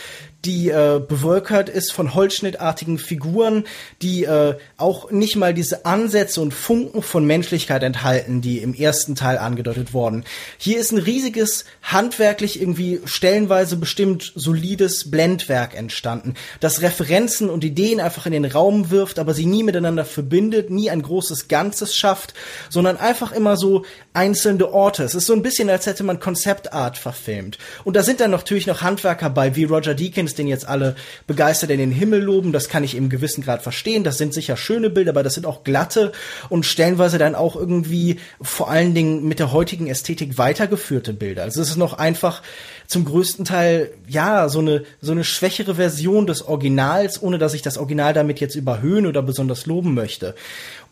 die 0.44 0.70
äh, 0.70 1.00
bewölkert 1.06 1.68
ist 1.68 1.92
von 1.92 2.14
holzschnittartigen 2.14 2.98
Figuren, 2.98 3.64
die 4.00 4.24
äh, 4.24 4.56
auch 4.76 5.10
nicht 5.10 5.36
mal 5.36 5.52
diese 5.52 5.84
Ansätze 5.84 6.40
und 6.40 6.54
Funken 6.54 7.02
von 7.02 7.26
Menschlichkeit 7.26 7.82
enthalten, 7.82 8.40
die 8.40 8.58
im 8.58 8.74
ersten 8.74 9.14
Teil 9.14 9.38
angedeutet 9.38 9.92
wurden. 9.92 10.24
Hier 10.56 10.78
ist 10.78 10.92
ein 10.92 10.98
riesiges, 10.98 11.64
handwerklich 11.82 12.60
irgendwie 12.60 13.00
stellenweise 13.04 13.76
bestimmt 13.76 14.32
solides 14.34 15.10
Blendwerk 15.10 15.76
entstanden, 15.76 16.34
das 16.60 16.80
Referenzen 16.80 17.50
und 17.50 17.64
Ideen 17.64 18.00
einfach 18.00 18.26
in 18.26 18.32
den 18.32 18.44
Raum 18.46 18.90
wirft, 18.90 19.18
aber 19.18 19.34
sie 19.34 19.46
nie 19.46 19.62
miteinander 19.62 20.04
verbindet, 20.04 20.70
nie 20.70 20.90
ein 20.90 21.02
großes 21.02 21.48
Ganzes 21.48 21.94
schafft, 21.94 22.34
sondern 22.70 22.96
einfach 22.96 23.32
immer 23.32 23.56
so 23.56 23.84
einzelne 24.14 24.72
Orte. 24.72 25.04
Es 25.04 25.14
ist 25.14 25.26
so 25.26 25.34
ein 25.34 25.42
bisschen, 25.42 25.68
als 25.68 25.86
hätte 25.86 26.02
man 26.02 26.18
Konzeptart 26.18 26.96
verfilmt. 26.96 27.58
Und 27.84 27.96
da 27.96 28.02
sind 28.02 28.20
dann 28.20 28.30
natürlich 28.30 28.66
noch 28.66 28.82
Handwerker 28.82 29.30
bei, 29.30 29.56
wie 29.56 29.64
Roger 29.64 29.94
Deakins, 29.94 30.29
Films, 30.30 30.34
den 30.34 30.46
jetzt 30.46 30.68
alle 30.68 30.94
begeistert 31.26 31.70
in 31.70 31.78
den 31.78 31.90
Himmel 31.90 32.20
loben. 32.20 32.52
Das 32.52 32.68
kann 32.68 32.84
ich 32.84 32.94
im 32.94 33.08
gewissen 33.08 33.42
Grad 33.42 33.62
verstehen. 33.62 34.04
Das 34.04 34.18
sind 34.18 34.34
sicher 34.34 34.56
schöne 34.56 34.90
Bilder, 34.90 35.10
aber 35.10 35.22
das 35.22 35.34
sind 35.34 35.46
auch 35.46 35.64
glatte 35.64 36.12
und 36.48 36.66
stellenweise 36.66 37.18
dann 37.18 37.34
auch 37.34 37.56
irgendwie 37.56 38.18
vor 38.40 38.70
allen 38.70 38.94
Dingen 38.94 39.26
mit 39.26 39.38
der 39.38 39.52
heutigen 39.52 39.86
Ästhetik 39.86 40.38
weitergeführte 40.38 41.12
Bilder. 41.12 41.42
Also 41.42 41.60
es 41.60 41.70
ist 41.70 41.76
noch 41.76 41.94
einfach 41.94 42.42
zum 42.86 43.04
größten 43.04 43.44
Teil, 43.44 43.90
ja, 44.08 44.48
so 44.48 44.58
eine, 44.58 44.82
so 45.00 45.12
eine 45.12 45.22
schwächere 45.22 45.76
Version 45.76 46.26
des 46.26 46.42
Originals, 46.42 47.22
ohne 47.22 47.38
dass 47.38 47.54
ich 47.54 47.62
das 47.62 47.78
Original 47.78 48.14
damit 48.14 48.40
jetzt 48.40 48.56
überhöhen 48.56 49.06
oder 49.06 49.22
besonders 49.22 49.66
loben 49.66 49.94
möchte. 49.94 50.34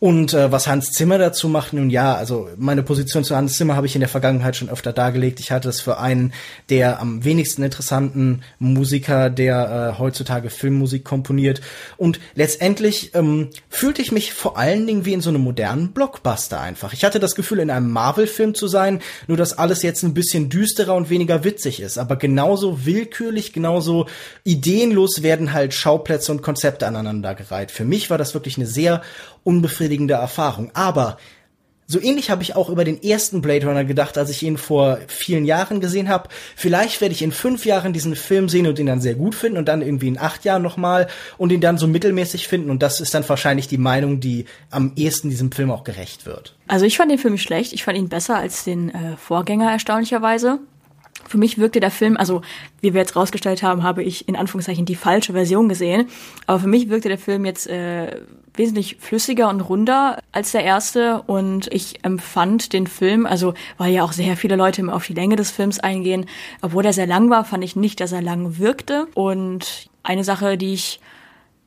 Und 0.00 0.32
äh, 0.32 0.52
was 0.52 0.68
Hans 0.68 0.92
Zimmer 0.92 1.18
dazu 1.18 1.48
macht, 1.48 1.72
nun 1.72 1.90
ja, 1.90 2.14
also 2.14 2.48
meine 2.56 2.84
Position 2.84 3.24
zu 3.24 3.34
Hans 3.34 3.54
Zimmer 3.54 3.74
habe 3.74 3.86
ich 3.86 3.96
in 3.96 4.00
der 4.00 4.08
Vergangenheit 4.08 4.54
schon 4.54 4.68
öfter 4.68 4.92
dargelegt. 4.92 5.40
Ich 5.40 5.50
halte 5.50 5.68
es 5.68 5.80
für 5.80 5.98
einen 5.98 6.32
der 6.68 7.00
am 7.00 7.24
wenigsten 7.24 7.62
interessanten 7.62 8.42
Musiker, 8.58 9.30
der 9.30 9.94
äh, 9.94 9.98
heutzutage 9.98 10.50
Filmmusik 10.50 11.04
komponiert. 11.04 11.60
Und 11.96 12.20
letztendlich 12.34 13.14
ähm, 13.14 13.48
fühlte 13.68 14.02
ich 14.02 14.12
mich 14.12 14.32
vor 14.32 14.56
allen 14.56 14.86
Dingen 14.86 15.04
wie 15.04 15.14
in 15.14 15.20
so 15.20 15.30
einem 15.30 15.40
modernen 15.40 15.92
Blockbuster 15.92 16.60
einfach. 16.60 16.92
Ich 16.92 17.04
hatte 17.04 17.18
das 17.18 17.34
Gefühl, 17.34 17.58
in 17.58 17.70
einem 17.70 17.90
Marvel-Film 17.90 18.54
zu 18.54 18.68
sein, 18.68 19.00
nur 19.26 19.36
dass 19.36 19.58
alles 19.58 19.82
jetzt 19.82 20.02
ein 20.04 20.14
bisschen 20.14 20.48
düsterer 20.48 20.94
und 20.94 21.10
weniger 21.10 21.42
witzig 21.42 21.80
ist. 21.80 21.98
Aber 21.98 22.16
genauso 22.16 22.84
willkürlich, 22.86 23.52
genauso 23.52 24.06
ideenlos 24.44 25.22
werden 25.22 25.52
halt 25.52 25.74
Schauplätze 25.74 26.30
und 26.30 26.42
Konzepte 26.42 26.86
aneinandergereiht. 26.86 27.70
Für 27.70 27.84
mich 27.84 28.10
war 28.10 28.18
das 28.18 28.34
wirklich 28.34 28.56
eine 28.56 28.66
sehr 28.66 29.02
unbefriedigende 29.48 30.14
Erfahrung. 30.14 30.70
Aber 30.74 31.16
So 31.90 31.98
ähnlich 31.98 32.28
habe 32.30 32.42
ich 32.42 32.54
auch 32.54 32.68
über 32.68 32.84
den 32.84 33.02
ersten 33.02 33.40
Blade 33.40 33.66
Runner 33.66 33.82
gedacht, 33.82 34.18
als 34.18 34.28
ich 34.28 34.42
ihn 34.42 34.58
vor 34.58 34.98
vielen 35.06 35.46
Jahren 35.46 35.80
gesehen 35.80 36.10
habe. 36.10 36.28
Vielleicht 36.54 37.00
werde 37.00 37.14
ich 37.14 37.22
in 37.22 37.32
fünf 37.32 37.64
Jahren 37.64 37.94
diesen 37.94 38.14
Film 38.14 38.50
sehen 38.50 38.66
und 38.66 38.78
ihn 38.78 38.84
dann 38.84 39.00
sehr 39.00 39.14
gut 39.14 39.34
finden 39.34 39.56
und 39.56 39.68
dann 39.68 39.80
irgendwie 39.80 40.08
in 40.08 40.18
acht 40.18 40.44
Jahren 40.44 40.60
nochmal 40.60 41.06
und 41.38 41.50
ihn 41.50 41.62
dann 41.62 41.78
so 41.78 41.86
mittelmäßig 41.86 42.46
finden. 42.46 42.68
Und 42.68 42.82
das 42.82 43.00
ist 43.00 43.14
dann 43.14 43.26
wahrscheinlich 43.26 43.68
die 43.68 43.78
Meinung, 43.78 44.20
die 44.20 44.44
am 44.70 44.92
ehesten 44.96 45.30
diesem 45.30 45.50
Film 45.50 45.70
auch 45.70 45.82
gerecht 45.82 46.26
wird. 46.26 46.54
Also 46.66 46.84
ich 46.84 46.98
fand 46.98 47.10
den 47.10 47.18
Film 47.18 47.38
schlecht. 47.38 47.72
Ich 47.72 47.84
fand 47.84 47.96
ihn 47.96 48.10
besser 48.10 48.36
als 48.36 48.64
den 48.64 48.90
äh, 48.90 49.16
Vorgänger 49.16 49.72
erstaunlicherweise. 49.72 50.58
Für 51.28 51.38
mich 51.38 51.58
wirkte 51.58 51.78
der 51.78 51.90
Film, 51.90 52.16
also 52.16 52.40
wie 52.80 52.94
wir 52.94 53.00
jetzt 53.00 53.14
rausgestellt 53.14 53.62
haben, 53.62 53.82
habe 53.82 54.02
ich 54.02 54.26
in 54.28 54.34
Anführungszeichen 54.34 54.86
die 54.86 54.94
falsche 54.94 55.34
Version 55.34 55.68
gesehen. 55.68 56.08
Aber 56.46 56.58
für 56.58 56.68
mich 56.68 56.88
wirkte 56.88 57.08
der 57.08 57.18
Film 57.18 57.44
jetzt 57.44 57.66
äh, 57.66 58.22
wesentlich 58.54 58.96
flüssiger 58.98 59.50
und 59.50 59.60
runder 59.60 60.18
als 60.32 60.52
der 60.52 60.64
erste. 60.64 61.22
Und 61.22 61.72
ich 61.72 62.02
empfand 62.02 62.72
den 62.72 62.86
Film, 62.86 63.26
also 63.26 63.52
weil 63.76 63.92
ja 63.92 64.04
auch 64.04 64.12
sehr 64.12 64.38
viele 64.38 64.56
Leute 64.56 64.80
immer 64.80 64.94
auf 64.94 65.06
die 65.06 65.14
Länge 65.14 65.36
des 65.36 65.50
Films 65.50 65.78
eingehen, 65.78 66.24
obwohl 66.62 66.86
er 66.86 66.94
sehr 66.94 67.06
lang 67.06 67.28
war, 67.28 67.44
fand 67.44 67.62
ich 67.62 67.76
nicht, 67.76 68.00
dass 68.00 68.12
er 68.12 68.22
lang 68.22 68.58
wirkte. 68.58 69.06
Und 69.14 69.90
eine 70.02 70.24
Sache, 70.24 70.56
die 70.56 70.72
ich 70.72 71.00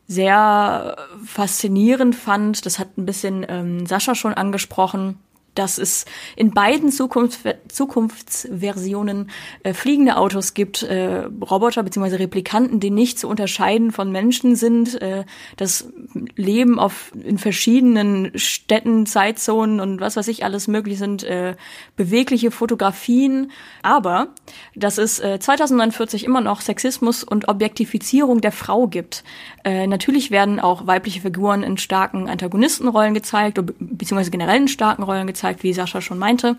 sehr 0.08 0.98
faszinierend 1.24 2.16
fand, 2.16 2.66
das 2.66 2.80
hat 2.80 2.98
ein 2.98 3.06
bisschen 3.06 3.46
ähm, 3.48 3.86
Sascha 3.86 4.16
schon 4.16 4.34
angesprochen, 4.34 5.20
dass 5.56 5.78
es 5.78 6.06
in 6.36 6.52
beiden 6.52 6.92
Zukunft, 6.92 7.42
Zukunftsversionen 7.68 9.30
äh, 9.64 9.74
fliegende 9.74 10.16
Autos 10.18 10.54
gibt, 10.54 10.84
äh, 10.84 11.26
Roboter 11.42 11.84
bzw. 11.84 12.16
Replikanten, 12.16 12.80
die 12.80 12.90
nicht 12.90 13.20
zu 13.20 13.28
unterscheiden 13.28 13.92
von 13.92 14.12
Menschen 14.12 14.56
sind, 14.56 15.02
äh, 15.02 15.26
das 15.58 15.90
Leben 16.36 16.80
auf 16.80 17.12
in 17.22 17.38
verschiedenen 17.38 18.32
Städten, 18.36 19.06
Zeitzonen 19.06 19.82
und 19.82 20.00
was 20.00 20.16
weiß 20.16 20.30
ich 20.30 20.46
alles 20.46 20.68
möglich 20.68 20.98
sind, 20.98 21.24
äh, 21.24 21.56
bewegliche 21.98 22.52
Fotografien, 22.52 23.52
aber 23.82 24.30
dass 24.76 24.98
es 24.98 25.20
äh, 25.20 25.40
2049 25.40 26.24
immer 26.24 26.42
noch 26.42 26.62
Sexismus 26.62 27.24
und 27.24 27.50
Objektifizierung 27.50 28.40
der 28.40 28.54
Frau 28.54 28.88
gibt. 28.88 29.24
Äh, 29.66 29.88
natürlich 29.88 30.32
werden 30.32 30.62
auch 30.62 30.88
weibliche 30.88 31.22
Figuren 31.22 31.64
in 31.64 31.78
starken 31.78 32.30
Antagonistenrollen 32.30 33.14
gezeigt, 33.14 33.60
beziehungsweise 33.80 34.32
generell 34.32 34.62
in 34.62 34.68
starken 34.70 35.04
Rollen 35.04 35.28
gezeigt 35.28 35.41
gezeigt, 35.42 35.64
wie 35.64 35.74
Sascha 35.74 36.02
schon 36.02 36.20
meinte. 36.20 36.56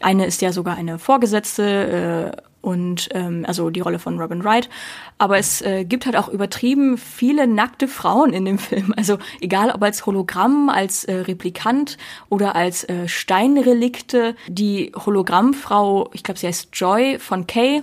Eine 0.00 0.24
ist 0.26 0.40
ja 0.40 0.52
sogar 0.52 0.76
eine 0.76 0.98
Vorgesetzte 0.98 2.32
äh, 2.34 2.42
und 2.62 3.10
ähm, 3.12 3.44
also 3.46 3.68
die 3.68 3.80
Rolle 3.80 3.98
von 3.98 4.18
Robin 4.18 4.42
Wright. 4.42 4.70
Aber 5.18 5.36
es 5.36 5.60
äh, 5.60 5.84
gibt 5.84 6.06
halt 6.06 6.16
auch 6.16 6.28
übertrieben 6.28 6.96
viele 6.96 7.46
nackte 7.46 7.88
Frauen 7.88 8.32
in 8.32 8.46
dem 8.46 8.58
Film. 8.70 8.94
Also 8.96 9.18
egal 9.40 9.70
ob 9.70 9.82
als 9.82 10.06
Hologramm, 10.06 10.70
als 10.70 11.04
äh, 11.04 11.14
Replikant 11.14 11.98
oder 12.30 12.56
als 12.56 12.84
äh, 12.84 13.06
Steinrelikte. 13.06 14.34
Die 14.48 14.92
Hologrammfrau, 14.96 16.08
ich 16.14 16.22
glaube, 16.22 16.40
sie 16.40 16.46
heißt 16.46 16.70
Joy 16.72 17.18
von 17.18 17.46
Kay, 17.46 17.82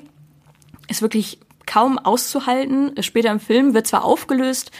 ist 0.88 1.04
wirklich 1.04 1.40
kaum 1.68 2.00
auszuhalten. 2.00 2.94
Später 3.02 3.30
im 3.30 3.40
Film 3.40 3.76
wird 3.76 3.86
zwar 3.86 4.04
aufgelöst, 4.04 4.72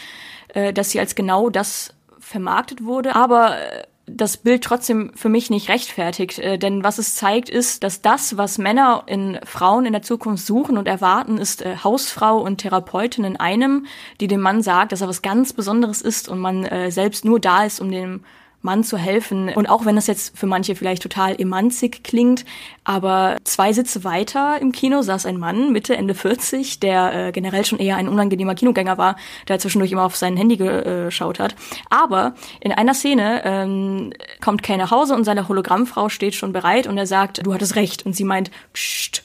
äh, 0.48 0.72
dass 0.72 0.90
sie 0.90 0.98
als 0.98 1.14
genau 1.14 1.48
das 1.48 1.94
vermarktet 2.18 2.84
wurde, 2.84 3.14
aber 3.14 3.56
äh, 3.56 3.84
das 4.16 4.36
Bild 4.36 4.64
trotzdem 4.64 5.12
für 5.14 5.28
mich 5.28 5.50
nicht 5.50 5.68
rechtfertigt. 5.68 6.38
Äh, 6.38 6.58
denn 6.58 6.84
was 6.84 6.98
es 6.98 7.14
zeigt, 7.14 7.48
ist, 7.48 7.82
dass 7.82 8.02
das, 8.02 8.36
was 8.36 8.58
Männer 8.58 9.04
in 9.06 9.38
Frauen 9.44 9.86
in 9.86 9.92
der 9.92 10.02
Zukunft 10.02 10.44
suchen 10.44 10.78
und 10.78 10.88
erwarten, 10.88 11.38
ist 11.38 11.62
äh, 11.62 11.76
Hausfrau 11.82 12.38
und 12.38 12.58
Therapeutin 12.58 13.24
in 13.24 13.36
einem, 13.36 13.86
die 14.20 14.28
dem 14.28 14.40
Mann 14.40 14.62
sagt, 14.62 14.92
dass 14.92 15.00
er 15.00 15.08
was 15.08 15.22
ganz 15.22 15.52
Besonderes 15.52 16.02
ist 16.02 16.28
und 16.28 16.38
man 16.38 16.64
äh, 16.64 16.90
selbst 16.90 17.24
nur 17.24 17.40
da 17.40 17.64
ist, 17.64 17.80
um 17.80 17.90
dem 17.90 18.24
Mann 18.62 18.84
zu 18.84 18.96
helfen. 18.96 19.48
Und 19.50 19.68
auch 19.68 19.86
wenn 19.86 19.96
das 19.96 20.06
jetzt 20.06 20.36
für 20.36 20.46
manche 20.46 20.74
vielleicht 20.74 21.02
total 21.02 21.40
emanzig 21.40 22.04
klingt, 22.04 22.44
aber 22.84 23.36
zwei 23.44 23.72
Sitze 23.72 24.04
weiter 24.04 24.60
im 24.60 24.72
Kino 24.72 25.02
saß 25.02 25.26
ein 25.26 25.38
Mann, 25.38 25.72
Mitte, 25.72 25.96
Ende 25.96 26.14
40, 26.14 26.80
der 26.80 27.28
äh, 27.28 27.32
generell 27.32 27.64
schon 27.64 27.78
eher 27.78 27.96
ein 27.96 28.08
unangenehmer 28.08 28.54
Kinogänger 28.54 28.98
war, 28.98 29.16
der 29.48 29.58
zwischendurch 29.58 29.92
immer 29.92 30.04
auf 30.04 30.16
sein 30.16 30.36
Handy 30.36 30.56
geschaut 30.56 31.38
hat. 31.38 31.54
Aber 31.88 32.34
in 32.60 32.72
einer 32.72 32.94
Szene 32.94 33.42
ähm, 33.44 34.12
kommt 34.40 34.62
Kay 34.62 34.76
nach 34.76 34.90
Hause 34.90 35.14
und 35.14 35.24
seine 35.24 35.48
Hologrammfrau 35.48 36.08
steht 36.08 36.34
schon 36.34 36.52
bereit 36.52 36.86
und 36.86 36.98
er 36.98 37.06
sagt, 37.06 37.46
du 37.46 37.54
hattest 37.54 37.76
recht. 37.76 38.04
Und 38.04 38.14
sie 38.14 38.24
meint, 38.24 38.50
pst, 38.74 39.22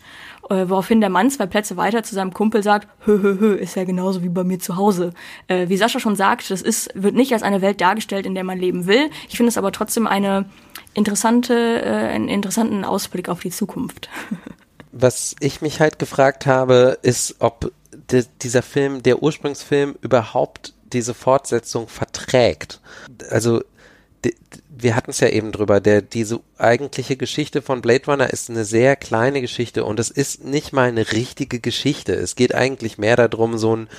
äh, 0.50 0.70
woraufhin 0.70 1.02
der 1.02 1.10
Mann 1.10 1.30
zwei 1.30 1.46
Plätze 1.46 1.78
weiter 1.78 2.04
zu 2.04 2.16
seinem 2.16 2.34
Kumpel 2.34 2.64
sagt, 2.64 2.88
hö, 3.06 3.22
hö, 3.22 3.38
hö, 3.40 3.56
ist 3.56 3.76
ja 3.76 3.84
genauso 3.84 4.24
wie 4.24 4.30
bei 4.30 4.44
mir 4.44 4.60
zu 4.60 4.76
Hause. 4.76 5.14
Äh, 5.48 5.70
wie 5.70 5.78
Sascha 5.78 6.00
schon 6.00 6.16
sagt, 6.16 6.50
das 6.52 6.62
ist, 6.62 6.90
wird 6.94 7.16
nicht 7.16 7.34
als 7.34 7.44
eine 7.44 7.62
Welt 7.62 7.82
dargestellt, 7.82 8.26
in 8.26 8.36
der 8.36 8.44
man 8.44 8.58
leben 8.58 8.88
will. 8.88 9.10
Ich 9.30 9.38
finde 9.38 9.50
es 9.50 9.58
aber 9.58 9.72
trotzdem 9.72 10.08
eine 10.08 10.46
interessante, 10.94 11.82
äh, 11.84 11.90
einen 11.90 12.30
interessanten 12.30 12.84
Ausblick 12.84 13.30
auf 13.30 13.42
die 13.42 13.52
Zukunft. 13.52 14.10
Was 14.92 15.36
ich 15.40 15.62
mich 15.62 15.80
halt 15.82 16.00
gefragt 16.00 16.46
habe, 16.46 17.00
ist, 17.02 17.36
ob 17.40 17.72
de, 18.12 18.26
dieser 18.42 18.62
Film, 18.62 19.04
der 19.04 19.22
Ursprungsfilm, 19.22 19.96
überhaupt 20.02 20.74
diese 20.94 21.14
Fortsetzung 21.14 21.88
verträgt. 21.88 22.80
Also 23.30 23.62
wir 24.78 24.96
hatten 24.96 25.12
es 25.12 25.20
ja 25.20 25.30
eben 25.30 25.52
drüber, 25.52 25.80
der, 25.80 26.02
diese 26.02 26.42
eigentliche 26.58 27.16
Geschichte 27.16 27.62
von 27.62 27.82
Blade 27.82 28.06
Runner 28.08 28.30
ist 28.30 28.50
eine 28.50 28.66
sehr 28.66 28.96
kleine 28.96 29.42
Geschichte 29.42 29.86
und 29.86 30.00
es 30.00 30.10
ist 30.10 30.44
nicht 30.44 30.74
mal 30.74 30.90
eine 30.90 31.12
richtige 31.12 31.60
Geschichte. 31.60 32.14
Es 32.14 32.36
geht 32.36 32.54
eigentlich 32.54 32.98
mehr 32.98 33.16
darum, 33.16 33.58
so 33.58 33.74
einen 33.74 33.90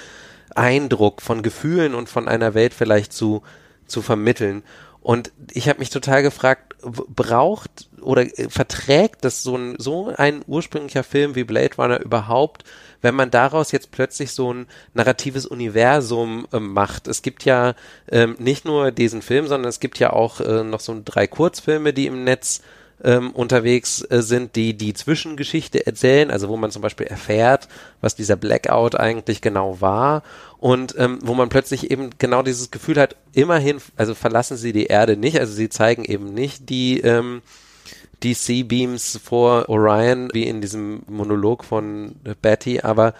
Eindruck 0.54 1.22
von 1.22 1.42
Gefühlen 1.42 1.94
und 1.94 2.08
von 2.08 2.28
einer 2.28 2.54
Welt 2.54 2.74
vielleicht 2.74 3.12
zu, 3.12 3.42
zu 3.86 4.02
vermitteln. 4.02 4.62
Und 5.00 5.30
ich 5.52 5.68
habe 5.68 5.78
mich 5.78 5.90
total 5.90 6.22
gefragt, 6.22 6.74
braucht 6.82 7.88
oder 8.00 8.22
äh, 8.22 8.48
verträgt 8.48 9.24
das 9.24 9.42
so 9.42 9.56
ein, 9.56 9.76
so 9.78 10.12
ein 10.16 10.42
ursprünglicher 10.46 11.04
Film 11.04 11.34
wie 11.34 11.44
Blade 11.44 11.76
Runner 11.76 12.00
überhaupt 12.00 12.64
wenn 13.02 13.14
man 13.14 13.30
daraus 13.30 13.72
jetzt 13.72 13.90
plötzlich 13.90 14.32
so 14.32 14.52
ein 14.52 14.66
narratives 14.94 15.46
Universum 15.46 16.46
äh, 16.52 16.60
macht. 16.60 17.08
Es 17.08 17.22
gibt 17.22 17.44
ja 17.44 17.74
ähm, 18.10 18.36
nicht 18.38 18.64
nur 18.64 18.90
diesen 18.90 19.22
Film, 19.22 19.46
sondern 19.46 19.68
es 19.68 19.80
gibt 19.80 19.98
ja 19.98 20.12
auch 20.12 20.40
äh, 20.40 20.64
noch 20.64 20.80
so 20.80 21.00
drei 21.04 21.26
Kurzfilme, 21.26 21.92
die 21.92 22.06
im 22.06 22.24
Netz 22.24 22.62
ähm, 23.04 23.30
unterwegs 23.32 24.02
äh, 24.10 24.22
sind, 24.22 24.56
die 24.56 24.76
die 24.76 24.94
Zwischengeschichte 24.94 25.86
erzählen, 25.86 26.30
also 26.30 26.48
wo 26.48 26.56
man 26.56 26.70
zum 26.70 26.82
Beispiel 26.82 27.06
erfährt, 27.06 27.68
was 28.00 28.14
dieser 28.14 28.36
Blackout 28.36 28.94
eigentlich 28.94 29.42
genau 29.42 29.80
war 29.80 30.22
und 30.58 30.94
ähm, 30.98 31.18
wo 31.22 31.34
man 31.34 31.48
plötzlich 31.48 31.90
eben 31.90 32.10
genau 32.18 32.42
dieses 32.42 32.70
Gefühl 32.70 32.98
hat, 32.98 33.16
immerhin, 33.32 33.78
also 33.96 34.14
verlassen 34.14 34.56
sie 34.56 34.72
die 34.72 34.86
Erde 34.86 35.16
nicht, 35.16 35.38
also 35.38 35.52
sie 35.52 35.68
zeigen 35.68 36.04
eben 36.04 36.32
nicht 36.32 36.70
die 36.70 37.00
ähm, 37.00 37.42
DC-Beams 38.22 39.20
vor 39.22 39.68
Orion, 39.68 40.30
wie 40.32 40.44
in 40.44 40.60
diesem 40.60 41.02
Monolog 41.06 41.64
von 41.64 42.16
Betty, 42.42 42.80
aber, 42.80 43.14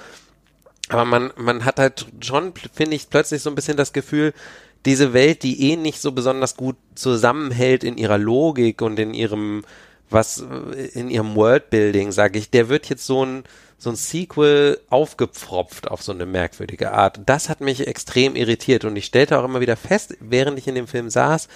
aber 0.88 1.04
man, 1.04 1.32
man 1.36 1.64
hat 1.64 1.78
halt 1.78 2.06
schon, 2.20 2.52
finde 2.72 2.96
ich, 2.96 3.10
plötzlich 3.10 3.42
so 3.42 3.50
ein 3.50 3.54
bisschen 3.54 3.76
das 3.76 3.92
Gefühl, 3.92 4.32
diese 4.86 5.12
Welt, 5.12 5.42
die 5.42 5.70
eh 5.70 5.76
nicht 5.76 6.00
so 6.00 6.12
besonders 6.12 6.56
gut 6.56 6.76
zusammenhält 6.94 7.82
in 7.84 7.98
ihrer 7.98 8.18
Logik 8.18 8.82
und 8.82 8.98
in 8.98 9.14
ihrem, 9.14 9.64
was, 10.08 10.44
in 10.94 11.10
ihrem 11.10 11.34
Worldbuilding, 11.34 12.12
sage 12.12 12.38
ich, 12.38 12.50
der 12.50 12.68
wird 12.68 12.88
jetzt 12.88 13.04
so 13.04 13.24
ein, 13.24 13.42
so 13.78 13.90
ein 13.90 13.96
Sequel 13.96 14.80
aufgepfropft 14.88 15.90
auf 15.90 16.02
so 16.02 16.12
eine 16.12 16.24
merkwürdige 16.24 16.92
Art. 16.92 17.20
Das 17.26 17.48
hat 17.48 17.60
mich 17.60 17.86
extrem 17.86 18.36
irritiert 18.36 18.84
und 18.84 18.96
ich 18.96 19.06
stellte 19.06 19.38
auch 19.38 19.44
immer 19.44 19.60
wieder 19.60 19.76
fest, 19.76 20.16
während 20.20 20.56
ich 20.56 20.68
in 20.68 20.76
dem 20.76 20.86
Film 20.86 21.10
saß, 21.10 21.48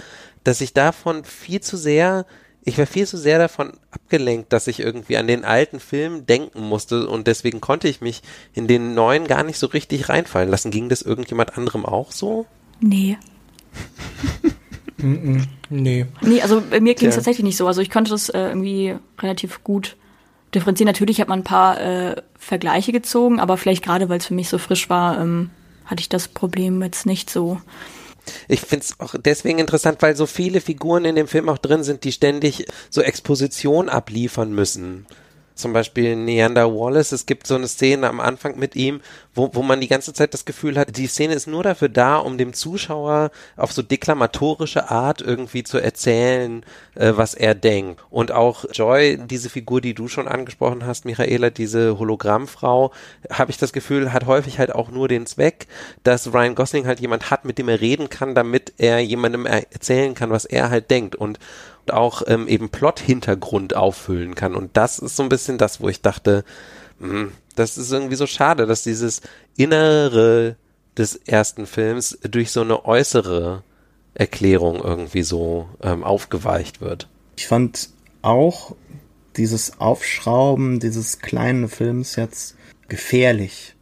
dass 0.42 0.60
ich 0.60 0.74
davon 0.74 1.24
viel 1.24 1.60
zu 1.60 1.76
sehr 1.76 2.26
ich 2.64 2.78
war 2.78 2.86
viel 2.86 3.06
zu 3.06 3.16
sehr 3.16 3.38
davon 3.38 3.72
abgelenkt, 3.90 4.52
dass 4.52 4.66
ich 4.66 4.80
irgendwie 4.80 5.16
an 5.16 5.26
den 5.26 5.44
alten 5.44 5.80
Film 5.80 6.26
denken 6.26 6.60
musste 6.60 7.08
und 7.08 7.26
deswegen 7.26 7.60
konnte 7.60 7.88
ich 7.88 8.00
mich 8.00 8.22
in 8.52 8.66
den 8.66 8.94
neuen 8.94 9.26
gar 9.26 9.44
nicht 9.44 9.58
so 9.58 9.66
richtig 9.66 10.08
reinfallen 10.08 10.50
lassen. 10.50 10.70
Ging 10.70 10.88
das 10.88 11.02
irgendjemand 11.02 11.56
anderem 11.56 11.86
auch 11.86 12.12
so? 12.12 12.46
Nee. 12.80 13.16
nee. 15.70 16.06
Nee, 16.20 16.42
also 16.42 16.62
bei 16.68 16.80
mir 16.80 16.94
ging 16.94 17.08
es 17.08 17.14
tatsächlich 17.14 17.44
nicht 17.44 17.56
so. 17.56 17.66
Also 17.66 17.80
ich 17.80 17.90
konnte 17.90 18.10
das 18.10 18.28
äh, 18.28 18.48
irgendwie 18.48 18.96
relativ 19.20 19.64
gut 19.64 19.96
differenzieren. 20.54 20.86
Natürlich 20.86 21.20
hat 21.20 21.28
man 21.28 21.40
ein 21.40 21.44
paar 21.44 21.80
äh, 21.80 22.16
Vergleiche 22.38 22.92
gezogen, 22.92 23.40
aber 23.40 23.56
vielleicht 23.56 23.82
gerade, 23.82 24.08
weil 24.08 24.18
es 24.18 24.26
für 24.26 24.34
mich 24.34 24.48
so 24.48 24.58
frisch 24.58 24.90
war, 24.90 25.20
ähm, 25.20 25.50
hatte 25.86 26.00
ich 26.00 26.08
das 26.08 26.28
Problem 26.28 26.82
jetzt 26.82 27.06
nicht 27.06 27.30
so. 27.30 27.60
Ich 28.48 28.60
finde 28.60 28.84
es 28.84 29.00
auch 29.00 29.14
deswegen 29.18 29.58
interessant, 29.58 30.00
weil 30.02 30.16
so 30.16 30.26
viele 30.26 30.60
Figuren 30.60 31.04
in 31.04 31.16
dem 31.16 31.28
Film 31.28 31.48
auch 31.48 31.58
drin 31.58 31.82
sind, 31.82 32.04
die 32.04 32.12
ständig 32.12 32.66
so 32.90 33.02
Exposition 33.02 33.88
abliefern 33.88 34.52
müssen 34.52 35.06
zum 35.60 35.72
Beispiel 35.72 36.16
Neander 36.16 36.72
Wallace, 36.74 37.12
es 37.12 37.26
gibt 37.26 37.46
so 37.46 37.54
eine 37.54 37.68
Szene 37.68 38.08
am 38.08 38.20
Anfang 38.20 38.58
mit 38.58 38.76
ihm, 38.76 39.00
wo, 39.34 39.50
wo 39.52 39.62
man 39.62 39.80
die 39.80 39.88
ganze 39.88 40.12
Zeit 40.12 40.34
das 40.34 40.44
Gefühl 40.44 40.76
hat, 40.78 40.96
die 40.96 41.06
Szene 41.06 41.34
ist 41.34 41.46
nur 41.46 41.62
dafür 41.62 41.88
da, 41.88 42.16
um 42.16 42.38
dem 42.38 42.52
Zuschauer 42.52 43.30
auf 43.56 43.72
so 43.72 43.82
deklamatorische 43.82 44.90
Art 44.90 45.20
irgendwie 45.20 45.62
zu 45.62 45.78
erzählen, 45.78 46.64
äh, 46.94 47.12
was 47.14 47.34
er 47.34 47.54
denkt. 47.54 48.02
Und 48.10 48.32
auch 48.32 48.64
Joy, 48.72 49.18
diese 49.24 49.50
Figur, 49.50 49.80
die 49.80 49.94
du 49.94 50.08
schon 50.08 50.28
angesprochen 50.28 50.84
hast, 50.84 51.04
Michaela, 51.04 51.50
diese 51.50 51.98
Hologrammfrau, 51.98 52.92
habe 53.30 53.50
ich 53.50 53.58
das 53.58 53.72
Gefühl, 53.72 54.12
hat 54.12 54.26
häufig 54.26 54.58
halt 54.58 54.74
auch 54.74 54.90
nur 54.90 55.08
den 55.08 55.26
Zweck, 55.26 55.66
dass 56.02 56.32
Ryan 56.32 56.54
Gosling 56.54 56.86
halt 56.86 57.00
jemand 57.00 57.30
hat, 57.30 57.44
mit 57.44 57.58
dem 57.58 57.68
er 57.68 57.80
reden 57.80 58.08
kann, 58.08 58.34
damit 58.34 58.74
er 58.78 58.98
jemandem 59.00 59.46
erzählen 59.46 60.14
kann, 60.14 60.30
was 60.30 60.44
er 60.44 60.70
halt 60.70 60.90
denkt. 60.90 61.14
Und 61.14 61.38
auch 61.92 62.22
ähm, 62.26 62.48
eben 62.48 62.68
Plot-Hintergrund 62.68 63.74
auffüllen 63.74 64.34
kann. 64.34 64.54
Und 64.54 64.76
das 64.76 64.98
ist 64.98 65.16
so 65.16 65.22
ein 65.22 65.28
bisschen 65.28 65.58
das, 65.58 65.80
wo 65.80 65.88
ich 65.88 66.02
dachte, 66.02 66.44
mh, 66.98 67.08
hm, 67.08 67.32
das 67.56 67.76
ist 67.76 67.92
irgendwie 67.92 68.16
so 68.16 68.26
schade, 68.26 68.66
dass 68.66 68.82
dieses 68.82 69.20
Innere 69.56 70.56
des 70.96 71.16
ersten 71.16 71.66
Films 71.66 72.18
durch 72.22 72.50
so 72.50 72.62
eine 72.62 72.84
äußere 72.84 73.62
Erklärung 74.14 74.80
irgendwie 74.82 75.22
so 75.22 75.68
ähm, 75.82 76.04
aufgeweicht 76.04 76.80
wird. 76.80 77.08
Ich 77.36 77.46
fand 77.46 77.90
auch 78.22 78.74
dieses 79.36 79.80
Aufschrauben 79.80 80.80
dieses 80.80 81.20
kleinen 81.20 81.68
Films 81.68 82.16
jetzt 82.16 82.56
gefährlich. 82.88 83.74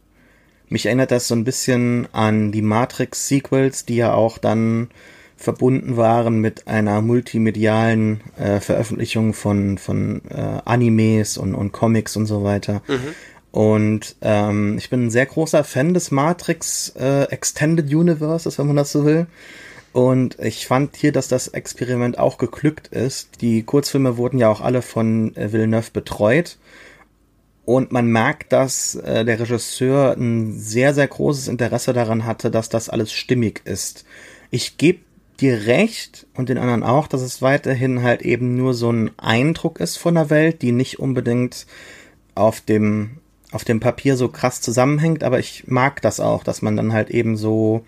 Mich 0.67 0.85
erinnert 0.85 1.11
das 1.11 1.27
so 1.27 1.35
ein 1.35 1.43
bisschen 1.43 2.07
an 2.11 2.51
die 2.51 2.61
Matrix-Sequels, 2.61 3.85
die 3.85 3.95
ja 3.95 4.13
auch 4.13 4.37
dann 4.37 4.89
verbunden 5.39 5.95
waren 5.95 6.39
mit 6.41 6.67
einer 6.67 7.01
multimedialen 7.01 8.19
äh, 8.37 8.59
Veröffentlichung 8.59 9.33
von, 9.33 9.77
von 9.77 10.21
äh, 10.29 10.59
Animes 10.65 11.37
und, 11.37 11.55
und 11.55 11.71
Comics 11.71 12.17
und 12.17 12.25
so 12.25 12.43
weiter. 12.43 12.81
Mhm. 12.87 13.15
Und 13.51 14.17
ähm, 14.21 14.77
ich 14.77 14.89
bin 14.89 15.05
ein 15.05 15.11
sehr 15.11 15.25
großer 15.25 15.63
Fan 15.63 15.93
des 15.93 16.11
Matrix 16.11 16.89
äh, 16.99 17.23
Extended 17.31 17.85
Universes, 17.93 18.59
wenn 18.59 18.67
man 18.67 18.75
das 18.75 18.91
so 18.91 19.05
will. 19.05 19.27
Und 19.93 20.37
ich 20.39 20.67
fand 20.67 20.97
hier, 20.97 21.13
dass 21.13 21.29
das 21.29 21.47
Experiment 21.47 22.19
auch 22.19 22.37
geglückt 22.37 22.89
ist. 22.89 23.41
Die 23.41 23.63
Kurzfilme 23.63 24.17
wurden 24.17 24.39
ja 24.39 24.49
auch 24.49 24.61
alle 24.61 24.81
von 24.81 25.35
äh, 25.37 25.53
Villeneuve 25.53 25.91
betreut. 25.91 26.57
Und 27.63 27.93
man 27.93 28.07
merkt, 28.07 28.51
dass 28.51 28.95
äh, 28.95 29.23
der 29.23 29.39
Regisseur 29.39 30.17
ein 30.17 30.51
sehr, 30.59 30.93
sehr 30.93 31.07
großes 31.07 31.47
Interesse 31.47 31.93
daran 31.93 32.25
hatte, 32.25 32.51
dass 32.51 32.67
das 32.67 32.89
alles 32.89 33.13
stimmig 33.13 33.61
ist. 33.63 34.05
Ich 34.51 34.77
gebe 34.77 34.99
dir 35.41 35.65
recht 35.65 36.27
und 36.35 36.49
den 36.49 36.57
anderen 36.57 36.83
auch, 36.83 37.07
dass 37.07 37.21
es 37.21 37.41
weiterhin 37.41 38.03
halt 38.03 38.21
eben 38.21 38.55
nur 38.55 38.73
so 38.73 38.91
ein 38.91 39.11
Eindruck 39.17 39.79
ist 39.79 39.97
von 39.97 40.15
der 40.15 40.29
Welt, 40.29 40.61
die 40.61 40.71
nicht 40.71 40.99
unbedingt 40.99 41.65
auf 42.35 42.61
dem 42.61 43.17
auf 43.51 43.63
dem 43.63 43.79
Papier 43.79 44.15
so 44.15 44.29
krass 44.29 44.61
zusammenhängt, 44.61 45.23
aber 45.23 45.39
ich 45.39 45.63
mag 45.67 46.03
das 46.03 46.19
auch, 46.19 46.43
dass 46.43 46.61
man 46.61 46.75
dann 46.75 46.93
halt 46.93 47.09
eben 47.09 47.35
so 47.35 47.83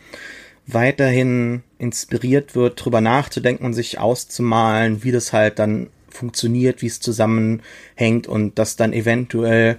weiterhin 0.66 1.62
inspiriert 1.78 2.56
wird, 2.56 2.84
drüber 2.84 3.02
nachzudenken 3.02 3.66
und 3.66 3.74
sich 3.74 3.99
auszumalen, 3.99 5.04
wie 5.04 5.12
das 5.12 5.34
halt 5.34 5.60
dann 5.60 5.88
funktioniert, 6.10 6.82
wie 6.82 6.88
es 6.88 6.99
zusammenhängt 6.99 8.28
und 8.28 8.58
dass 8.58 8.76
dann 8.76 8.93
eventuell 8.93 9.78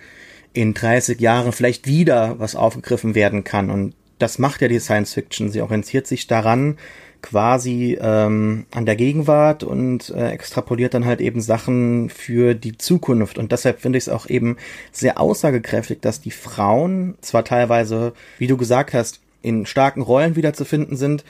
in 0.53 0.75
30 0.75 1.21
Jahren 1.21 1.53
vielleicht 1.53 1.87
wieder 1.87 2.39
was 2.39 2.57
aufgegriffen 2.57 3.15
werden 3.15 3.45
kann. 3.45 3.71
Und 3.71 3.95
das 4.19 4.39
macht 4.39 4.61
ja 4.61 4.69
die 4.69 4.81
Science 4.81 5.15
Fiction. 5.15 5.51
Sie 5.51 5.63
orientiert 5.63 6.07
sich 6.07 6.27
daran, 6.27 6.79
quasi 7.23 7.97
ähm, 8.01 8.67
an 8.73 8.85
der 8.85 8.97
Gegenwart 8.97 9.63
und 9.63 10.11
äh, 10.11 10.31
extrapoliert 10.31 10.93
dann 10.93 11.07
halt 11.07 11.21
eben 11.21 11.41
Sachen 11.41 12.11
für 12.11 12.55
die 12.55 12.77
Zukunft. 12.77 13.39
Und 13.39 13.53
deshalb 13.53 13.81
finde 13.81 13.99
ich 13.99 14.05
es 14.05 14.09
auch 14.09 14.27
eben 14.27 14.57
sehr 14.91 15.21
aussagekräftig, 15.21 16.01
dass 16.01 16.21
die 16.21 16.33
Frauen 16.33 17.17
zwar 17.21 17.45
teilweise, 17.45 18.13
wie 18.39 18.49
du 18.49 18.57
gesagt 18.57 18.93
hast, 18.93 19.21
in 19.41 19.67
starken 19.67 20.03
Rollen 20.03 20.37
wiederzufinden 20.37 20.97
sind, 20.97 21.25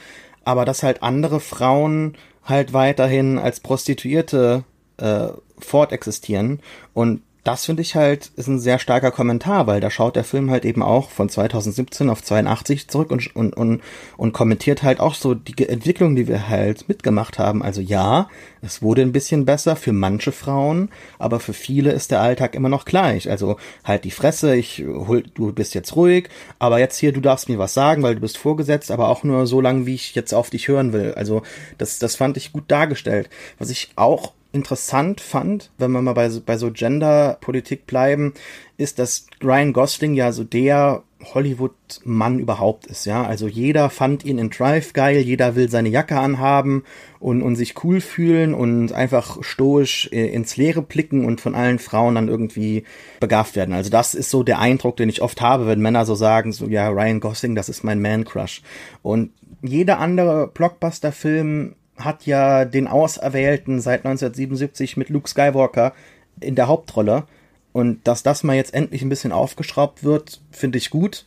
aber 0.45 0.65
dass 0.65 0.83
halt 0.83 1.03
andere 1.03 1.41
Frauen 1.41 2.17
halt 2.45 2.73
weiterhin 2.73 3.39
als 3.39 3.61
Prostituierte 3.61 4.65
äh, 4.97 5.29
fortexistieren 5.59 6.61
und 6.95 7.23
das 7.45 7.65
finde 7.65 7.83
ich 7.83 7.97
halt 7.97 8.31
ist 8.37 8.47
ein 8.47 8.61
sehr 8.61 8.79
starker 8.79 9.11
Kommentar, 9.11 9.67
weil 9.67 9.81
da 9.81 9.91
schaut 9.91 10.15
der 10.15 10.23
Film 10.23 10.51
halt 10.51 10.65
eben 10.65 10.83
auch 10.83 11.11
von 11.11 11.29
2017 11.29 12.09
auf 12.09 12.23
82 12.23 12.87
zurück 12.87 13.11
und, 13.11 13.35
und, 13.35 13.57
und, 13.57 13.81
und 14.17 14.33
kommentiert 14.33 14.85
halt 14.85 15.01
auch 15.01 15.15
so 15.15 15.35
die 15.35 15.69
Entwicklung, 15.69 16.15
die 16.15 16.29
wir 16.29 16.49
halt 16.49 16.89
mitgemacht 16.89 17.41
haben. 17.41 17.63
Also 17.63 17.81
ja, 17.81 18.29
es 18.61 18.81
wurde 18.81 19.03
ein 19.03 19.11
bisschen 19.11 19.45
besser 19.45 19.75
für 19.75 19.93
manche 19.93 20.31
Frauen, 20.31 20.91
aber 21.19 21.41
für 21.41 21.53
viele 21.53 21.91
ist 21.91 22.13
der 22.13 22.21
Alltag 22.21 22.55
immer 22.55 22.69
noch 22.69 22.85
gleich. 22.85 23.29
Also 23.29 23.57
halt 23.83 24.05
die 24.05 24.13
Fresse, 24.13 24.55
ich 24.55 24.85
hol, 24.87 25.25
du 25.35 25.53
bist 25.53 25.75
jetzt 25.75 25.97
ruhig, 25.97 26.29
aber 26.61 26.79
jetzt 26.79 26.99
hier, 26.99 27.13
du 27.13 27.21
darfst 27.21 27.49
mir 27.49 27.59
was 27.59 27.75
sagen, 27.75 28.05
weil 28.05 28.15
du 28.15 28.21
bist 28.21 28.39
vorgesetzt, 28.39 28.93
aber 28.93 29.09
auch 29.09 29.25
nur 29.25 29.49
so 29.49 29.61
lange, 29.61 29.85
wie 29.87 29.97
ich 29.97 30.15
jetzt 30.15 30.33
auf 30.33 30.51
dich 30.51 30.69
hören 30.69 30.93
will. 30.93 31.15
Also 31.15 31.43
das, 31.77 31.99
das 31.99 32.15
fand 32.15 32.37
ich 32.37 32.53
gut 32.53 32.65
dargestellt. 32.69 33.29
Was 33.59 33.71
ich 33.71 33.91
auch 33.97 34.33
interessant 34.53 35.21
fand, 35.21 35.71
wenn 35.79 35.91
wir 35.93 36.03
mal 36.03 36.13
bei, 36.13 36.29
bei 36.45 36.57
so 36.57 36.71
Gender-Politik 36.71 37.87
bleiben, 37.87 38.35
ist, 38.77 38.99
dass 38.99 39.27
Ryan 39.43 39.73
Gosling 39.73 40.15
ja 40.15 40.33
so 40.33 40.45
der 40.45 41.03
Hollywood-Mann 41.35 42.39
überhaupt 42.39 42.87
ist, 42.87 43.05
ja. 43.05 43.25
Also 43.25 43.47
jeder 43.47 43.91
fand 43.91 44.25
ihn 44.25 44.39
in 44.39 44.51
Drive 44.51 44.93
geil, 44.93 45.21
jeder 45.21 45.55
will 45.55 45.71
seine 45.71 45.89
Jacke 45.89 46.19
anhaben 46.19 46.85
und, 47.21 47.43
und 47.43 47.57
sich 47.57 47.85
cool 47.85 48.01
fühlen 48.01 48.55
und 48.55 48.93
einfach 48.93 49.43
stoisch 49.43 50.09
äh, 50.13 50.27
ins 50.27 50.57
Leere 50.57 50.83
blicken 50.83 51.25
und 51.25 51.41
von 51.41 51.55
allen 51.55 51.79
Frauen 51.79 52.17
dann 52.17 52.29
irgendwie 52.29 52.85
begabt 53.21 53.57
werden. 53.57 53.73
Also 53.73 53.91
das 53.91 54.15
ist 54.15 54.31
so 54.31 54.43
der 54.43 54.59
Eindruck, 54.59 54.97
den 54.97 55.09
ich 55.09 55.23
oft 55.23 55.41
habe, 55.41 55.67
wenn 55.67 55.81
Männer 55.81 56.05
so 56.05 56.15
sagen, 56.15 56.53
so, 56.53 56.67
ja, 56.67 56.89
Ryan 56.89 57.21
Gosling, 57.21 57.55
das 57.55 57.69
ist 57.69 57.85
mein 57.85 58.03
Man-Crush. 58.03 58.63
Und 59.03 59.31
jeder 59.63 60.01
andere 60.01 60.49
Blockbuster-Film 60.49 61.77
hat 62.05 62.27
ja 62.27 62.65
den 62.65 62.87
Auserwählten 62.87 63.81
seit 63.81 64.05
1977 64.05 64.97
mit 64.97 65.09
Luke 65.09 65.29
Skywalker 65.29 65.93
in 66.41 66.55
der 66.55 66.69
Hauptrolle. 66.69 67.25
Und 67.73 68.07
dass 68.07 68.23
das 68.23 68.45
mal 68.45 68.57
jetzt 68.57 68.75
endlich 68.75 69.03
ein 69.03 69.09
bisschen 69.09 69.33
aufgeschraubt 69.33 70.05
wird, 70.05 70.41
finde 70.51 70.79
ich 70.79 70.91
gut. 70.91 71.25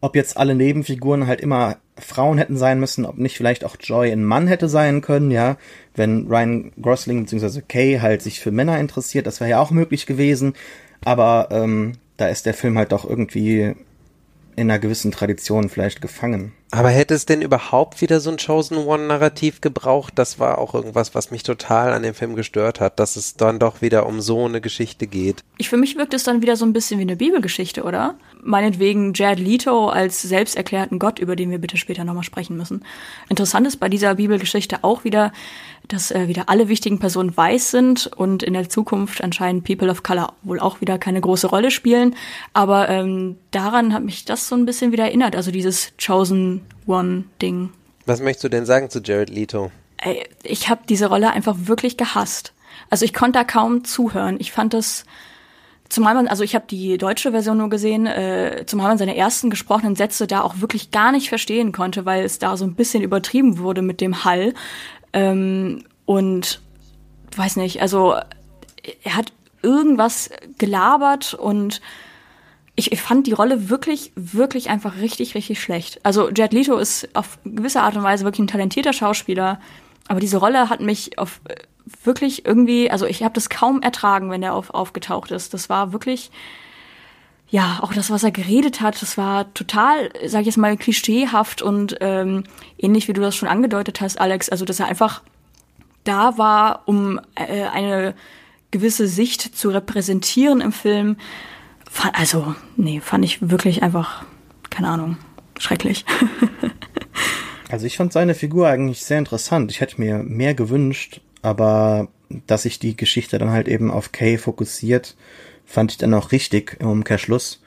Ob 0.00 0.16
jetzt 0.16 0.36
alle 0.36 0.54
Nebenfiguren 0.54 1.26
halt 1.26 1.40
immer 1.40 1.76
Frauen 1.98 2.38
hätten 2.38 2.56
sein 2.56 2.80
müssen, 2.80 3.04
ob 3.04 3.18
nicht 3.18 3.36
vielleicht 3.36 3.64
auch 3.64 3.76
Joy 3.78 4.10
ein 4.10 4.24
Mann 4.24 4.46
hätte 4.48 4.68
sein 4.68 5.02
können, 5.02 5.30
ja. 5.30 5.56
Wenn 5.94 6.26
Ryan 6.26 6.72
Gosling 6.80 7.24
bzw. 7.24 7.60
Kay 7.68 7.98
halt 8.00 8.22
sich 8.22 8.40
für 8.40 8.50
Männer 8.50 8.80
interessiert, 8.80 9.26
das 9.26 9.40
wäre 9.40 9.50
ja 9.50 9.60
auch 9.60 9.70
möglich 9.70 10.06
gewesen. 10.06 10.54
Aber 11.04 11.48
ähm, 11.50 11.92
da 12.16 12.28
ist 12.28 12.46
der 12.46 12.54
Film 12.54 12.78
halt 12.78 12.92
doch 12.92 13.08
irgendwie 13.08 13.74
in 14.56 14.70
einer 14.70 14.78
gewissen 14.78 15.12
Tradition 15.12 15.68
vielleicht 15.68 16.00
gefangen. 16.00 16.52
Aber 16.74 16.88
hätte 16.88 17.12
es 17.12 17.26
denn 17.26 17.42
überhaupt 17.42 18.00
wieder 18.00 18.18
so 18.18 18.30
ein 18.30 18.38
Chosen 18.38 18.78
One-Narrativ 18.78 19.60
gebraucht? 19.60 20.14
Das 20.16 20.38
war 20.38 20.56
auch 20.56 20.72
irgendwas, 20.72 21.14
was 21.14 21.30
mich 21.30 21.42
total 21.42 21.92
an 21.92 22.02
dem 22.02 22.14
Film 22.14 22.34
gestört 22.34 22.80
hat, 22.80 22.98
dass 22.98 23.16
es 23.16 23.36
dann 23.36 23.58
doch 23.58 23.82
wieder 23.82 24.06
um 24.06 24.22
so 24.22 24.46
eine 24.46 24.62
Geschichte 24.62 25.06
geht. 25.06 25.44
Ich 25.58 25.68
für 25.68 25.76
mich 25.76 25.98
wirkt 25.98 26.14
es 26.14 26.24
dann 26.24 26.40
wieder 26.40 26.56
so 26.56 26.64
ein 26.64 26.72
bisschen 26.72 26.98
wie 26.98 27.02
eine 27.02 27.16
Bibelgeschichte, 27.16 27.82
oder? 27.82 28.14
Meinetwegen 28.42 29.12
Jared 29.12 29.38
Leto 29.38 29.88
als 29.88 30.22
selbsterklärten 30.22 30.98
Gott, 30.98 31.18
über 31.18 31.36
den 31.36 31.50
wir 31.50 31.58
bitte 31.58 31.76
später 31.76 32.04
nochmal 32.04 32.24
sprechen 32.24 32.56
müssen. 32.56 32.86
Interessant 33.28 33.66
ist 33.66 33.76
bei 33.76 33.90
dieser 33.90 34.14
Bibelgeschichte 34.14 34.78
auch 34.80 35.04
wieder, 35.04 35.30
dass 35.88 36.10
äh, 36.10 36.26
wieder 36.28 36.48
alle 36.48 36.68
wichtigen 36.68 36.98
Personen 36.98 37.36
weiß 37.36 37.70
sind 37.70 38.06
und 38.06 38.42
in 38.42 38.54
der 38.54 38.68
Zukunft 38.70 39.22
anscheinend 39.22 39.64
People 39.64 39.90
of 39.90 40.02
Color 40.02 40.32
wohl 40.42 40.58
auch 40.58 40.80
wieder 40.80 40.96
keine 40.96 41.20
große 41.20 41.48
Rolle 41.48 41.70
spielen. 41.70 42.14
Aber 42.54 42.88
ähm, 42.88 43.36
daran 43.50 43.92
hat 43.92 44.02
mich 44.02 44.24
das 44.24 44.48
so 44.48 44.54
ein 44.54 44.64
bisschen 44.64 44.92
wieder 44.92 45.04
erinnert, 45.04 45.36
also 45.36 45.50
dieses 45.50 45.92
Chosen 46.04 46.61
One-Ding. 46.86 47.70
Was 48.06 48.20
möchtest 48.20 48.44
du 48.44 48.48
denn 48.48 48.66
sagen 48.66 48.90
zu 48.90 49.00
Jared 49.00 49.30
Leto? 49.30 49.70
Ich 50.42 50.68
habe 50.68 50.82
diese 50.88 51.06
Rolle 51.06 51.30
einfach 51.30 51.56
wirklich 51.64 51.96
gehasst. 51.96 52.52
Also 52.90 53.04
ich 53.04 53.14
konnte 53.14 53.38
da 53.38 53.44
kaum 53.44 53.84
zuhören. 53.84 54.36
Ich 54.40 54.52
fand 54.52 54.74
das 54.74 55.04
zumal 55.92 56.14
man, 56.14 56.26
also 56.26 56.42
ich 56.42 56.54
habe 56.54 56.64
die 56.68 56.96
deutsche 56.96 57.32
Version 57.32 57.58
nur 57.58 57.68
gesehen, 57.68 58.06
äh, 58.06 58.64
zumal 58.66 58.88
man 58.88 58.98
seine 58.98 59.16
ersten 59.16 59.50
gesprochenen 59.50 59.94
Sätze 59.94 60.26
da 60.26 60.40
auch 60.40 60.60
wirklich 60.60 60.90
gar 60.90 61.12
nicht 61.12 61.28
verstehen 61.28 61.70
konnte, 61.70 62.06
weil 62.06 62.24
es 62.24 62.38
da 62.38 62.56
so 62.56 62.64
ein 62.64 62.74
bisschen 62.74 63.02
übertrieben 63.02 63.58
wurde 63.58 63.82
mit 63.82 64.00
dem 64.00 64.24
Hall. 64.24 64.54
Ähm, 65.12 65.84
und 66.06 66.60
weiß 67.36 67.56
nicht, 67.56 67.82
also 67.82 68.16
er 69.04 69.16
hat 69.16 69.32
irgendwas 69.62 70.30
gelabert 70.58 71.34
und 71.34 71.80
ich, 72.82 72.92
ich 72.92 73.00
fand 73.00 73.26
die 73.28 73.32
Rolle 73.32 73.70
wirklich, 73.70 74.12
wirklich 74.16 74.68
einfach 74.68 74.96
richtig, 74.96 75.34
richtig 75.36 75.62
schlecht. 75.62 76.00
Also 76.02 76.30
Jet 76.30 76.52
Leto 76.52 76.76
ist 76.78 77.08
auf 77.14 77.38
gewisse 77.44 77.82
Art 77.82 77.96
und 77.96 78.02
Weise 78.02 78.24
wirklich 78.24 78.40
ein 78.40 78.48
talentierter 78.48 78.92
Schauspieler, 78.92 79.60
aber 80.08 80.18
diese 80.18 80.38
Rolle 80.38 80.68
hat 80.68 80.80
mich 80.80 81.16
auf 81.18 81.40
äh, 81.48 81.54
wirklich 82.04 82.44
irgendwie, 82.44 82.90
also 82.90 83.06
ich 83.06 83.22
habe 83.22 83.34
das 83.34 83.48
kaum 83.48 83.82
ertragen, 83.82 84.30
wenn 84.30 84.42
er 84.42 84.54
auf, 84.54 84.70
aufgetaucht 84.70 85.30
ist. 85.30 85.54
Das 85.54 85.68
war 85.68 85.92
wirklich, 85.92 86.32
ja, 87.50 87.78
auch 87.82 87.92
das, 87.92 88.10
was 88.10 88.24
er 88.24 88.32
geredet 88.32 88.80
hat, 88.80 89.00
das 89.00 89.16
war 89.16 89.52
total, 89.54 90.10
sag 90.26 90.40
ich 90.40 90.46
jetzt 90.46 90.56
mal, 90.56 90.76
klischeehaft 90.76 91.62
und 91.62 91.96
ähm, 92.00 92.44
ähnlich 92.78 93.06
wie 93.06 93.12
du 93.12 93.20
das 93.20 93.36
schon 93.36 93.48
angedeutet 93.48 94.00
hast, 94.00 94.20
Alex, 94.20 94.48
also 94.48 94.64
dass 94.64 94.80
er 94.80 94.86
einfach 94.86 95.22
da 96.02 96.36
war, 96.36 96.82
um 96.86 97.20
äh, 97.36 97.64
eine 97.66 98.14
gewisse 98.72 99.06
Sicht 99.06 99.56
zu 99.56 99.70
repräsentieren 99.70 100.60
im 100.60 100.72
Film. 100.72 101.16
Also, 102.14 102.54
nee, 102.76 103.00
fand 103.00 103.24
ich 103.24 103.50
wirklich 103.50 103.82
einfach, 103.82 104.24
keine 104.70 104.88
Ahnung, 104.88 105.16
schrecklich. 105.58 106.04
also 107.70 107.86
ich 107.86 107.96
fand 107.96 108.12
seine 108.12 108.34
Figur 108.34 108.68
eigentlich 108.68 109.04
sehr 109.04 109.18
interessant. 109.18 109.70
Ich 109.70 109.80
hätte 109.80 110.00
mir 110.00 110.22
mehr 110.22 110.54
gewünscht, 110.54 111.20
aber 111.42 112.08
dass 112.46 112.62
sich 112.62 112.78
die 112.78 112.96
Geschichte 112.96 113.38
dann 113.38 113.50
halt 113.50 113.68
eben 113.68 113.90
auf 113.90 114.12
Kay 114.12 114.38
fokussiert, 114.38 115.16
fand 115.64 115.92
ich 115.92 115.98
dann 115.98 116.14
auch 116.14 116.32
richtig 116.32 116.76
im 116.80 116.88
Umkehrschluss. 116.88 117.62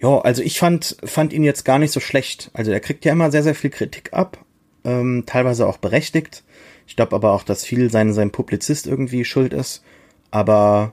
Ja, 0.00 0.20
also 0.20 0.42
ich 0.42 0.58
fand, 0.58 0.96
fand 1.04 1.32
ihn 1.32 1.42
jetzt 1.42 1.64
gar 1.64 1.78
nicht 1.78 1.92
so 1.92 2.00
schlecht. 2.00 2.50
Also 2.54 2.70
er 2.70 2.80
kriegt 2.80 3.04
ja 3.04 3.12
immer 3.12 3.30
sehr, 3.30 3.42
sehr 3.42 3.54
viel 3.54 3.70
Kritik 3.70 4.12
ab, 4.12 4.44
ähm, 4.84 5.24
teilweise 5.26 5.66
auch 5.66 5.78
berechtigt. 5.78 6.44
Ich 6.86 6.96
glaube 6.96 7.14
aber 7.16 7.32
auch, 7.32 7.42
dass 7.42 7.64
viel 7.64 7.90
sein, 7.90 8.12
sein 8.12 8.30
Publizist 8.30 8.86
irgendwie 8.86 9.24
schuld 9.24 9.52
ist. 9.52 9.82
Aber 10.30 10.92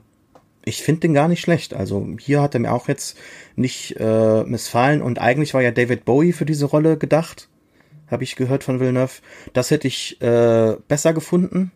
ich 0.66 0.84
finde 0.84 1.02
den 1.02 1.14
gar 1.14 1.28
nicht 1.28 1.42
schlecht. 1.42 1.74
Also 1.74 2.08
hier 2.20 2.42
hat 2.42 2.56
er 2.56 2.60
mir 2.60 2.74
auch 2.74 2.88
jetzt 2.88 3.18
nicht 3.56 3.96
äh, 4.00 4.44
missfallen. 4.44 5.02
Und 5.02 5.20
eigentlich 5.20 5.54
war 5.54 5.62
ja 5.62 5.72
David 5.72 6.06
Bowie 6.06 6.34
für 6.34 6.46
diese 6.46 6.66
Rolle 6.66 6.98
gedacht. 6.98 7.48
Habe 8.08 8.24
ich 8.24 8.36
gehört 8.36 8.64
von 8.64 8.80
Villeneuve. 8.80 9.22
Das 9.54 9.72
hätte 9.72 9.88
ich 9.88 10.22
äh, 10.22 10.76
besser 10.88 11.14
gefunden. 11.14 11.72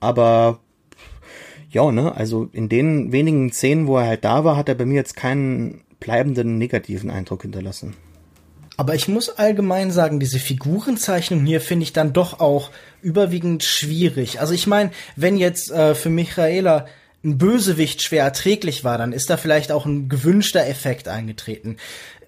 Aber 0.00 0.60
ja, 1.70 1.92
ne, 1.92 2.14
also 2.14 2.48
in 2.52 2.68
den 2.68 3.12
wenigen 3.12 3.52
Szenen, 3.52 3.86
wo 3.86 3.98
er 3.98 4.06
halt 4.06 4.24
da 4.24 4.44
war, 4.44 4.56
hat 4.56 4.68
er 4.68 4.74
bei 4.74 4.86
mir 4.86 4.94
jetzt 4.94 5.16
keinen 5.16 5.82
bleibenden 6.00 6.58
negativen 6.58 7.10
Eindruck 7.10 7.42
hinterlassen. 7.42 7.94
Aber 8.78 8.94
ich 8.94 9.08
muss 9.08 9.30
allgemein 9.30 9.90
sagen, 9.90 10.20
diese 10.20 10.38
Figurenzeichnung 10.38 11.44
hier 11.46 11.60
finde 11.60 11.84
ich 11.84 11.92
dann 11.94 12.12
doch 12.12 12.40
auch 12.40 12.70
überwiegend 13.00 13.62
schwierig. 13.62 14.40
Also 14.40 14.52
ich 14.52 14.66
meine, 14.66 14.90
wenn 15.16 15.36
jetzt 15.38 15.70
äh, 15.70 15.94
für 15.94 16.10
Michaela 16.10 16.86
ein 17.26 17.38
Bösewicht 17.38 18.02
schwer 18.02 18.24
erträglich 18.24 18.84
war, 18.84 18.96
dann 18.96 19.12
ist 19.12 19.28
da 19.28 19.36
vielleicht 19.36 19.72
auch 19.72 19.84
ein 19.84 20.08
gewünschter 20.08 20.66
Effekt 20.66 21.08
eingetreten. 21.08 21.76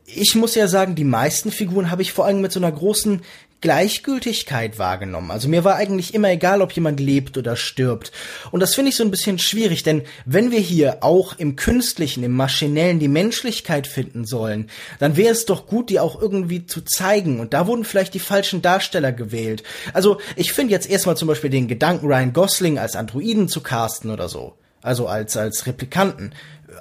Ich 0.04 0.34
muss 0.34 0.54
ja 0.54 0.68
sagen, 0.68 0.94
die 0.94 1.04
meisten 1.04 1.52
Figuren 1.52 1.90
habe 1.90 2.02
ich 2.02 2.12
vor 2.12 2.24
allem 2.24 2.40
mit 2.40 2.50
so 2.50 2.60
einer 2.60 2.72
großen 2.72 3.20
Gleichgültigkeit 3.60 4.78
wahrgenommen. 4.78 5.32
Also 5.32 5.48
mir 5.48 5.64
war 5.64 5.74
eigentlich 5.74 6.14
immer 6.14 6.30
egal, 6.30 6.62
ob 6.62 6.72
jemand 6.72 7.00
lebt 7.00 7.36
oder 7.36 7.56
stirbt. 7.56 8.12
Und 8.52 8.60
das 8.60 8.74
finde 8.74 8.90
ich 8.90 8.96
so 8.96 9.02
ein 9.02 9.10
bisschen 9.10 9.38
schwierig, 9.38 9.82
denn 9.82 10.02
wenn 10.24 10.52
wir 10.52 10.60
hier 10.60 11.02
auch 11.02 11.36
im 11.38 11.56
Künstlichen, 11.56 12.22
im 12.22 12.36
Maschinellen 12.36 13.00
die 13.00 13.08
Menschlichkeit 13.08 13.88
finden 13.88 14.24
sollen, 14.24 14.70
dann 15.00 15.16
wäre 15.16 15.32
es 15.32 15.44
doch 15.44 15.66
gut, 15.66 15.90
die 15.90 15.98
auch 15.98 16.20
irgendwie 16.20 16.66
zu 16.66 16.82
zeigen. 16.82 17.40
Und 17.40 17.52
da 17.52 17.66
wurden 17.66 17.84
vielleicht 17.84 18.14
die 18.14 18.20
falschen 18.20 18.62
Darsteller 18.62 19.12
gewählt. 19.12 19.64
Also 19.92 20.18
ich 20.36 20.52
finde 20.52 20.72
jetzt 20.72 20.88
erstmal 20.88 21.16
zum 21.16 21.26
Beispiel 21.26 21.50
den 21.50 21.68
Gedanken, 21.68 22.06
Ryan 22.06 22.32
Gosling 22.32 22.78
als 22.78 22.94
Androiden 22.94 23.48
zu 23.48 23.60
casten 23.60 24.10
oder 24.10 24.28
so. 24.28 24.54
Also 24.88 25.06
als, 25.06 25.36
als 25.36 25.66
Replikanten. 25.66 26.32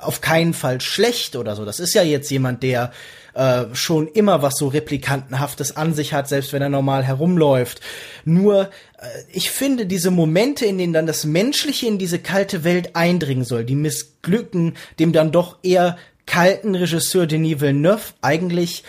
Auf 0.01 0.21
keinen 0.21 0.53
Fall 0.53 0.79
schlecht 0.79 1.35
oder 1.35 1.55
so. 1.55 1.65
Das 1.65 1.79
ist 1.79 1.93
ja 1.93 2.03
jetzt 2.03 2.31
jemand, 2.31 2.63
der 2.63 2.91
äh, 3.33 3.65
schon 3.73 4.07
immer 4.07 4.41
was 4.41 4.55
so 4.57 4.67
Replikantenhaftes 4.67 5.75
an 5.75 5.93
sich 5.93 6.13
hat, 6.13 6.27
selbst 6.27 6.53
wenn 6.53 6.61
er 6.61 6.69
normal 6.69 7.03
herumläuft. 7.03 7.81
Nur, 8.25 8.69
äh, 8.97 9.07
ich 9.31 9.51
finde 9.51 9.85
diese 9.85 10.09
Momente, 10.09 10.65
in 10.65 10.77
denen 10.77 10.93
dann 10.93 11.05
das 11.05 11.25
Menschliche 11.25 11.85
in 11.85 11.97
diese 11.97 12.19
kalte 12.19 12.63
Welt 12.63 12.95
eindringen 12.95 13.43
soll, 13.43 13.63
die 13.63 13.75
missglücken 13.75 14.75
dem 14.99 15.11
dann 15.11 15.31
doch 15.31 15.57
eher 15.61 15.97
kalten 16.25 16.75
Regisseur 16.75 17.27
Denis 17.27 17.61
Villeneuve 17.61 18.13
eigentlich 18.21 18.83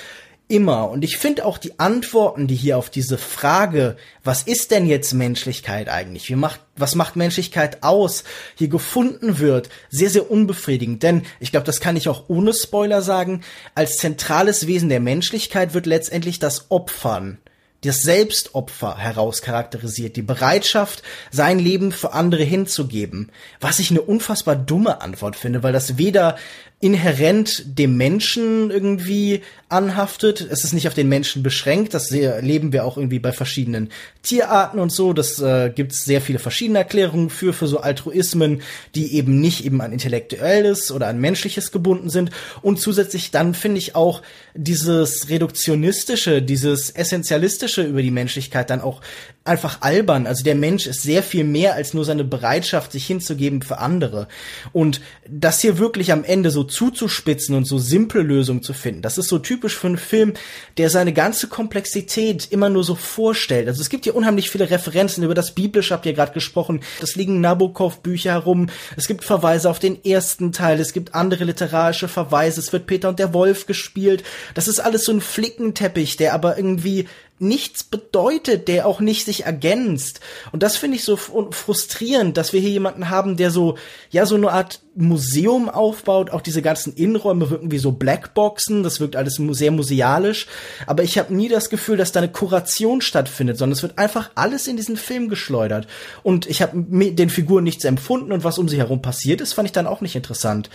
immer. 0.49 0.90
Und 0.90 1.05
ich 1.05 1.18
finde 1.18 1.44
auch 1.44 1.59
die 1.59 1.78
Antworten, 1.78 2.46
die 2.46 2.55
hier 2.55 2.78
auf 2.78 2.90
diese 2.90 3.18
Frage, 3.18 3.96
was 4.24 4.42
ist 4.42 4.70
denn 4.70 4.86
jetzt 4.86 5.12
Menschlichkeit 5.12 5.88
eigentlich? 5.88 6.28
Wie 6.28 6.34
macht, 6.34 6.61
was 6.76 6.94
macht 6.94 7.16
Menschlichkeit 7.16 7.82
aus? 7.82 8.24
Hier 8.57 8.68
gefunden 8.68 9.38
wird, 9.38 9.68
sehr, 9.90 10.11
sehr 10.11 10.30
unbefriedigend. 10.30 11.03
Denn 11.03 11.22
ich 11.38 11.51
glaube, 11.51 11.66
das 11.66 11.80
kann 11.80 11.96
ich 11.96 12.09
auch 12.09 12.24
ohne 12.28 12.55
Spoiler 12.55 13.03
sagen. 13.03 13.42
Als 13.74 13.99
zentrales 13.99 14.66
Wesen 14.66 14.88
der 14.88 15.01
Menschlichkeit 15.01 15.74
wird 15.74 15.86
letztendlich 15.86 16.38
das 16.38 16.70
Opfern 16.70 17.38
das 17.82 18.02
Selbstopfer 18.02 18.96
herauscharakterisiert, 18.96 20.16
die 20.16 20.22
Bereitschaft, 20.22 21.02
sein 21.30 21.58
Leben 21.58 21.92
für 21.92 22.12
andere 22.12 22.42
hinzugeben. 22.42 23.30
Was 23.60 23.78
ich 23.78 23.90
eine 23.90 24.02
unfassbar 24.02 24.56
dumme 24.56 25.00
Antwort 25.00 25.36
finde, 25.36 25.62
weil 25.62 25.72
das 25.72 25.96
weder 25.96 26.36
inhärent 26.80 27.64
dem 27.76 27.96
Menschen 27.96 28.70
irgendwie 28.70 29.42
anhaftet. 29.68 30.46
Es 30.48 30.62
ist 30.62 30.72
nicht 30.72 30.86
auf 30.86 30.94
den 30.94 31.08
Menschen 31.08 31.42
beschränkt. 31.42 31.92
Das 31.92 32.12
erleben 32.12 32.72
wir 32.72 32.84
auch 32.84 32.96
irgendwie 32.96 33.18
bei 33.18 33.32
verschiedenen 33.32 33.90
Tierarten 34.22 34.78
und 34.78 34.92
so. 34.92 35.12
Das 35.12 35.40
äh, 35.40 35.70
gibt 35.74 35.92
es 35.92 36.04
sehr 36.04 36.20
viele 36.20 36.38
verschiedene 36.38 36.78
Erklärungen 36.78 37.30
für, 37.30 37.52
für 37.52 37.66
so 37.66 37.80
Altruismen, 37.80 38.62
die 38.94 39.16
eben 39.16 39.40
nicht 39.40 39.64
eben 39.64 39.80
an 39.80 39.92
Intellektuelles 39.92 40.92
oder 40.92 41.08
an 41.08 41.18
Menschliches 41.18 41.72
gebunden 41.72 42.10
sind. 42.10 42.30
Und 42.62 42.80
zusätzlich 42.80 43.32
dann 43.32 43.54
finde 43.54 43.78
ich 43.78 43.96
auch 43.96 44.22
dieses 44.54 45.28
Reduktionistische, 45.28 46.42
dieses 46.42 46.90
Essentialistische 46.90 47.67
über 47.76 48.02
die 48.02 48.10
Menschlichkeit 48.10 48.70
dann 48.70 48.80
auch 48.80 49.00
einfach 49.44 49.80
albern. 49.80 50.26
Also 50.26 50.44
der 50.44 50.54
Mensch 50.54 50.86
ist 50.86 51.02
sehr 51.02 51.22
viel 51.22 51.44
mehr 51.44 51.74
als 51.74 51.94
nur 51.94 52.04
seine 52.04 52.24
Bereitschaft, 52.24 52.92
sich 52.92 53.06
hinzugeben 53.06 53.62
für 53.62 53.78
andere. 53.78 54.28
Und 54.72 55.00
das 55.28 55.60
hier 55.60 55.78
wirklich 55.78 56.12
am 56.12 56.22
Ende 56.22 56.50
so 56.50 56.64
zuzuspitzen 56.64 57.56
und 57.56 57.64
so 57.64 57.78
simple 57.78 58.22
Lösungen 58.22 58.62
zu 58.62 58.74
finden, 58.74 59.02
das 59.02 59.18
ist 59.18 59.28
so 59.28 59.38
typisch 59.38 59.76
für 59.76 59.88
einen 59.88 59.98
Film, 59.98 60.34
der 60.76 60.90
seine 60.90 61.12
ganze 61.12 61.48
Komplexität 61.48 62.48
immer 62.50 62.68
nur 62.68 62.84
so 62.84 62.94
vorstellt. 62.94 63.68
Also 63.68 63.80
es 63.80 63.88
gibt 63.88 64.04
hier 64.04 64.14
unheimlich 64.14 64.50
viele 64.50 64.70
Referenzen 64.70 65.24
über 65.24 65.34
das 65.34 65.54
Biblische, 65.54 65.94
habt 65.94 66.06
ihr 66.06 66.12
gerade 66.12 66.32
gesprochen. 66.32 66.80
Es 67.02 67.16
liegen 67.16 67.40
Nabokov-Bücher 67.40 68.32
herum. 68.32 68.68
Es 68.96 69.08
gibt 69.08 69.24
Verweise 69.24 69.70
auf 69.70 69.78
den 69.78 70.04
ersten 70.04 70.52
Teil. 70.52 70.78
Es 70.78 70.92
gibt 70.92 71.14
andere 71.14 71.44
literarische 71.44 72.08
Verweise. 72.08 72.60
Es 72.60 72.72
wird 72.72 72.86
Peter 72.86 73.08
und 73.08 73.18
der 73.18 73.32
Wolf 73.32 73.66
gespielt. 73.66 74.22
Das 74.54 74.68
ist 74.68 74.80
alles 74.80 75.04
so 75.04 75.12
ein 75.12 75.20
Flickenteppich, 75.20 76.16
der 76.16 76.34
aber 76.34 76.56
irgendwie 76.56 77.06
nichts 77.39 77.84
bedeutet, 77.84 78.68
der 78.68 78.86
auch 78.86 79.01
nicht 79.01 79.24
sich 79.24 79.45
ergänzt. 79.45 80.20
Und 80.53 80.62
das 80.62 80.76
finde 80.76 80.97
ich 80.97 81.05
so 81.05 81.16
frustrierend, 81.16 82.36
dass 82.36 82.53
wir 82.53 82.61
hier 82.61 82.70
jemanden 82.70 83.11
haben, 83.11 83.36
der 83.36 83.51
so, 83.51 83.76
ja, 84.11 84.26
so 84.26 84.34
eine 84.34 84.51
Art 84.51 84.80
Museum 84.95 85.68
aufbaut. 85.68 86.30
Auch 86.30 86.41
diese 86.41 86.62
ganzen 86.62 86.95
Innenräume 86.95 87.51
wirken 87.51 87.70
wie 87.70 87.78
so 87.78 87.93
Blackboxen. 87.93 88.82
Das 88.82 89.01
wirkt 89.01 89.16
alles 89.16 89.41
sehr 89.53 89.70
musealisch. 89.70 90.47
Aber 90.86 91.03
ich 91.03 91.18
habe 91.18 91.34
nie 91.34 91.49
das 91.49 91.70
Gefühl, 91.70 91.97
dass 91.97 92.12
da 92.12 92.20
eine 92.20 92.32
Kuration 92.32 93.01
stattfindet, 93.01 93.59
sondern 93.59 93.76
es 93.76 93.82
wird 93.82 93.99
einfach 93.99 94.30
alles 94.34 94.66
in 94.66 94.76
diesen 94.76 94.97
Film 94.97 95.28
geschleudert. 95.28 95.86
Und 96.22 96.47
ich 96.47 96.62
habe 96.62 96.72
den 96.76 97.30
Figuren 97.30 97.64
nichts 97.64 97.84
empfunden 97.84 98.32
und 98.32 98.45
was 98.45 98.59
um 98.59 98.68
sie 98.68 98.78
herum 98.78 99.03
passiert 99.03 99.41
ist, 99.41 99.53
fand 99.53 99.68
ich 99.68 99.72
dann 99.72 99.86
auch 99.86 100.01
nicht 100.01 100.16
interessant. 100.16 100.70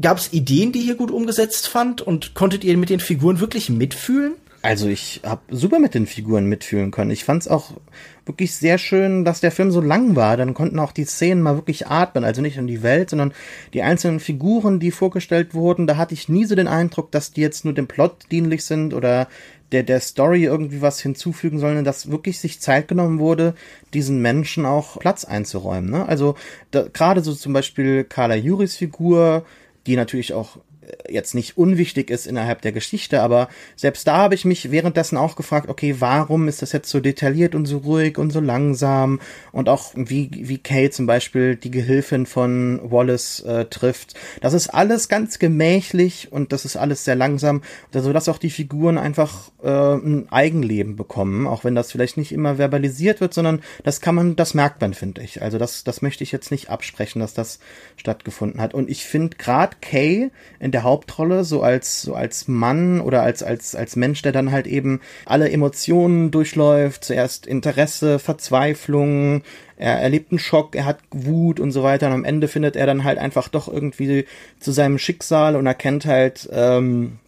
Gab 0.00 0.18
es 0.18 0.32
Ideen, 0.32 0.72
die 0.72 0.80
hier 0.80 0.94
gut 0.94 1.10
umgesetzt 1.10 1.68
fand 1.68 2.00
und 2.00 2.34
konntet 2.34 2.64
ihr 2.64 2.76
mit 2.76 2.88
den 2.88 3.00
Figuren 3.00 3.40
wirklich 3.40 3.68
mitfühlen? 3.68 4.34
Also 4.62 4.86
ich 4.86 5.20
habe 5.24 5.42
super 5.50 5.80
mit 5.80 5.94
den 5.94 6.06
Figuren 6.06 6.46
mitfühlen 6.46 6.92
können. 6.92 7.10
Ich 7.10 7.24
fand 7.24 7.42
es 7.42 7.48
auch 7.48 7.72
wirklich 8.24 8.54
sehr 8.54 8.78
schön, 8.78 9.24
dass 9.24 9.40
der 9.40 9.50
Film 9.50 9.72
so 9.72 9.80
lang 9.80 10.14
war. 10.14 10.36
Dann 10.36 10.54
konnten 10.54 10.78
auch 10.78 10.92
die 10.92 11.04
Szenen 11.04 11.42
mal 11.42 11.56
wirklich 11.56 11.88
atmen. 11.88 12.22
Also 12.22 12.42
nicht 12.42 12.56
nur 12.56 12.66
die 12.66 12.84
Welt, 12.84 13.10
sondern 13.10 13.34
die 13.74 13.82
einzelnen 13.82 14.20
Figuren, 14.20 14.78
die 14.78 14.92
vorgestellt 14.92 15.52
wurden. 15.52 15.88
Da 15.88 15.96
hatte 15.96 16.14
ich 16.14 16.28
nie 16.28 16.44
so 16.44 16.54
den 16.54 16.68
Eindruck, 16.68 17.10
dass 17.10 17.32
die 17.32 17.40
jetzt 17.40 17.64
nur 17.64 17.74
dem 17.74 17.88
Plot 17.88 18.30
dienlich 18.30 18.64
sind 18.64 18.94
oder 18.94 19.26
der, 19.72 19.82
der 19.82 20.00
Story 20.00 20.44
irgendwie 20.44 20.80
was 20.80 21.00
hinzufügen 21.00 21.58
sollen, 21.58 21.82
dass 21.84 22.10
wirklich 22.12 22.38
sich 22.38 22.60
Zeit 22.60 22.86
genommen 22.86 23.18
wurde, 23.18 23.54
diesen 23.94 24.22
Menschen 24.22 24.64
auch 24.64 25.00
Platz 25.00 25.24
einzuräumen. 25.24 25.90
Ne? 25.90 26.06
Also 26.06 26.36
gerade 26.70 27.22
so 27.22 27.34
zum 27.34 27.52
Beispiel 27.52 28.04
Carla 28.04 28.36
Juris 28.36 28.76
Figur, 28.76 29.44
die 29.86 29.96
natürlich 29.96 30.34
auch 30.34 30.58
jetzt 31.08 31.34
nicht 31.34 31.56
unwichtig 31.56 32.10
ist 32.10 32.26
innerhalb 32.26 32.62
der 32.62 32.72
Geschichte, 32.72 33.22
aber 33.22 33.48
selbst 33.76 34.06
da 34.06 34.16
habe 34.16 34.34
ich 34.34 34.44
mich 34.44 34.70
währenddessen 34.70 35.16
auch 35.16 35.36
gefragt, 35.36 35.68
okay, 35.68 35.96
warum 35.98 36.48
ist 36.48 36.62
das 36.62 36.72
jetzt 36.72 36.90
so 36.90 37.00
detailliert 37.00 37.54
und 37.54 37.66
so 37.66 37.78
ruhig 37.78 38.18
und 38.18 38.32
so 38.32 38.40
langsam 38.40 39.20
und 39.52 39.68
auch 39.68 39.92
wie, 39.94 40.30
wie 40.32 40.58
Kay 40.58 40.90
zum 40.90 41.06
Beispiel 41.06 41.56
die 41.56 41.70
Gehilfin 41.70 42.26
von 42.26 42.80
Wallace 42.82 43.40
äh, 43.40 43.66
trifft. 43.66 44.14
Das 44.40 44.54
ist 44.54 44.68
alles 44.68 45.08
ganz 45.08 45.38
gemächlich 45.38 46.32
und 46.32 46.52
das 46.52 46.64
ist 46.64 46.76
alles 46.76 47.04
sehr 47.04 47.16
langsam, 47.16 47.62
so 47.92 48.12
dass 48.12 48.28
auch 48.28 48.38
die 48.38 48.50
Figuren 48.50 48.98
einfach 48.98 49.50
äh, 49.62 49.68
ein 49.68 50.26
Eigenleben 50.30 50.96
bekommen, 50.96 51.46
auch 51.46 51.64
wenn 51.64 51.74
das 51.74 51.92
vielleicht 51.92 52.16
nicht 52.16 52.32
immer 52.32 52.56
verbalisiert 52.56 53.20
wird, 53.20 53.34
sondern 53.34 53.60
das 53.84 54.00
kann 54.00 54.14
man, 54.14 54.36
das 54.36 54.54
merkt 54.54 54.80
man, 54.80 54.94
finde 54.94 55.22
ich. 55.22 55.42
Also 55.42 55.58
das, 55.58 55.84
das 55.84 56.02
möchte 56.02 56.24
ich 56.24 56.32
jetzt 56.32 56.50
nicht 56.50 56.70
absprechen, 56.70 57.20
dass 57.20 57.34
das 57.34 57.60
stattgefunden 57.96 58.60
hat. 58.60 58.74
Und 58.74 58.90
ich 58.90 59.04
finde 59.04 59.36
gerade 59.36 59.76
Kay 59.80 60.30
in 60.58 60.71
der 60.72 60.82
Hauptrolle, 60.82 61.44
so 61.44 61.62
als, 61.62 62.02
so 62.02 62.14
als 62.14 62.48
Mann 62.48 63.00
oder 63.00 63.22
als, 63.22 63.42
als, 63.42 63.74
als 63.74 63.96
Mensch, 63.96 64.22
der 64.22 64.32
dann 64.32 64.50
halt 64.50 64.66
eben 64.66 65.00
alle 65.24 65.50
Emotionen 65.50 66.30
durchläuft. 66.30 67.04
Zuerst 67.04 67.46
Interesse, 67.46 68.18
Verzweiflung, 68.18 69.42
er 69.76 70.00
erlebt 70.00 70.32
einen 70.32 70.38
Schock, 70.38 70.74
er 70.74 70.84
hat 70.84 70.98
Wut 71.10 71.60
und 71.60 71.72
so 71.72 71.82
weiter. 71.82 72.08
Und 72.08 72.12
am 72.14 72.24
Ende 72.24 72.48
findet 72.48 72.76
er 72.76 72.86
dann 72.86 73.04
halt 73.04 73.18
einfach 73.18 73.48
doch 73.48 73.68
irgendwie 73.68 74.26
zu 74.58 74.72
seinem 74.72 74.98
Schicksal 74.98 75.56
und 75.56 75.66
erkennt 75.66 76.06
halt, 76.06 76.48
ähm, 76.52 77.18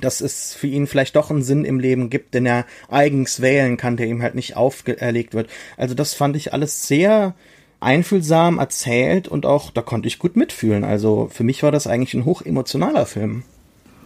dass 0.00 0.20
es 0.20 0.54
für 0.54 0.66
ihn 0.66 0.86
vielleicht 0.86 1.16
doch 1.16 1.30
einen 1.30 1.42
Sinn 1.42 1.64
im 1.64 1.80
Leben 1.80 2.10
gibt, 2.10 2.34
den 2.34 2.46
er 2.46 2.66
eigens 2.88 3.40
wählen 3.40 3.76
kann, 3.76 3.96
der 3.96 4.06
ihm 4.06 4.22
halt 4.22 4.34
nicht 4.34 4.56
auferlegt 4.56 5.34
wird. 5.34 5.48
Also 5.76 5.94
das 5.94 6.14
fand 6.14 6.36
ich 6.36 6.52
alles 6.52 6.86
sehr 6.86 7.34
einfühlsam 7.80 8.58
erzählt 8.58 9.28
und 9.28 9.46
auch, 9.46 9.70
da 9.70 9.82
konnte 9.82 10.08
ich 10.08 10.18
gut 10.18 10.36
mitfühlen. 10.36 10.84
Also 10.84 11.28
für 11.32 11.44
mich 11.44 11.62
war 11.62 11.70
das 11.70 11.86
eigentlich 11.86 12.14
ein 12.14 12.24
hochemotionaler 12.24 13.06
Film. 13.06 13.44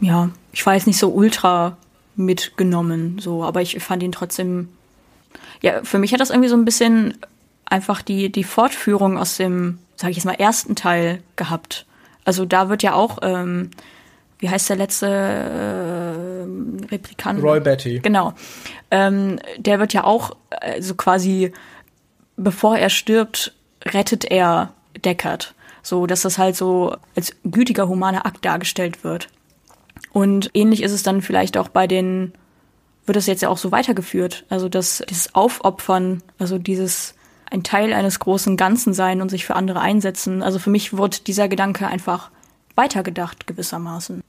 Ja, 0.01 0.31
ich 0.53 0.64
war 0.66 0.75
jetzt 0.75 0.87
nicht 0.87 0.99
so 0.99 1.11
ultra 1.11 1.77
mitgenommen, 2.16 3.18
so, 3.18 3.43
aber 3.45 3.62
ich 3.62 3.83
fand 3.83 4.03
ihn 4.03 4.12
trotzdem, 4.12 4.68
ja, 5.62 5.83
für 5.85 5.99
mich 5.99 6.12
hat 6.12 6.20
das 6.20 6.31
irgendwie 6.31 6.49
so 6.49 6.57
ein 6.57 6.64
bisschen 6.64 7.16
einfach 7.64 8.03
die, 8.03 8.31
die 8.31 8.45
Fortführung 8.45 9.16
aus 9.16 9.37
dem, 9.39 9.79
sag 9.97 10.11
ich 10.11 10.16
jetzt 10.16 10.27
mal, 10.27 10.35
ersten 10.35 10.77
Teil 10.77 11.23
gehabt. 11.37 11.87
Also 12.25 12.45
da 12.45 12.68
wird 12.68 12.83
ja 12.83 12.93
auch, 12.95 13.18
ähm, 13.23 13.70
wie 14.39 14.51
heißt 14.51 14.68
der 14.68 14.77
letzte 14.77 15.07
äh, 15.07 16.87
Replikant? 16.91 17.43
Roy 17.43 17.61
Betty. 17.61 18.01
Genau. 18.01 18.35
Ähm, 18.91 19.39
der 19.57 19.79
wird 19.79 19.95
ja 19.95 20.05
auch 20.05 20.37
äh, 20.51 20.83
so 20.83 20.95
quasi 20.95 21.53
bevor 22.37 22.77
er 22.77 22.91
stirbt, 22.91 23.55
rettet 23.85 24.24
er 24.24 24.72
Deckard. 25.05 25.55
So, 25.83 26.07
dass 26.07 26.22
das 26.22 26.39
halt 26.39 26.57
so 26.57 26.97
als 27.16 27.35
gütiger, 27.45 27.89
humaner 27.89 28.24
Akt 28.24 28.45
dargestellt 28.45 29.03
wird. 29.03 29.28
Und 30.12 30.51
ähnlich 30.55 30.83
ist 30.83 30.93
es 30.93 31.03
dann 31.03 31.22
vielleicht 31.22 31.57
auch 31.57 31.68
bei 31.68 31.87
den, 31.87 32.33
wird 33.07 33.16
es 33.16 33.26
jetzt 33.26 33.43
ja 33.43 33.49
auch 33.49 33.59
so 33.59 33.72
weitergeführt. 33.72 34.45
Also 34.49 34.68
dass 34.68 35.03
dieses 35.09 35.35
Aufopfern, 35.35 36.22
also 36.39 36.59
dieses 36.59 37.14
ein 37.51 37.62
Teil 37.62 37.93
eines 37.93 38.18
großen 38.18 38.57
Ganzen 38.57 38.95
sein 38.95 39.20
und 39.20 39.28
sich 39.28 39.45
für 39.45 39.57
andere 39.57 39.80
einsetzen. 39.80 40.43
Also 40.43 40.59
für 40.59 40.70
mich 40.70 40.97
wird 40.97 41.26
dieser 41.26 41.49
Gedanke 41.49 41.87
einfach 41.87 42.30
weitergedacht 42.76 43.47
gewissermaßen. 43.47 44.22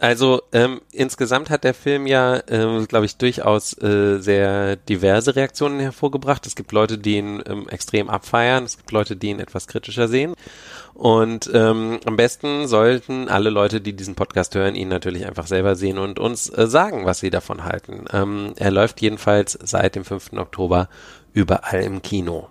Also 0.00 0.42
ähm, 0.52 0.80
insgesamt 0.92 1.50
hat 1.50 1.64
der 1.64 1.74
Film 1.74 2.06
ja, 2.06 2.36
äh, 2.36 2.86
glaube 2.86 3.06
ich, 3.06 3.16
durchaus 3.16 3.76
äh, 3.82 4.18
sehr 4.18 4.76
diverse 4.76 5.34
Reaktionen 5.34 5.80
hervorgebracht. 5.80 6.46
Es 6.46 6.54
gibt 6.54 6.70
Leute, 6.72 6.98
die 6.98 7.16
ihn 7.16 7.42
ähm, 7.46 7.68
extrem 7.68 8.08
abfeiern, 8.08 8.64
es 8.64 8.76
gibt 8.76 8.92
Leute, 8.92 9.16
die 9.16 9.28
ihn 9.30 9.40
etwas 9.40 9.66
kritischer 9.66 10.06
sehen. 10.06 10.34
Und 10.94 11.50
ähm, 11.52 11.98
am 12.04 12.16
besten 12.16 12.68
sollten 12.68 13.28
alle 13.28 13.50
Leute, 13.50 13.80
die 13.80 13.92
diesen 13.92 14.14
Podcast 14.14 14.54
hören, 14.54 14.74
ihn 14.74 14.88
natürlich 14.88 15.26
einfach 15.26 15.46
selber 15.46 15.74
sehen 15.74 15.98
und 15.98 16.18
uns 16.18 16.48
äh, 16.48 16.66
sagen, 16.66 17.04
was 17.04 17.18
sie 17.18 17.30
davon 17.30 17.64
halten. 17.64 18.04
Ähm, 18.12 18.52
er 18.56 18.70
läuft 18.70 19.00
jedenfalls 19.00 19.58
seit 19.62 19.96
dem 19.96 20.04
5. 20.04 20.32
Oktober 20.34 20.88
überall 21.32 21.82
im 21.82 22.02
Kino. 22.02 22.48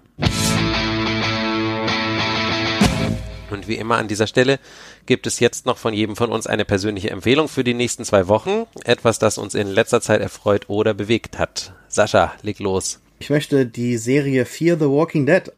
Und 3.51 3.67
wie 3.67 3.75
immer 3.75 3.97
an 3.97 4.07
dieser 4.07 4.27
Stelle 4.27 4.59
gibt 5.05 5.27
es 5.27 5.39
jetzt 5.39 5.65
noch 5.65 5.77
von 5.77 5.93
jedem 5.93 6.15
von 6.15 6.31
uns 6.31 6.47
eine 6.47 6.65
persönliche 6.65 7.09
Empfehlung 7.09 7.47
für 7.47 7.63
die 7.63 7.73
nächsten 7.73 8.03
zwei 8.03 8.27
Wochen. 8.27 8.65
Etwas, 8.83 9.19
das 9.19 9.37
uns 9.37 9.55
in 9.55 9.67
letzter 9.67 10.01
Zeit 10.01 10.21
erfreut 10.21 10.69
oder 10.69 10.93
bewegt 10.93 11.39
hat. 11.39 11.73
Sascha, 11.87 12.33
leg 12.41 12.59
los. 12.59 12.99
Ich 13.19 13.29
möchte 13.29 13.65
die 13.65 13.97
Serie 13.97 14.45
Fear 14.45 14.77
the 14.77 14.85
Walking 14.85 15.25
Dead 15.25 15.51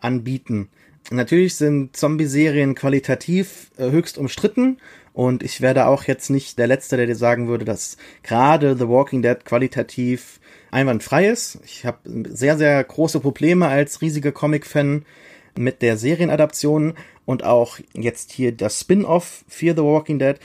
anbieten. 0.00 0.68
Natürlich 1.10 1.56
sind 1.56 1.96
Zombie-Serien 1.96 2.74
qualitativ 2.74 3.70
äh, 3.76 3.90
höchst 3.90 4.16
umstritten 4.16 4.78
und 5.12 5.42
ich 5.42 5.60
werde 5.60 5.86
auch 5.86 6.04
jetzt 6.04 6.30
nicht 6.30 6.58
der 6.58 6.66
Letzte, 6.66 6.96
der 6.96 7.06
dir 7.06 7.16
sagen 7.16 7.46
würde, 7.46 7.64
dass 7.64 7.98
gerade 8.22 8.76
The 8.76 8.88
Walking 8.88 9.22
Dead 9.22 9.44
qualitativ 9.44 10.40
einwandfrei 10.70 11.28
ist. 11.28 11.60
Ich 11.64 11.84
habe 11.84 11.98
sehr, 12.30 12.56
sehr 12.56 12.82
große 12.82 13.20
Probleme 13.20 13.68
als 13.68 14.00
riesiger 14.00 14.32
Comic-Fan 14.32 15.04
mit 15.58 15.82
der 15.82 15.96
Serienadaption 15.96 16.94
und 17.24 17.44
auch 17.44 17.78
jetzt 17.92 18.32
hier 18.32 18.52
das 18.52 18.80
Spin-off 18.80 19.44
Fear 19.48 19.74
the 19.76 19.82
Walking 19.82 20.18
Dead 20.18 20.36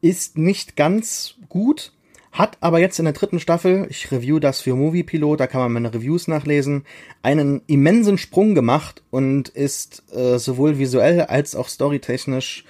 ist 0.00 0.36
nicht 0.36 0.76
ganz 0.76 1.36
gut, 1.48 1.92
hat 2.32 2.58
aber 2.60 2.80
jetzt 2.80 2.98
in 2.98 3.04
der 3.04 3.14
dritten 3.14 3.38
Staffel, 3.40 3.86
ich 3.88 4.10
review 4.10 4.40
das 4.40 4.60
für 4.60 4.74
Movie 4.74 5.04
Pilot, 5.04 5.40
da 5.40 5.46
kann 5.46 5.60
man 5.60 5.72
meine 5.72 5.94
Reviews 5.94 6.26
nachlesen, 6.26 6.84
einen 7.22 7.62
immensen 7.68 8.18
Sprung 8.18 8.54
gemacht 8.54 9.02
und 9.10 9.48
ist 9.50 10.02
äh, 10.12 10.38
sowohl 10.38 10.78
visuell 10.78 11.22
als 11.22 11.54
auch 11.54 11.68
storytechnisch 11.68 12.64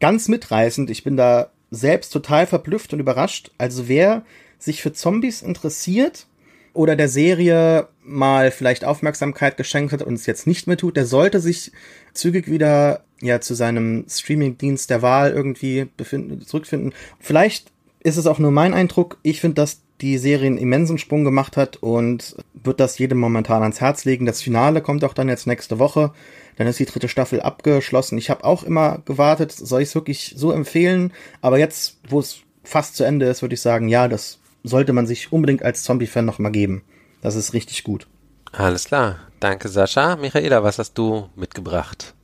ganz 0.00 0.28
mitreißend. 0.28 0.90
Ich 0.90 1.04
bin 1.04 1.16
da 1.16 1.50
selbst 1.70 2.10
total 2.10 2.46
verblüfft 2.46 2.92
und 2.92 3.00
überrascht. 3.00 3.52
Also 3.58 3.88
wer 3.88 4.24
sich 4.58 4.82
für 4.82 4.92
Zombies 4.92 5.40
interessiert 5.42 6.26
oder 6.74 6.96
der 6.96 7.08
Serie 7.08 7.88
mal 8.06 8.50
vielleicht 8.50 8.84
Aufmerksamkeit 8.84 9.56
geschenkt 9.56 9.92
hat 9.92 10.02
und 10.02 10.14
es 10.14 10.26
jetzt 10.26 10.46
nicht 10.46 10.66
mehr 10.66 10.76
tut, 10.76 10.96
der 10.96 11.06
sollte 11.06 11.40
sich 11.40 11.72
zügig 12.14 12.50
wieder 12.50 13.04
ja 13.20 13.40
zu 13.40 13.54
seinem 13.54 14.04
Streamingdienst 14.08 14.90
der 14.90 15.02
Wahl 15.02 15.32
irgendwie 15.32 15.86
befinden, 15.96 16.42
zurückfinden. 16.42 16.94
Vielleicht 17.18 17.70
ist 18.00 18.16
es 18.16 18.26
auch 18.26 18.38
nur 18.38 18.50
mein 18.50 18.74
Eindruck. 18.74 19.18
Ich 19.22 19.40
finde, 19.40 19.56
dass 19.56 19.80
die 20.00 20.18
Serie 20.18 20.46
einen 20.46 20.58
immensen 20.58 20.98
Sprung 20.98 21.24
gemacht 21.24 21.56
hat 21.56 21.76
und 21.78 22.36
wird 22.54 22.80
das 22.80 22.98
jedem 22.98 23.18
momentan 23.18 23.62
ans 23.62 23.80
Herz 23.80 24.04
legen. 24.04 24.26
Das 24.26 24.42
Finale 24.42 24.82
kommt 24.82 25.04
auch 25.04 25.14
dann 25.14 25.28
jetzt 25.28 25.46
nächste 25.46 25.78
Woche. 25.78 26.12
Dann 26.56 26.66
ist 26.66 26.78
die 26.78 26.84
dritte 26.84 27.08
Staffel 27.08 27.40
abgeschlossen. 27.40 28.18
Ich 28.18 28.30
habe 28.30 28.44
auch 28.44 28.62
immer 28.62 29.02
gewartet, 29.06 29.52
soll 29.52 29.82
ich 29.82 29.88
es 29.88 29.94
wirklich 29.94 30.34
so 30.36 30.52
empfehlen? 30.52 31.12
Aber 31.40 31.58
jetzt, 31.58 31.98
wo 32.08 32.20
es 32.20 32.40
fast 32.62 32.96
zu 32.96 33.04
Ende 33.04 33.26
ist, 33.26 33.42
würde 33.42 33.54
ich 33.54 33.60
sagen, 33.60 33.88
ja, 33.88 34.08
das 34.08 34.38
sollte 34.62 34.92
man 34.92 35.06
sich 35.06 35.32
unbedingt 35.32 35.62
als 35.62 35.82
Zombie-Fan 35.82 36.24
nochmal 36.24 36.52
geben. 36.52 36.82
Das 37.26 37.34
ist 37.34 37.54
richtig 37.54 37.82
gut. 37.82 38.06
Alles 38.52 38.84
klar. 38.84 39.16
Danke, 39.40 39.68
Sascha. 39.68 40.14
Michaela, 40.14 40.62
was 40.62 40.78
hast 40.78 40.96
du 40.96 41.28
mitgebracht? 41.34 42.14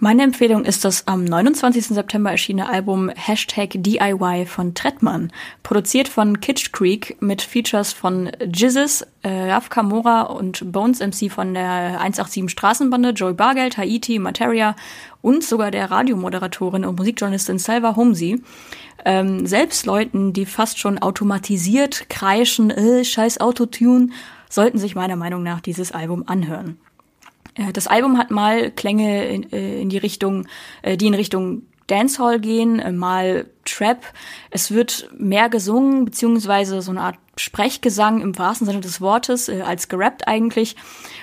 Meine 0.00 0.22
Empfehlung 0.22 0.64
ist 0.64 0.84
das 0.84 1.08
am 1.08 1.24
29. 1.24 1.86
September 1.88 2.30
erschienene 2.30 2.68
Album 2.68 3.08
Hashtag 3.08 3.70
DIY 3.74 4.46
von 4.46 4.72
Trettmann, 4.72 5.32
produziert 5.64 6.06
von 6.06 6.38
Kitsch 6.38 6.70
Creek 6.70 7.16
mit 7.20 7.42
Features 7.42 7.94
von 7.94 8.30
Jizzes, 8.40 9.04
äh, 9.22 9.50
Raf 9.50 9.70
Kamora 9.70 10.22
und 10.22 10.70
Bones 10.70 11.00
MC 11.00 11.32
von 11.32 11.52
der 11.52 12.00
187 12.00 12.48
Straßenbande, 12.48 13.10
Joey 13.10 13.34
Bargeld, 13.34 13.76
Haiti, 13.76 14.20
Materia 14.20 14.76
und 15.20 15.42
sogar 15.42 15.72
der 15.72 15.90
Radiomoderatorin 15.90 16.84
und 16.84 16.96
Musikjournalistin 16.96 17.58
Salva 17.58 17.96
Homsi. 17.96 18.40
Ähm, 19.04 19.46
selbst 19.48 19.84
Leuten, 19.84 20.32
die 20.32 20.46
fast 20.46 20.78
schon 20.78 20.98
automatisiert 20.98 22.08
kreischen, 22.08 22.70
äh, 22.70 23.04
scheiß 23.04 23.40
Autotune, 23.40 24.10
sollten 24.48 24.78
sich 24.78 24.94
meiner 24.94 25.16
Meinung 25.16 25.42
nach 25.42 25.60
dieses 25.60 25.90
Album 25.90 26.22
anhören. 26.28 26.78
Äh, 27.58 27.72
das 27.72 27.86
Album 27.86 28.16
hat 28.16 28.30
mal 28.30 28.70
Klänge 28.70 29.26
in, 29.26 29.52
äh, 29.52 29.80
in 29.80 29.88
die 29.90 29.98
Richtung, 29.98 30.46
äh, 30.82 30.96
die 30.96 31.06
in 31.06 31.14
Richtung 31.14 31.62
Dancehall 31.88 32.38
gehen, 32.38 32.98
mal 32.98 33.46
Trap. 33.64 34.04
Es 34.50 34.70
wird 34.70 35.08
mehr 35.16 35.48
gesungen, 35.48 36.04
beziehungsweise 36.04 36.82
so 36.82 36.90
eine 36.90 37.00
Art 37.00 37.16
Sprechgesang 37.38 38.20
im 38.20 38.36
wahrsten 38.36 38.66
Sinne 38.66 38.82
des 38.82 39.00
Wortes, 39.00 39.48
als 39.48 39.88
gerappt 39.88 40.28
eigentlich. 40.28 40.76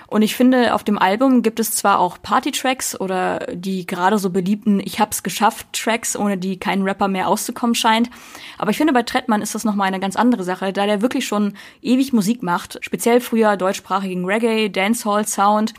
Und 0.07 0.23
ich 0.23 0.35
finde, 0.35 0.73
auf 0.73 0.83
dem 0.83 0.97
Album 0.97 1.43
gibt 1.43 1.59
es 1.59 1.69
zwar 1.73 1.99
auch 1.99 2.17
Party-Tracks 2.19 2.99
oder 2.99 3.45
die 3.53 3.85
gerade 3.85 4.17
so 4.17 4.31
beliebten 4.31 4.79
Ich 4.79 4.99
hab's 4.99 5.21
geschafft 5.21 5.67
Tracks, 5.71 6.15
ohne 6.15 6.35
die 6.35 6.57
kein 6.57 6.81
Rapper 6.81 7.09
mehr 7.09 7.27
auszukommen 7.27 7.75
scheint. 7.75 8.09
Aber 8.57 8.71
ich 8.71 8.77
finde, 8.77 8.93
bei 8.93 9.03
Trettmann 9.03 9.43
ist 9.43 9.53
das 9.53 9.65
nochmal 9.65 9.89
eine 9.89 9.99
ganz 9.99 10.15
andere 10.15 10.43
Sache, 10.43 10.73
da 10.73 10.87
der 10.87 11.03
wirklich 11.03 11.27
schon 11.27 11.53
ewig 11.83 12.11
Musik 12.11 12.41
macht, 12.41 12.79
speziell 12.81 13.21
früher 13.21 13.55
deutschsprachigen 13.55 14.25
Reggae, 14.25 14.69
Dancehall-Sound 14.69 15.75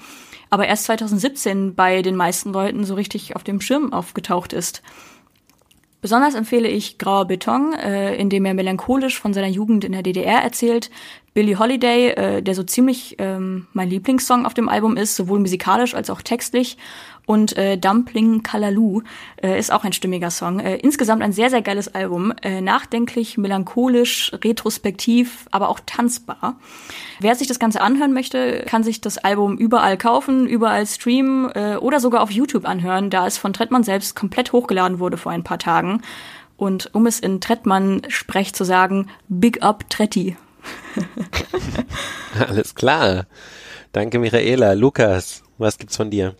aber 0.56 0.68
erst 0.68 0.84
2017 0.84 1.74
bei 1.74 2.00
den 2.00 2.16
meisten 2.16 2.50
Leuten 2.50 2.86
so 2.86 2.94
richtig 2.94 3.36
auf 3.36 3.44
dem 3.44 3.60
Schirm 3.60 3.92
aufgetaucht 3.92 4.54
ist. 4.54 4.82
Besonders 6.00 6.34
empfehle 6.34 6.66
ich 6.66 6.96
Grauer 6.96 7.26
Beton, 7.26 7.74
äh, 7.74 8.14
in 8.14 8.30
dem 8.30 8.46
er 8.46 8.54
melancholisch 8.54 9.20
von 9.20 9.34
seiner 9.34 9.48
Jugend 9.48 9.84
in 9.84 9.92
der 9.92 10.02
DDR 10.02 10.40
erzählt. 10.40 10.90
Billy 11.34 11.56
Holiday, 11.56 12.08
äh, 12.08 12.42
der 12.42 12.54
so 12.54 12.62
ziemlich 12.62 13.16
ähm, 13.18 13.66
mein 13.74 13.90
Lieblingssong 13.90 14.46
auf 14.46 14.54
dem 14.54 14.70
Album 14.70 14.96
ist, 14.96 15.14
sowohl 15.14 15.40
musikalisch 15.40 15.94
als 15.94 16.08
auch 16.08 16.22
textlich. 16.22 16.78
Und 17.26 17.56
äh, 17.56 17.76
Dumpling 17.76 18.44
Kalalu 18.44 19.02
äh, 19.42 19.58
ist 19.58 19.72
auch 19.72 19.82
ein 19.82 19.92
stimmiger 19.92 20.30
Song. 20.30 20.60
Äh, 20.60 20.76
insgesamt 20.76 21.22
ein 21.22 21.32
sehr, 21.32 21.50
sehr 21.50 21.60
geiles 21.60 21.92
Album. 21.92 22.32
Äh, 22.40 22.60
nachdenklich, 22.60 23.36
melancholisch, 23.36 24.32
retrospektiv, 24.44 25.46
aber 25.50 25.68
auch 25.68 25.80
tanzbar. 25.84 26.56
Wer 27.18 27.34
sich 27.34 27.48
das 27.48 27.58
Ganze 27.58 27.80
anhören 27.80 28.12
möchte, 28.12 28.64
kann 28.66 28.84
sich 28.84 29.00
das 29.00 29.18
Album 29.18 29.58
überall 29.58 29.98
kaufen, 29.98 30.46
überall 30.46 30.86
streamen 30.86 31.50
äh, 31.50 31.76
oder 31.80 31.98
sogar 31.98 32.22
auf 32.22 32.30
YouTube 32.30 32.64
anhören, 32.66 33.10
da 33.10 33.26
es 33.26 33.38
von 33.38 33.52
Trettmann 33.52 33.82
selbst 33.82 34.14
komplett 34.14 34.52
hochgeladen 34.52 35.00
wurde 35.00 35.16
vor 35.16 35.32
ein 35.32 35.44
paar 35.44 35.58
Tagen. 35.58 36.02
Und 36.56 36.94
um 36.94 37.06
es 37.06 37.18
in 37.18 37.40
Trettmann-Sprech 37.40 38.54
zu 38.54 38.64
sagen, 38.64 39.08
Big 39.28 39.62
Up 39.62 39.90
Tretti. 39.90 40.36
Alles 42.48 42.74
klar. 42.74 43.26
Danke, 43.92 44.18
Michaela. 44.20 44.72
Lukas, 44.74 45.42
was 45.58 45.76
gibt's 45.76 45.96
von 45.96 46.10
dir? 46.10 46.36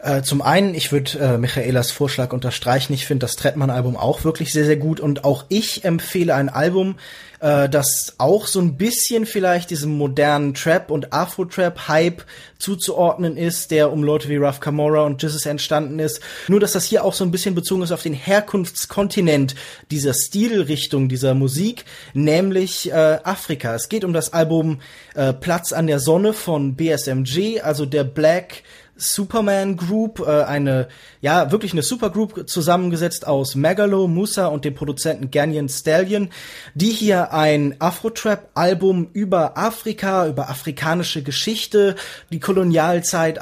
Äh, 0.00 0.22
zum 0.22 0.42
einen, 0.42 0.74
ich 0.74 0.92
würde 0.92 1.18
äh, 1.18 1.38
Michaelas 1.38 1.90
Vorschlag 1.90 2.32
unterstreichen. 2.32 2.92
Ich 2.92 3.06
finde 3.06 3.24
das 3.24 3.36
Trettmann-Album 3.36 3.96
auch 3.96 4.24
wirklich 4.24 4.52
sehr, 4.52 4.64
sehr 4.64 4.76
gut. 4.76 5.00
Und 5.00 5.24
auch 5.24 5.44
ich 5.48 5.84
empfehle 5.84 6.34
ein 6.34 6.48
Album, 6.48 6.96
äh, 7.40 7.68
das 7.68 8.14
auch 8.18 8.46
so 8.46 8.60
ein 8.60 8.76
bisschen 8.76 9.26
vielleicht 9.26 9.70
diesem 9.70 9.96
modernen 9.96 10.54
Trap- 10.54 10.90
und 10.90 11.12
Afro-Trap-Hype 11.12 12.24
zuzuordnen 12.58 13.36
ist, 13.36 13.72
der 13.72 13.92
um 13.92 14.04
Leute 14.04 14.28
wie 14.28 14.36
Ruff 14.36 14.60
Camora 14.60 15.02
und 15.04 15.22
Jesus 15.22 15.46
entstanden 15.46 15.98
ist. 15.98 16.20
Nur, 16.46 16.60
dass 16.60 16.72
das 16.72 16.84
hier 16.84 17.04
auch 17.04 17.14
so 17.14 17.24
ein 17.24 17.30
bisschen 17.32 17.54
bezogen 17.56 17.82
ist 17.82 17.92
auf 17.92 18.02
den 18.02 18.14
Herkunftskontinent 18.14 19.56
dieser 19.90 20.14
Stilrichtung 20.14 21.08
dieser 21.08 21.34
Musik, 21.34 21.84
nämlich 22.14 22.90
äh, 22.90 23.18
Afrika. 23.24 23.74
Es 23.74 23.88
geht 23.88 24.04
um 24.04 24.12
das 24.12 24.32
Album 24.32 24.80
äh, 25.14 25.32
Platz 25.32 25.72
an 25.72 25.86
der 25.88 25.98
Sonne 25.98 26.32
von 26.32 26.74
BSMG, 26.74 27.60
also 27.62 27.84
der 27.86 28.04
Black 28.04 28.62
Superman 28.98 29.76
Group, 29.76 30.20
äh, 30.20 30.42
eine, 30.42 30.88
ja, 31.20 31.50
wirklich 31.52 31.72
eine 31.72 31.82
Supergroup 31.82 32.48
zusammengesetzt 32.48 33.26
aus 33.26 33.54
Megalo, 33.54 34.08
Musa 34.08 34.46
und 34.48 34.64
dem 34.64 34.74
Produzenten 34.74 35.30
Ganyan 35.30 35.68
Stallion, 35.68 36.30
die 36.74 36.90
hier 36.90 37.32
ein 37.32 37.76
Afro-Trap-Album 37.78 39.10
über 39.12 39.56
Afrika, 39.56 40.26
über 40.26 40.50
afrikanische 40.50 41.22
Geschichte, 41.22 41.94
die 42.32 42.40
Kolonialzeit, 42.40 43.38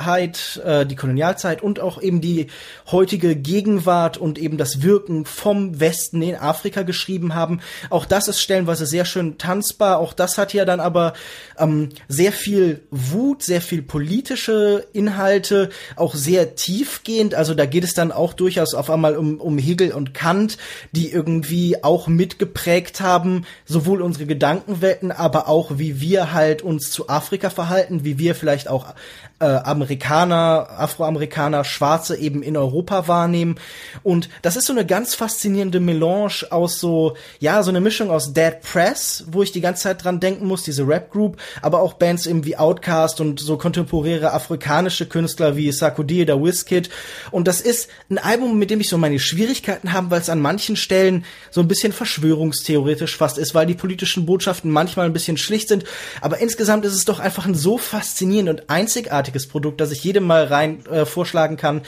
äh, 0.63 0.85
die 0.85 0.97
Kolonialzeit 0.97 1.63
und 1.63 1.81
auch 1.81 2.01
eben 2.03 2.21
die 2.21 2.49
heutige 2.91 3.35
Gegenwart 3.35 4.19
und 4.19 4.39
eben 4.39 4.59
das 4.59 4.83
Wirken 4.83 5.25
vom 5.25 5.81
Westen 5.81 6.21
in 6.21 6.37
Afrika 6.37 6.83
geschrieben 6.83 7.35
haben. 7.35 7.61
Auch 7.89 8.05
das 8.05 8.29
ist 8.29 8.43
stellenweise 8.43 8.85
sehr 8.85 9.07
schön 9.07 9.39
tanzbar. 9.39 9.99
Auch 9.99 10.13
das 10.13 10.37
hat 10.37 10.53
ja 10.53 10.67
dann 10.67 10.81
aber 10.81 11.15
ähm, 11.59 11.89
sehr 12.09 12.33
viel 12.33 12.83
Wut, 12.91 13.43
sehr 13.43 13.63
viel 13.63 13.81
politische 13.81 14.87
Inhalte 14.93 15.46
Inhalte 15.47 15.71
auch 15.97 16.15
sehr 16.15 16.55
tiefgehend. 16.55 17.35
Also 17.35 17.55
da 17.55 17.67
geht 17.67 17.85
es 17.85 17.95
dann 17.95 18.13
auch 18.13 18.33
durchaus 18.33 18.75
auf 18.75 18.91
einmal 18.91 19.17
um, 19.17 19.41
um 19.41 19.59
Hegel 19.59 19.93
und 19.93 20.15
Kant, 20.15 20.59
die 20.93 21.11
irgendwie 21.11 21.83
auch 21.83 22.09
mitgeprägt 22.09 23.01
haben, 23.01 23.47
sowohl 23.65 24.03
unsere 24.03 24.27
Gedankenwelten, 24.27 25.13
aber 25.13 25.49
auch 25.49 25.79
wie 25.79 26.01
wir 26.01 26.33
halt 26.33 26.63
uns 26.63 26.91
zu 26.91 27.09
Afrika 27.09 27.51
verhalten, 27.51 28.05
wie 28.05 28.19
wir 28.19 28.35
vielleicht 28.35 28.69
auch 28.69 28.95
äh, 29.39 29.45
Amerikaner, 29.45 30.69
Afroamerikaner, 30.79 31.65
Schwarze 31.65 32.17
eben 32.17 32.43
in 32.43 32.57
Europa 32.57 33.07
wahrnehmen. 33.07 33.57
Und 34.03 34.31
das 34.41 34.57
ist 34.57 34.67
so 34.67 34.73
eine 34.73 34.87
ganz 34.87 35.15
faszinierende 35.15 35.79
Melange 35.79 36.47
aus 36.51 36.79
so, 36.79 37.17
ja, 37.39 37.63
so 37.63 37.71
eine 37.71 37.81
Mischung 37.81 38.11
aus 38.11 38.33
Dead 38.33 38.55
Press, 38.63 39.25
wo 39.31 39.43
ich 39.43 39.53
die 39.53 39.61
ganze 39.61 39.83
Zeit 39.83 40.05
dran 40.05 40.21
denken 40.21 40.47
muss, 40.47 40.63
diese 40.63 40.89
Rap-Group, 40.89 41.37
aber 41.61 41.81
auch 41.81 41.95
Bands 41.95 42.27
eben 42.27 42.47
wie 42.47 42.57
Outkast 42.57 43.21
und 43.21 43.39
so 43.39 43.59
kontemporäre 43.59 44.33
afrikanische 44.33 45.07
Künstler 45.07 45.57
wie 45.57 45.71
Sarkodie 45.71 46.23
oder 46.23 46.43
Wizkid. 46.43 46.89
Und 47.31 47.47
das 47.47 47.61
ist 47.61 47.91
ein 48.09 48.19
Album, 48.19 48.59
mit 48.59 48.71
dem 48.71 48.81
ich 48.81 48.89
so 48.89 48.97
meine 48.97 49.19
Schwierigkeiten 49.19 49.93
habe, 49.93 50.11
weil 50.11 50.21
es 50.21 50.31
an 50.31 50.41
manchen 50.41 50.77
Stellen 50.77 51.27
so 51.51 51.61
ein 51.61 51.69
bisschen 51.69 51.93
verschwörungstheoretisch 51.93 53.17
fast 53.17 53.37
ist, 53.37 53.55
weil 53.55 53.67
die 53.67 53.75
politischen 53.75 54.25
Botschaften 54.25 54.71
manchmal 54.71 55.07
ein 55.07 55.13
bisschen 55.13 55.37
schlicht 55.37 55.69
sind. 55.69 55.85
Aber 56.23 56.39
insgesamt 56.39 56.87
ist 56.87 56.95
es 56.95 57.05
doch 57.05 57.21
einfach 57.21 57.45
ein 57.45 57.55
so 57.55 57.77
faszinierend 57.77 58.49
und 58.49 58.71
einzigartig 58.71 59.26
großartiges 59.27 59.49
Produkt, 59.49 59.81
das 59.81 59.91
ich 59.91 60.05
jedem 60.05 60.25
mal 60.25 60.45
rein 60.45 60.85
äh, 60.87 61.05
vorschlagen 61.05 61.57
kann, 61.57 61.83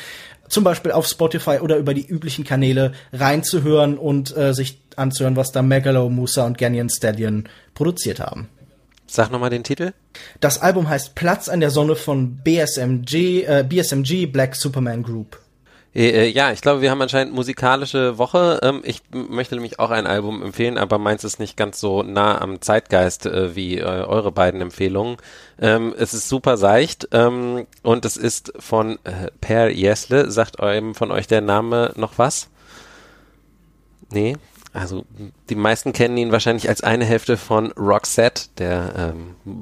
zum 0.49 0.65
Beispiel 0.65 0.93
auf 0.93 1.07
Spotify 1.07 1.59
oder 1.61 1.77
über 1.77 1.95
die 1.95 2.07
üblichen 2.07 2.45
Kanäle 2.45 2.93
reinzuhören 3.13 3.99
und 3.99 4.37
äh, 4.37 4.55
sich 4.55 4.81
anzuhören, 4.97 5.37
was 5.37 5.53
da 5.53 5.63
Megalo, 5.63 6.09
Musa 6.09 6.47
und 6.47 6.59
Ganyan 6.59 6.89
Stallion 6.89 7.49
produziert 7.75 8.21
haben. 8.21 8.49
Sag 9.07 9.31
nochmal 9.31 9.51
den 9.51 9.65
Titel. 9.65 9.93
Das 10.41 10.61
Album 10.61 10.89
heißt 10.89 11.15
Platz 11.15 11.49
an 11.49 11.61
der 11.61 11.71
Sonne 11.71 11.97
von 11.97 12.39
BSMG, 12.43 13.45
äh, 13.45 13.65
BSMG 13.67 14.27
Black 14.27 14.55
Superman 14.55 15.03
Group. 15.03 15.39
Äh, 15.99 16.11
äh, 16.11 16.29
ja, 16.29 16.53
ich 16.53 16.61
glaube, 16.61 16.81
wir 16.81 16.93
haben 16.93 17.03
anscheinend 17.03 17.35
musikalische 17.35 18.19
Woche. 18.19 18.61
Ähm, 18.63 18.83
ich 18.85 19.03
möchte 19.11 19.57
nämlich 19.57 19.81
auch 19.81 19.91
ein 19.91 20.07
Album 20.07 20.45
empfehlen, 20.45 20.79
aber 20.79 20.99
meins 20.99 21.25
ist 21.25 21.41
nicht 21.41 21.57
ganz 21.57 21.81
so 21.81 22.05
nah 22.05 22.41
am 22.41 22.61
Zeitgeist 22.61 23.27
äh, 23.27 23.57
wie 23.57 23.83
eure 23.83 24.31
beiden 24.31 24.61
Empfehlungen. 24.61 25.17
Ähm, 25.61 25.93
es 25.99 26.15
ist 26.15 26.29
super 26.29 26.57
seicht 26.57 27.09
ähm, 27.11 27.67
und 27.83 28.05
es 28.05 28.17
ist 28.17 28.53
von 28.61 29.01
Per 29.41 29.71
Jesle. 29.71 30.31
Sagt 30.31 30.61
eurem 30.61 30.95
von 30.95 31.11
euch 31.11 31.27
der 31.27 31.41
Name 31.41 31.93
noch 31.97 32.13
was? 32.17 32.49
Nee, 34.11 34.37
also 34.73 35.05
die 35.51 35.57
meisten 35.57 35.93
kennen 35.93 36.17
ihn 36.17 36.31
wahrscheinlich 36.31 36.69
als 36.69 36.83
eine 36.83 37.07
Hälfte 37.07 37.37
von 37.37 37.73
Roxette, 37.73 38.45
der 38.59 39.15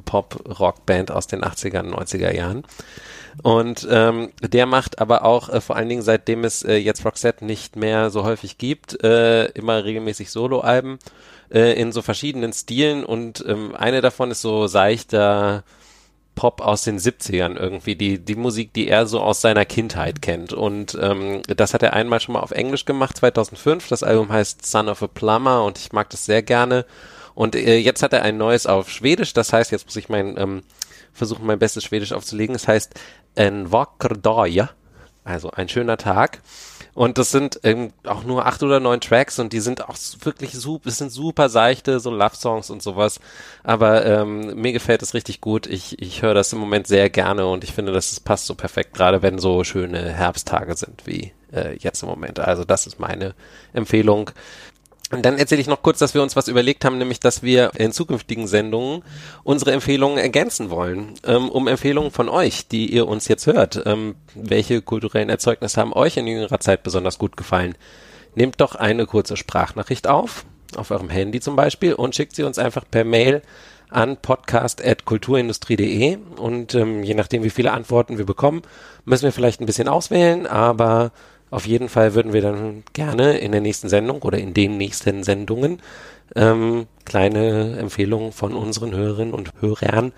Pop-Rock-Band 0.05 1.11
aus 1.11 1.27
den 1.27 1.43
80er 1.43 1.81
und 1.81 1.95
90er 1.95 2.33
Jahren. 2.33 2.65
Und 3.43 3.87
ähm, 3.91 4.31
der 4.41 4.67
macht 4.67 4.99
aber 4.99 5.25
auch 5.25 5.49
äh, 5.49 5.61
vor 5.61 5.77
allen 5.77 5.89
Dingen, 5.89 6.03
seitdem 6.03 6.45
es 6.45 6.63
äh, 6.63 6.77
jetzt 6.77 7.05
Roxette 7.05 7.45
nicht 7.45 7.77
mehr 7.77 8.11
so 8.11 8.25
häufig 8.25 8.59
gibt, 8.59 9.03
äh, 9.05 9.47
immer 9.47 9.85
regelmäßig 9.85 10.31
Soloalben 10.31 10.99
äh, 11.51 11.81
in 11.81 11.93
so 11.93 12.03
verschiedenen 12.03 12.53
Stilen 12.53 13.05
und 13.05 13.45
ähm, 13.47 13.75
eine 13.77 14.01
davon 14.01 14.31
ist 14.31 14.43
so 14.43 14.67
seichter 14.67 15.65
Pop 16.35 16.61
aus 16.61 16.83
den 16.83 16.99
70ern 16.99 17.57
irgendwie, 17.57 17.97
die, 17.97 18.19
die 18.19 18.35
Musik, 18.35 18.73
die 18.75 18.89
er 18.89 19.07
so 19.07 19.21
aus 19.21 19.41
seiner 19.41 19.65
Kindheit 19.65 20.21
kennt. 20.21 20.53
Und 20.53 20.97
ähm, 21.01 21.41
das 21.47 21.73
hat 21.73 21.83
er 21.83 21.95
einmal 21.95 22.21
schon 22.21 22.35
mal 22.35 22.41
auf 22.41 22.51
Englisch 22.51 22.85
gemacht, 22.85 23.17
2005. 23.17 23.89
Das 23.89 24.03
Album 24.03 24.31
heißt 24.31 24.65
Son 24.65 24.89
of 24.89 25.03
a 25.03 25.07
Plumber 25.07 25.65
und 25.65 25.79
ich 25.79 25.93
mag 25.93 26.11
das 26.11 26.27
sehr 26.27 26.43
gerne. 26.43 26.85
Und 27.35 27.57
äh, 27.57 27.79
jetzt 27.79 28.03
hat 28.03 28.13
er 28.13 28.23
ein 28.23 28.37
neues 28.37 28.67
auf 28.67 28.91
Schwedisch, 28.91 29.33
das 29.33 29.53
heißt, 29.53 29.73
jetzt 29.73 29.87
muss 29.87 29.97
ich 29.97 30.09
mein 30.09 30.37
ähm, 30.39 30.63
versuchen, 31.17 31.47
mein 31.47 31.59
bestes 31.59 31.85
Schwedisch 31.85 32.13
aufzulegen. 32.13 32.55
Es 32.55 32.69
heißt 32.69 32.95
en 33.35 33.73
vacker 33.73 34.17
also 35.27 35.51
ein 35.51 35.69
schöner 35.69 35.97
Tag. 35.97 36.41
Und 36.95 37.19
das 37.19 37.31
sind 37.31 37.61
ähm, 37.63 37.93
auch 38.07 38.25
nur 38.25 38.47
acht 38.47 38.63
oder 38.63 38.81
neun 38.81 39.03
Tracks 39.03 39.39
und 39.39 39.53
die 39.53 39.61
sind 39.61 39.87
auch 39.87 39.97
wirklich 40.23 40.53
super, 40.53 40.89
es 40.89 40.97
sind 40.97 41.11
super 41.11 41.51
seichte, 41.51 42.01
so 42.01 42.11
Love-Songs 42.11 42.71
und 42.71 42.83
sowas. 42.83 43.21
Aber 43.63 44.07
ähm, 44.07 44.55
mir 44.55 44.73
gefällt 44.73 45.03
es 45.03 45.13
richtig 45.13 45.43
gut. 45.43 45.67
Ich, 45.67 46.01
ich 46.01 46.23
höre 46.23 46.33
das 46.33 46.55
im 46.55 46.59
Moment 46.59 46.87
sehr 46.87 47.11
gerne 47.11 47.47
und 47.47 47.65
ich 47.65 47.73
finde, 47.73 47.93
dass 47.93 48.13
es 48.13 48.21
passt 48.21 48.47
so 48.47 48.55
perfekt, 48.55 48.95
gerade 48.95 49.21
wenn 49.21 49.39
so 49.39 49.63
schöne 49.63 50.11
Herbsttage 50.11 50.75
sind 50.75 51.07
wie 51.07 51.33
äh, 51.53 51.77
jetzt 51.77 52.03
im 52.03 52.09
Moment. 52.09 52.39
Also 52.39 52.65
das 52.65 52.87
ist 52.87 52.99
meine 52.99 53.35
Empfehlung. 53.75 54.31
Und 55.13 55.25
dann 55.25 55.39
erzähle 55.39 55.61
ich 55.61 55.69
noch 55.69 55.83
kurz, 55.83 56.01
dass 56.01 56.15
wir 56.15 56.23
uns 56.23 56.35
was 56.35 56.49
überlegt 56.49 56.85
haben, 56.85 56.99
nämlich, 56.99 57.21
dass 57.21 57.45
wir 57.45 57.71
in 57.77 57.93
zukünftigen 57.93 58.49
Sendungen 58.49 59.05
unsere 59.45 59.71
Empfehlungen 59.71 60.19
ergänzen 60.19 60.69
wollen, 60.69 61.15
ähm, 61.25 61.49
um 61.49 61.69
Empfehlungen 61.69 62.11
von 62.11 62.29
euch, 62.29 62.67
die 62.67 62.93
ihr 62.93 63.07
uns 63.07 63.29
jetzt 63.29 63.47
hört. 63.47 63.81
Ähm, 63.87 64.17
welche 64.35 64.83
kulturellen 64.83 65.29
Erzeugnisse 65.29 65.81
haben 65.81 65.93
euch 65.93 66.17
in 66.17 66.27
jüngerer 66.27 66.59
Zeit 66.59 66.83
besonders 66.83 67.19
gut 67.19 67.37
gefallen? 67.37 67.77
Nehmt 68.35 68.61
doch 68.61 68.75
eine 68.75 69.07
kurze 69.07 69.37
Sprachnachricht 69.37 70.09
auf, 70.09 70.45
auf 70.75 70.91
eurem 70.91 71.09
Handy 71.09 71.39
zum 71.39 71.55
Beispiel, 71.55 71.95
und 71.95 72.17
schickt 72.17 72.35
sie 72.35 72.43
uns 72.43 72.59
einfach 72.59 72.85
per 72.91 73.05
Mail 73.05 73.43
an 73.89 74.17
podcast.kulturindustrie.de 74.17 76.19
und 76.37 76.75
ähm, 76.75 77.05
je 77.05 77.15
nachdem, 77.15 77.45
wie 77.45 77.51
viele 77.51 77.73
Antworten 77.73 78.19
wir 78.19 78.27
bekommen, 78.27 78.63
müssen 79.05 79.25
wir 79.25 79.33
vielleicht 79.33 79.61
ein 79.61 79.67
bisschen 79.67 79.87
auswählen, 79.87 80.49
aber 80.49 81.13
auf 81.51 81.67
jeden 81.67 81.89
Fall 81.89 82.15
würden 82.15 82.33
wir 82.33 82.43
dann 82.43 82.83
gerne 82.93 83.39
in 83.39 83.53
der 83.53 83.61
nächsten 83.61 83.89
Sendung 83.89 84.23
oder 84.23 84.39
in 84.39 84.55
den 84.55 84.77
nächsten 84.77 85.23
Sendungen 85.23 85.81
ähm, 86.35 86.87
kleine 87.05 87.79
Empfehlungen 87.79 88.33
von 88.33 88.55
unseren 88.55 88.95
Hörerinnen 88.95 89.35
und 89.35 89.53
Hörern 89.61 90.13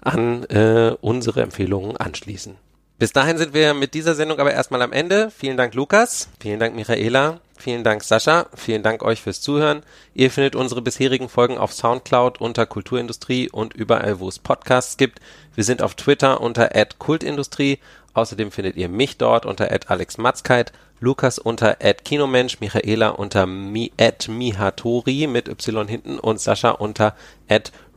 an 0.00 0.44
äh, 0.44 0.94
unsere 1.00 1.42
Empfehlungen 1.42 1.96
anschließen. 1.96 2.56
Bis 2.98 3.12
dahin 3.12 3.38
sind 3.38 3.54
wir 3.54 3.74
mit 3.74 3.94
dieser 3.94 4.14
Sendung 4.14 4.38
aber 4.38 4.52
erstmal 4.52 4.82
am 4.82 4.92
Ende. 4.92 5.30
Vielen 5.36 5.56
Dank 5.56 5.74
Lukas, 5.74 6.28
vielen 6.38 6.60
Dank 6.60 6.76
Michaela, 6.76 7.40
vielen 7.58 7.82
Dank 7.82 8.04
Sascha, 8.04 8.46
vielen 8.54 8.84
Dank 8.84 9.02
euch 9.02 9.20
fürs 9.20 9.40
Zuhören. 9.40 9.82
Ihr 10.14 10.30
findet 10.30 10.54
unsere 10.54 10.80
bisherigen 10.80 11.28
Folgen 11.28 11.58
auf 11.58 11.72
Soundcloud 11.72 12.40
unter 12.40 12.66
Kulturindustrie 12.66 13.50
und 13.50 13.74
überall, 13.74 14.20
wo 14.20 14.28
es 14.28 14.38
Podcasts 14.38 14.96
gibt. 14.96 15.18
Wir 15.56 15.64
sind 15.64 15.82
auf 15.82 15.96
Twitter 15.96 16.40
unter 16.40 16.70
@kultindustrie 16.98 17.80
Außerdem 18.14 18.50
findet 18.50 18.76
ihr 18.76 18.88
mich 18.88 19.18
dort 19.18 19.44
unter 19.44 19.68
@alexmatzkeit, 19.88 20.72
Lukas 21.00 21.38
unter 21.38 21.74
@kinomensch, 21.74 22.60
Michaela 22.60 23.08
unter 23.10 23.46
mi 23.46 23.92
@mihatori 24.28 25.26
mit 25.26 25.48
y 25.48 25.88
hinten 25.88 26.18
und 26.18 26.40
Sascha 26.40 26.70
unter 26.70 27.14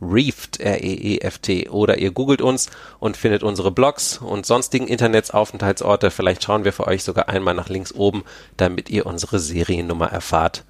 @reeft 0.00 0.60
r 0.60 0.82
e 0.82 0.92
e 1.14 1.18
f 1.18 1.38
t 1.38 1.68
oder 1.70 1.98
ihr 1.98 2.10
googelt 2.10 2.42
uns 2.42 2.68
und 2.98 3.16
findet 3.16 3.44
unsere 3.44 3.70
Blogs 3.70 4.18
und 4.18 4.44
sonstigen 4.44 4.88
Internetsaufenthaltsorte. 4.88 6.10
Vielleicht 6.10 6.42
schauen 6.44 6.64
wir 6.64 6.72
für 6.72 6.86
euch 6.86 7.04
sogar 7.04 7.28
einmal 7.28 7.54
nach 7.54 7.68
links 7.68 7.94
oben, 7.94 8.24
damit 8.56 8.90
ihr 8.90 9.06
unsere 9.06 9.38
Seriennummer 9.38 10.08
erfahrt. 10.08 10.64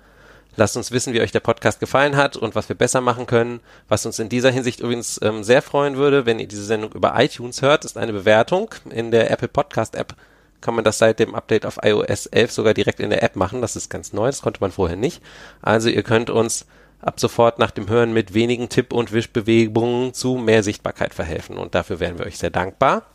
Lasst 0.59 0.77
uns 0.77 0.91
wissen, 0.91 1.13
wie 1.13 1.21
euch 1.21 1.31
der 1.31 1.39
Podcast 1.39 1.79
gefallen 1.79 2.17
hat 2.17 2.37
und 2.37 2.57
was 2.57 2.69
wir 2.69 2.75
besser 2.75 3.01
machen 3.01 3.27
können. 3.27 3.61
Was 3.89 4.05
uns 4.07 4.19
in 4.19 4.29
dieser 4.29 4.51
Hinsicht 4.51 4.81
übrigens 4.81 5.21
ähm, 5.23 5.45
sehr 5.45 5.63
freuen 5.63 5.97
würde, 5.97 6.27
wenn 6.27 6.41
ihr 6.41 6.49
diese 6.49 6.65
Sendung 6.65 6.91
über 6.95 7.15
iTunes 7.17 7.63
hört, 7.63 7.85
ist 7.85 7.97
eine 7.97 8.13
Bewertung. 8.13 8.75
In 8.91 9.13
der 9.13 9.31
Apple 9.31 9.47
Podcast 9.47 9.95
App 9.95 10.17
kann 10.61 10.75
man 10.75 10.83
das 10.83 10.99
seit 10.99 11.21
dem 11.21 11.37
Update 11.37 11.65
auf 11.65 11.79
iOS 11.85 12.27
11 12.27 12.51
sogar 12.51 12.75
direkt 12.75 12.99
in 12.99 13.11
der 13.11 13.23
App 13.23 13.37
machen. 13.37 13.61
Das 13.61 13.77
ist 13.77 13.89
ganz 13.89 14.13
neu, 14.13 14.27
das 14.27 14.43
konnte 14.43 14.61
man 14.61 14.73
vorher 14.73 14.97
nicht. 14.97 15.23
Also 15.63 15.91
ihr 15.91 16.03
könnt 16.03 16.29
uns 16.29 16.67
ab 17.01 17.21
sofort 17.21 17.61
nach 17.61 17.71
dem 17.71 17.89
Hören 17.89 18.13
mit 18.13 18.35
wenigen 18.35 18.69
Tipp- 18.69 18.93
und 18.93 19.13
Wischbewegungen 19.13 20.13
zu 20.13 20.39
mehr 20.39 20.65
Sichtbarkeit 20.65 21.15
verhelfen 21.15 21.57
und 21.57 21.77
dafür 21.77 22.01
wären 22.01 22.19
wir 22.19 22.27
euch 22.27 22.37
sehr 22.37 22.51
dankbar. 22.51 23.07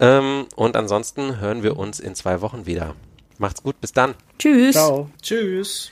Ähm, 0.00 0.44
und 0.54 0.76
ansonsten 0.76 1.40
hören 1.40 1.62
wir 1.62 1.78
uns 1.78 1.98
in 1.98 2.14
zwei 2.14 2.42
Wochen 2.42 2.66
wieder. 2.66 2.94
Macht's 3.38 3.62
gut, 3.62 3.80
bis 3.80 3.94
dann. 3.94 4.14
Tschüss. 4.38 4.74
Ciao. 4.74 5.08
Tschüss. 5.22 5.88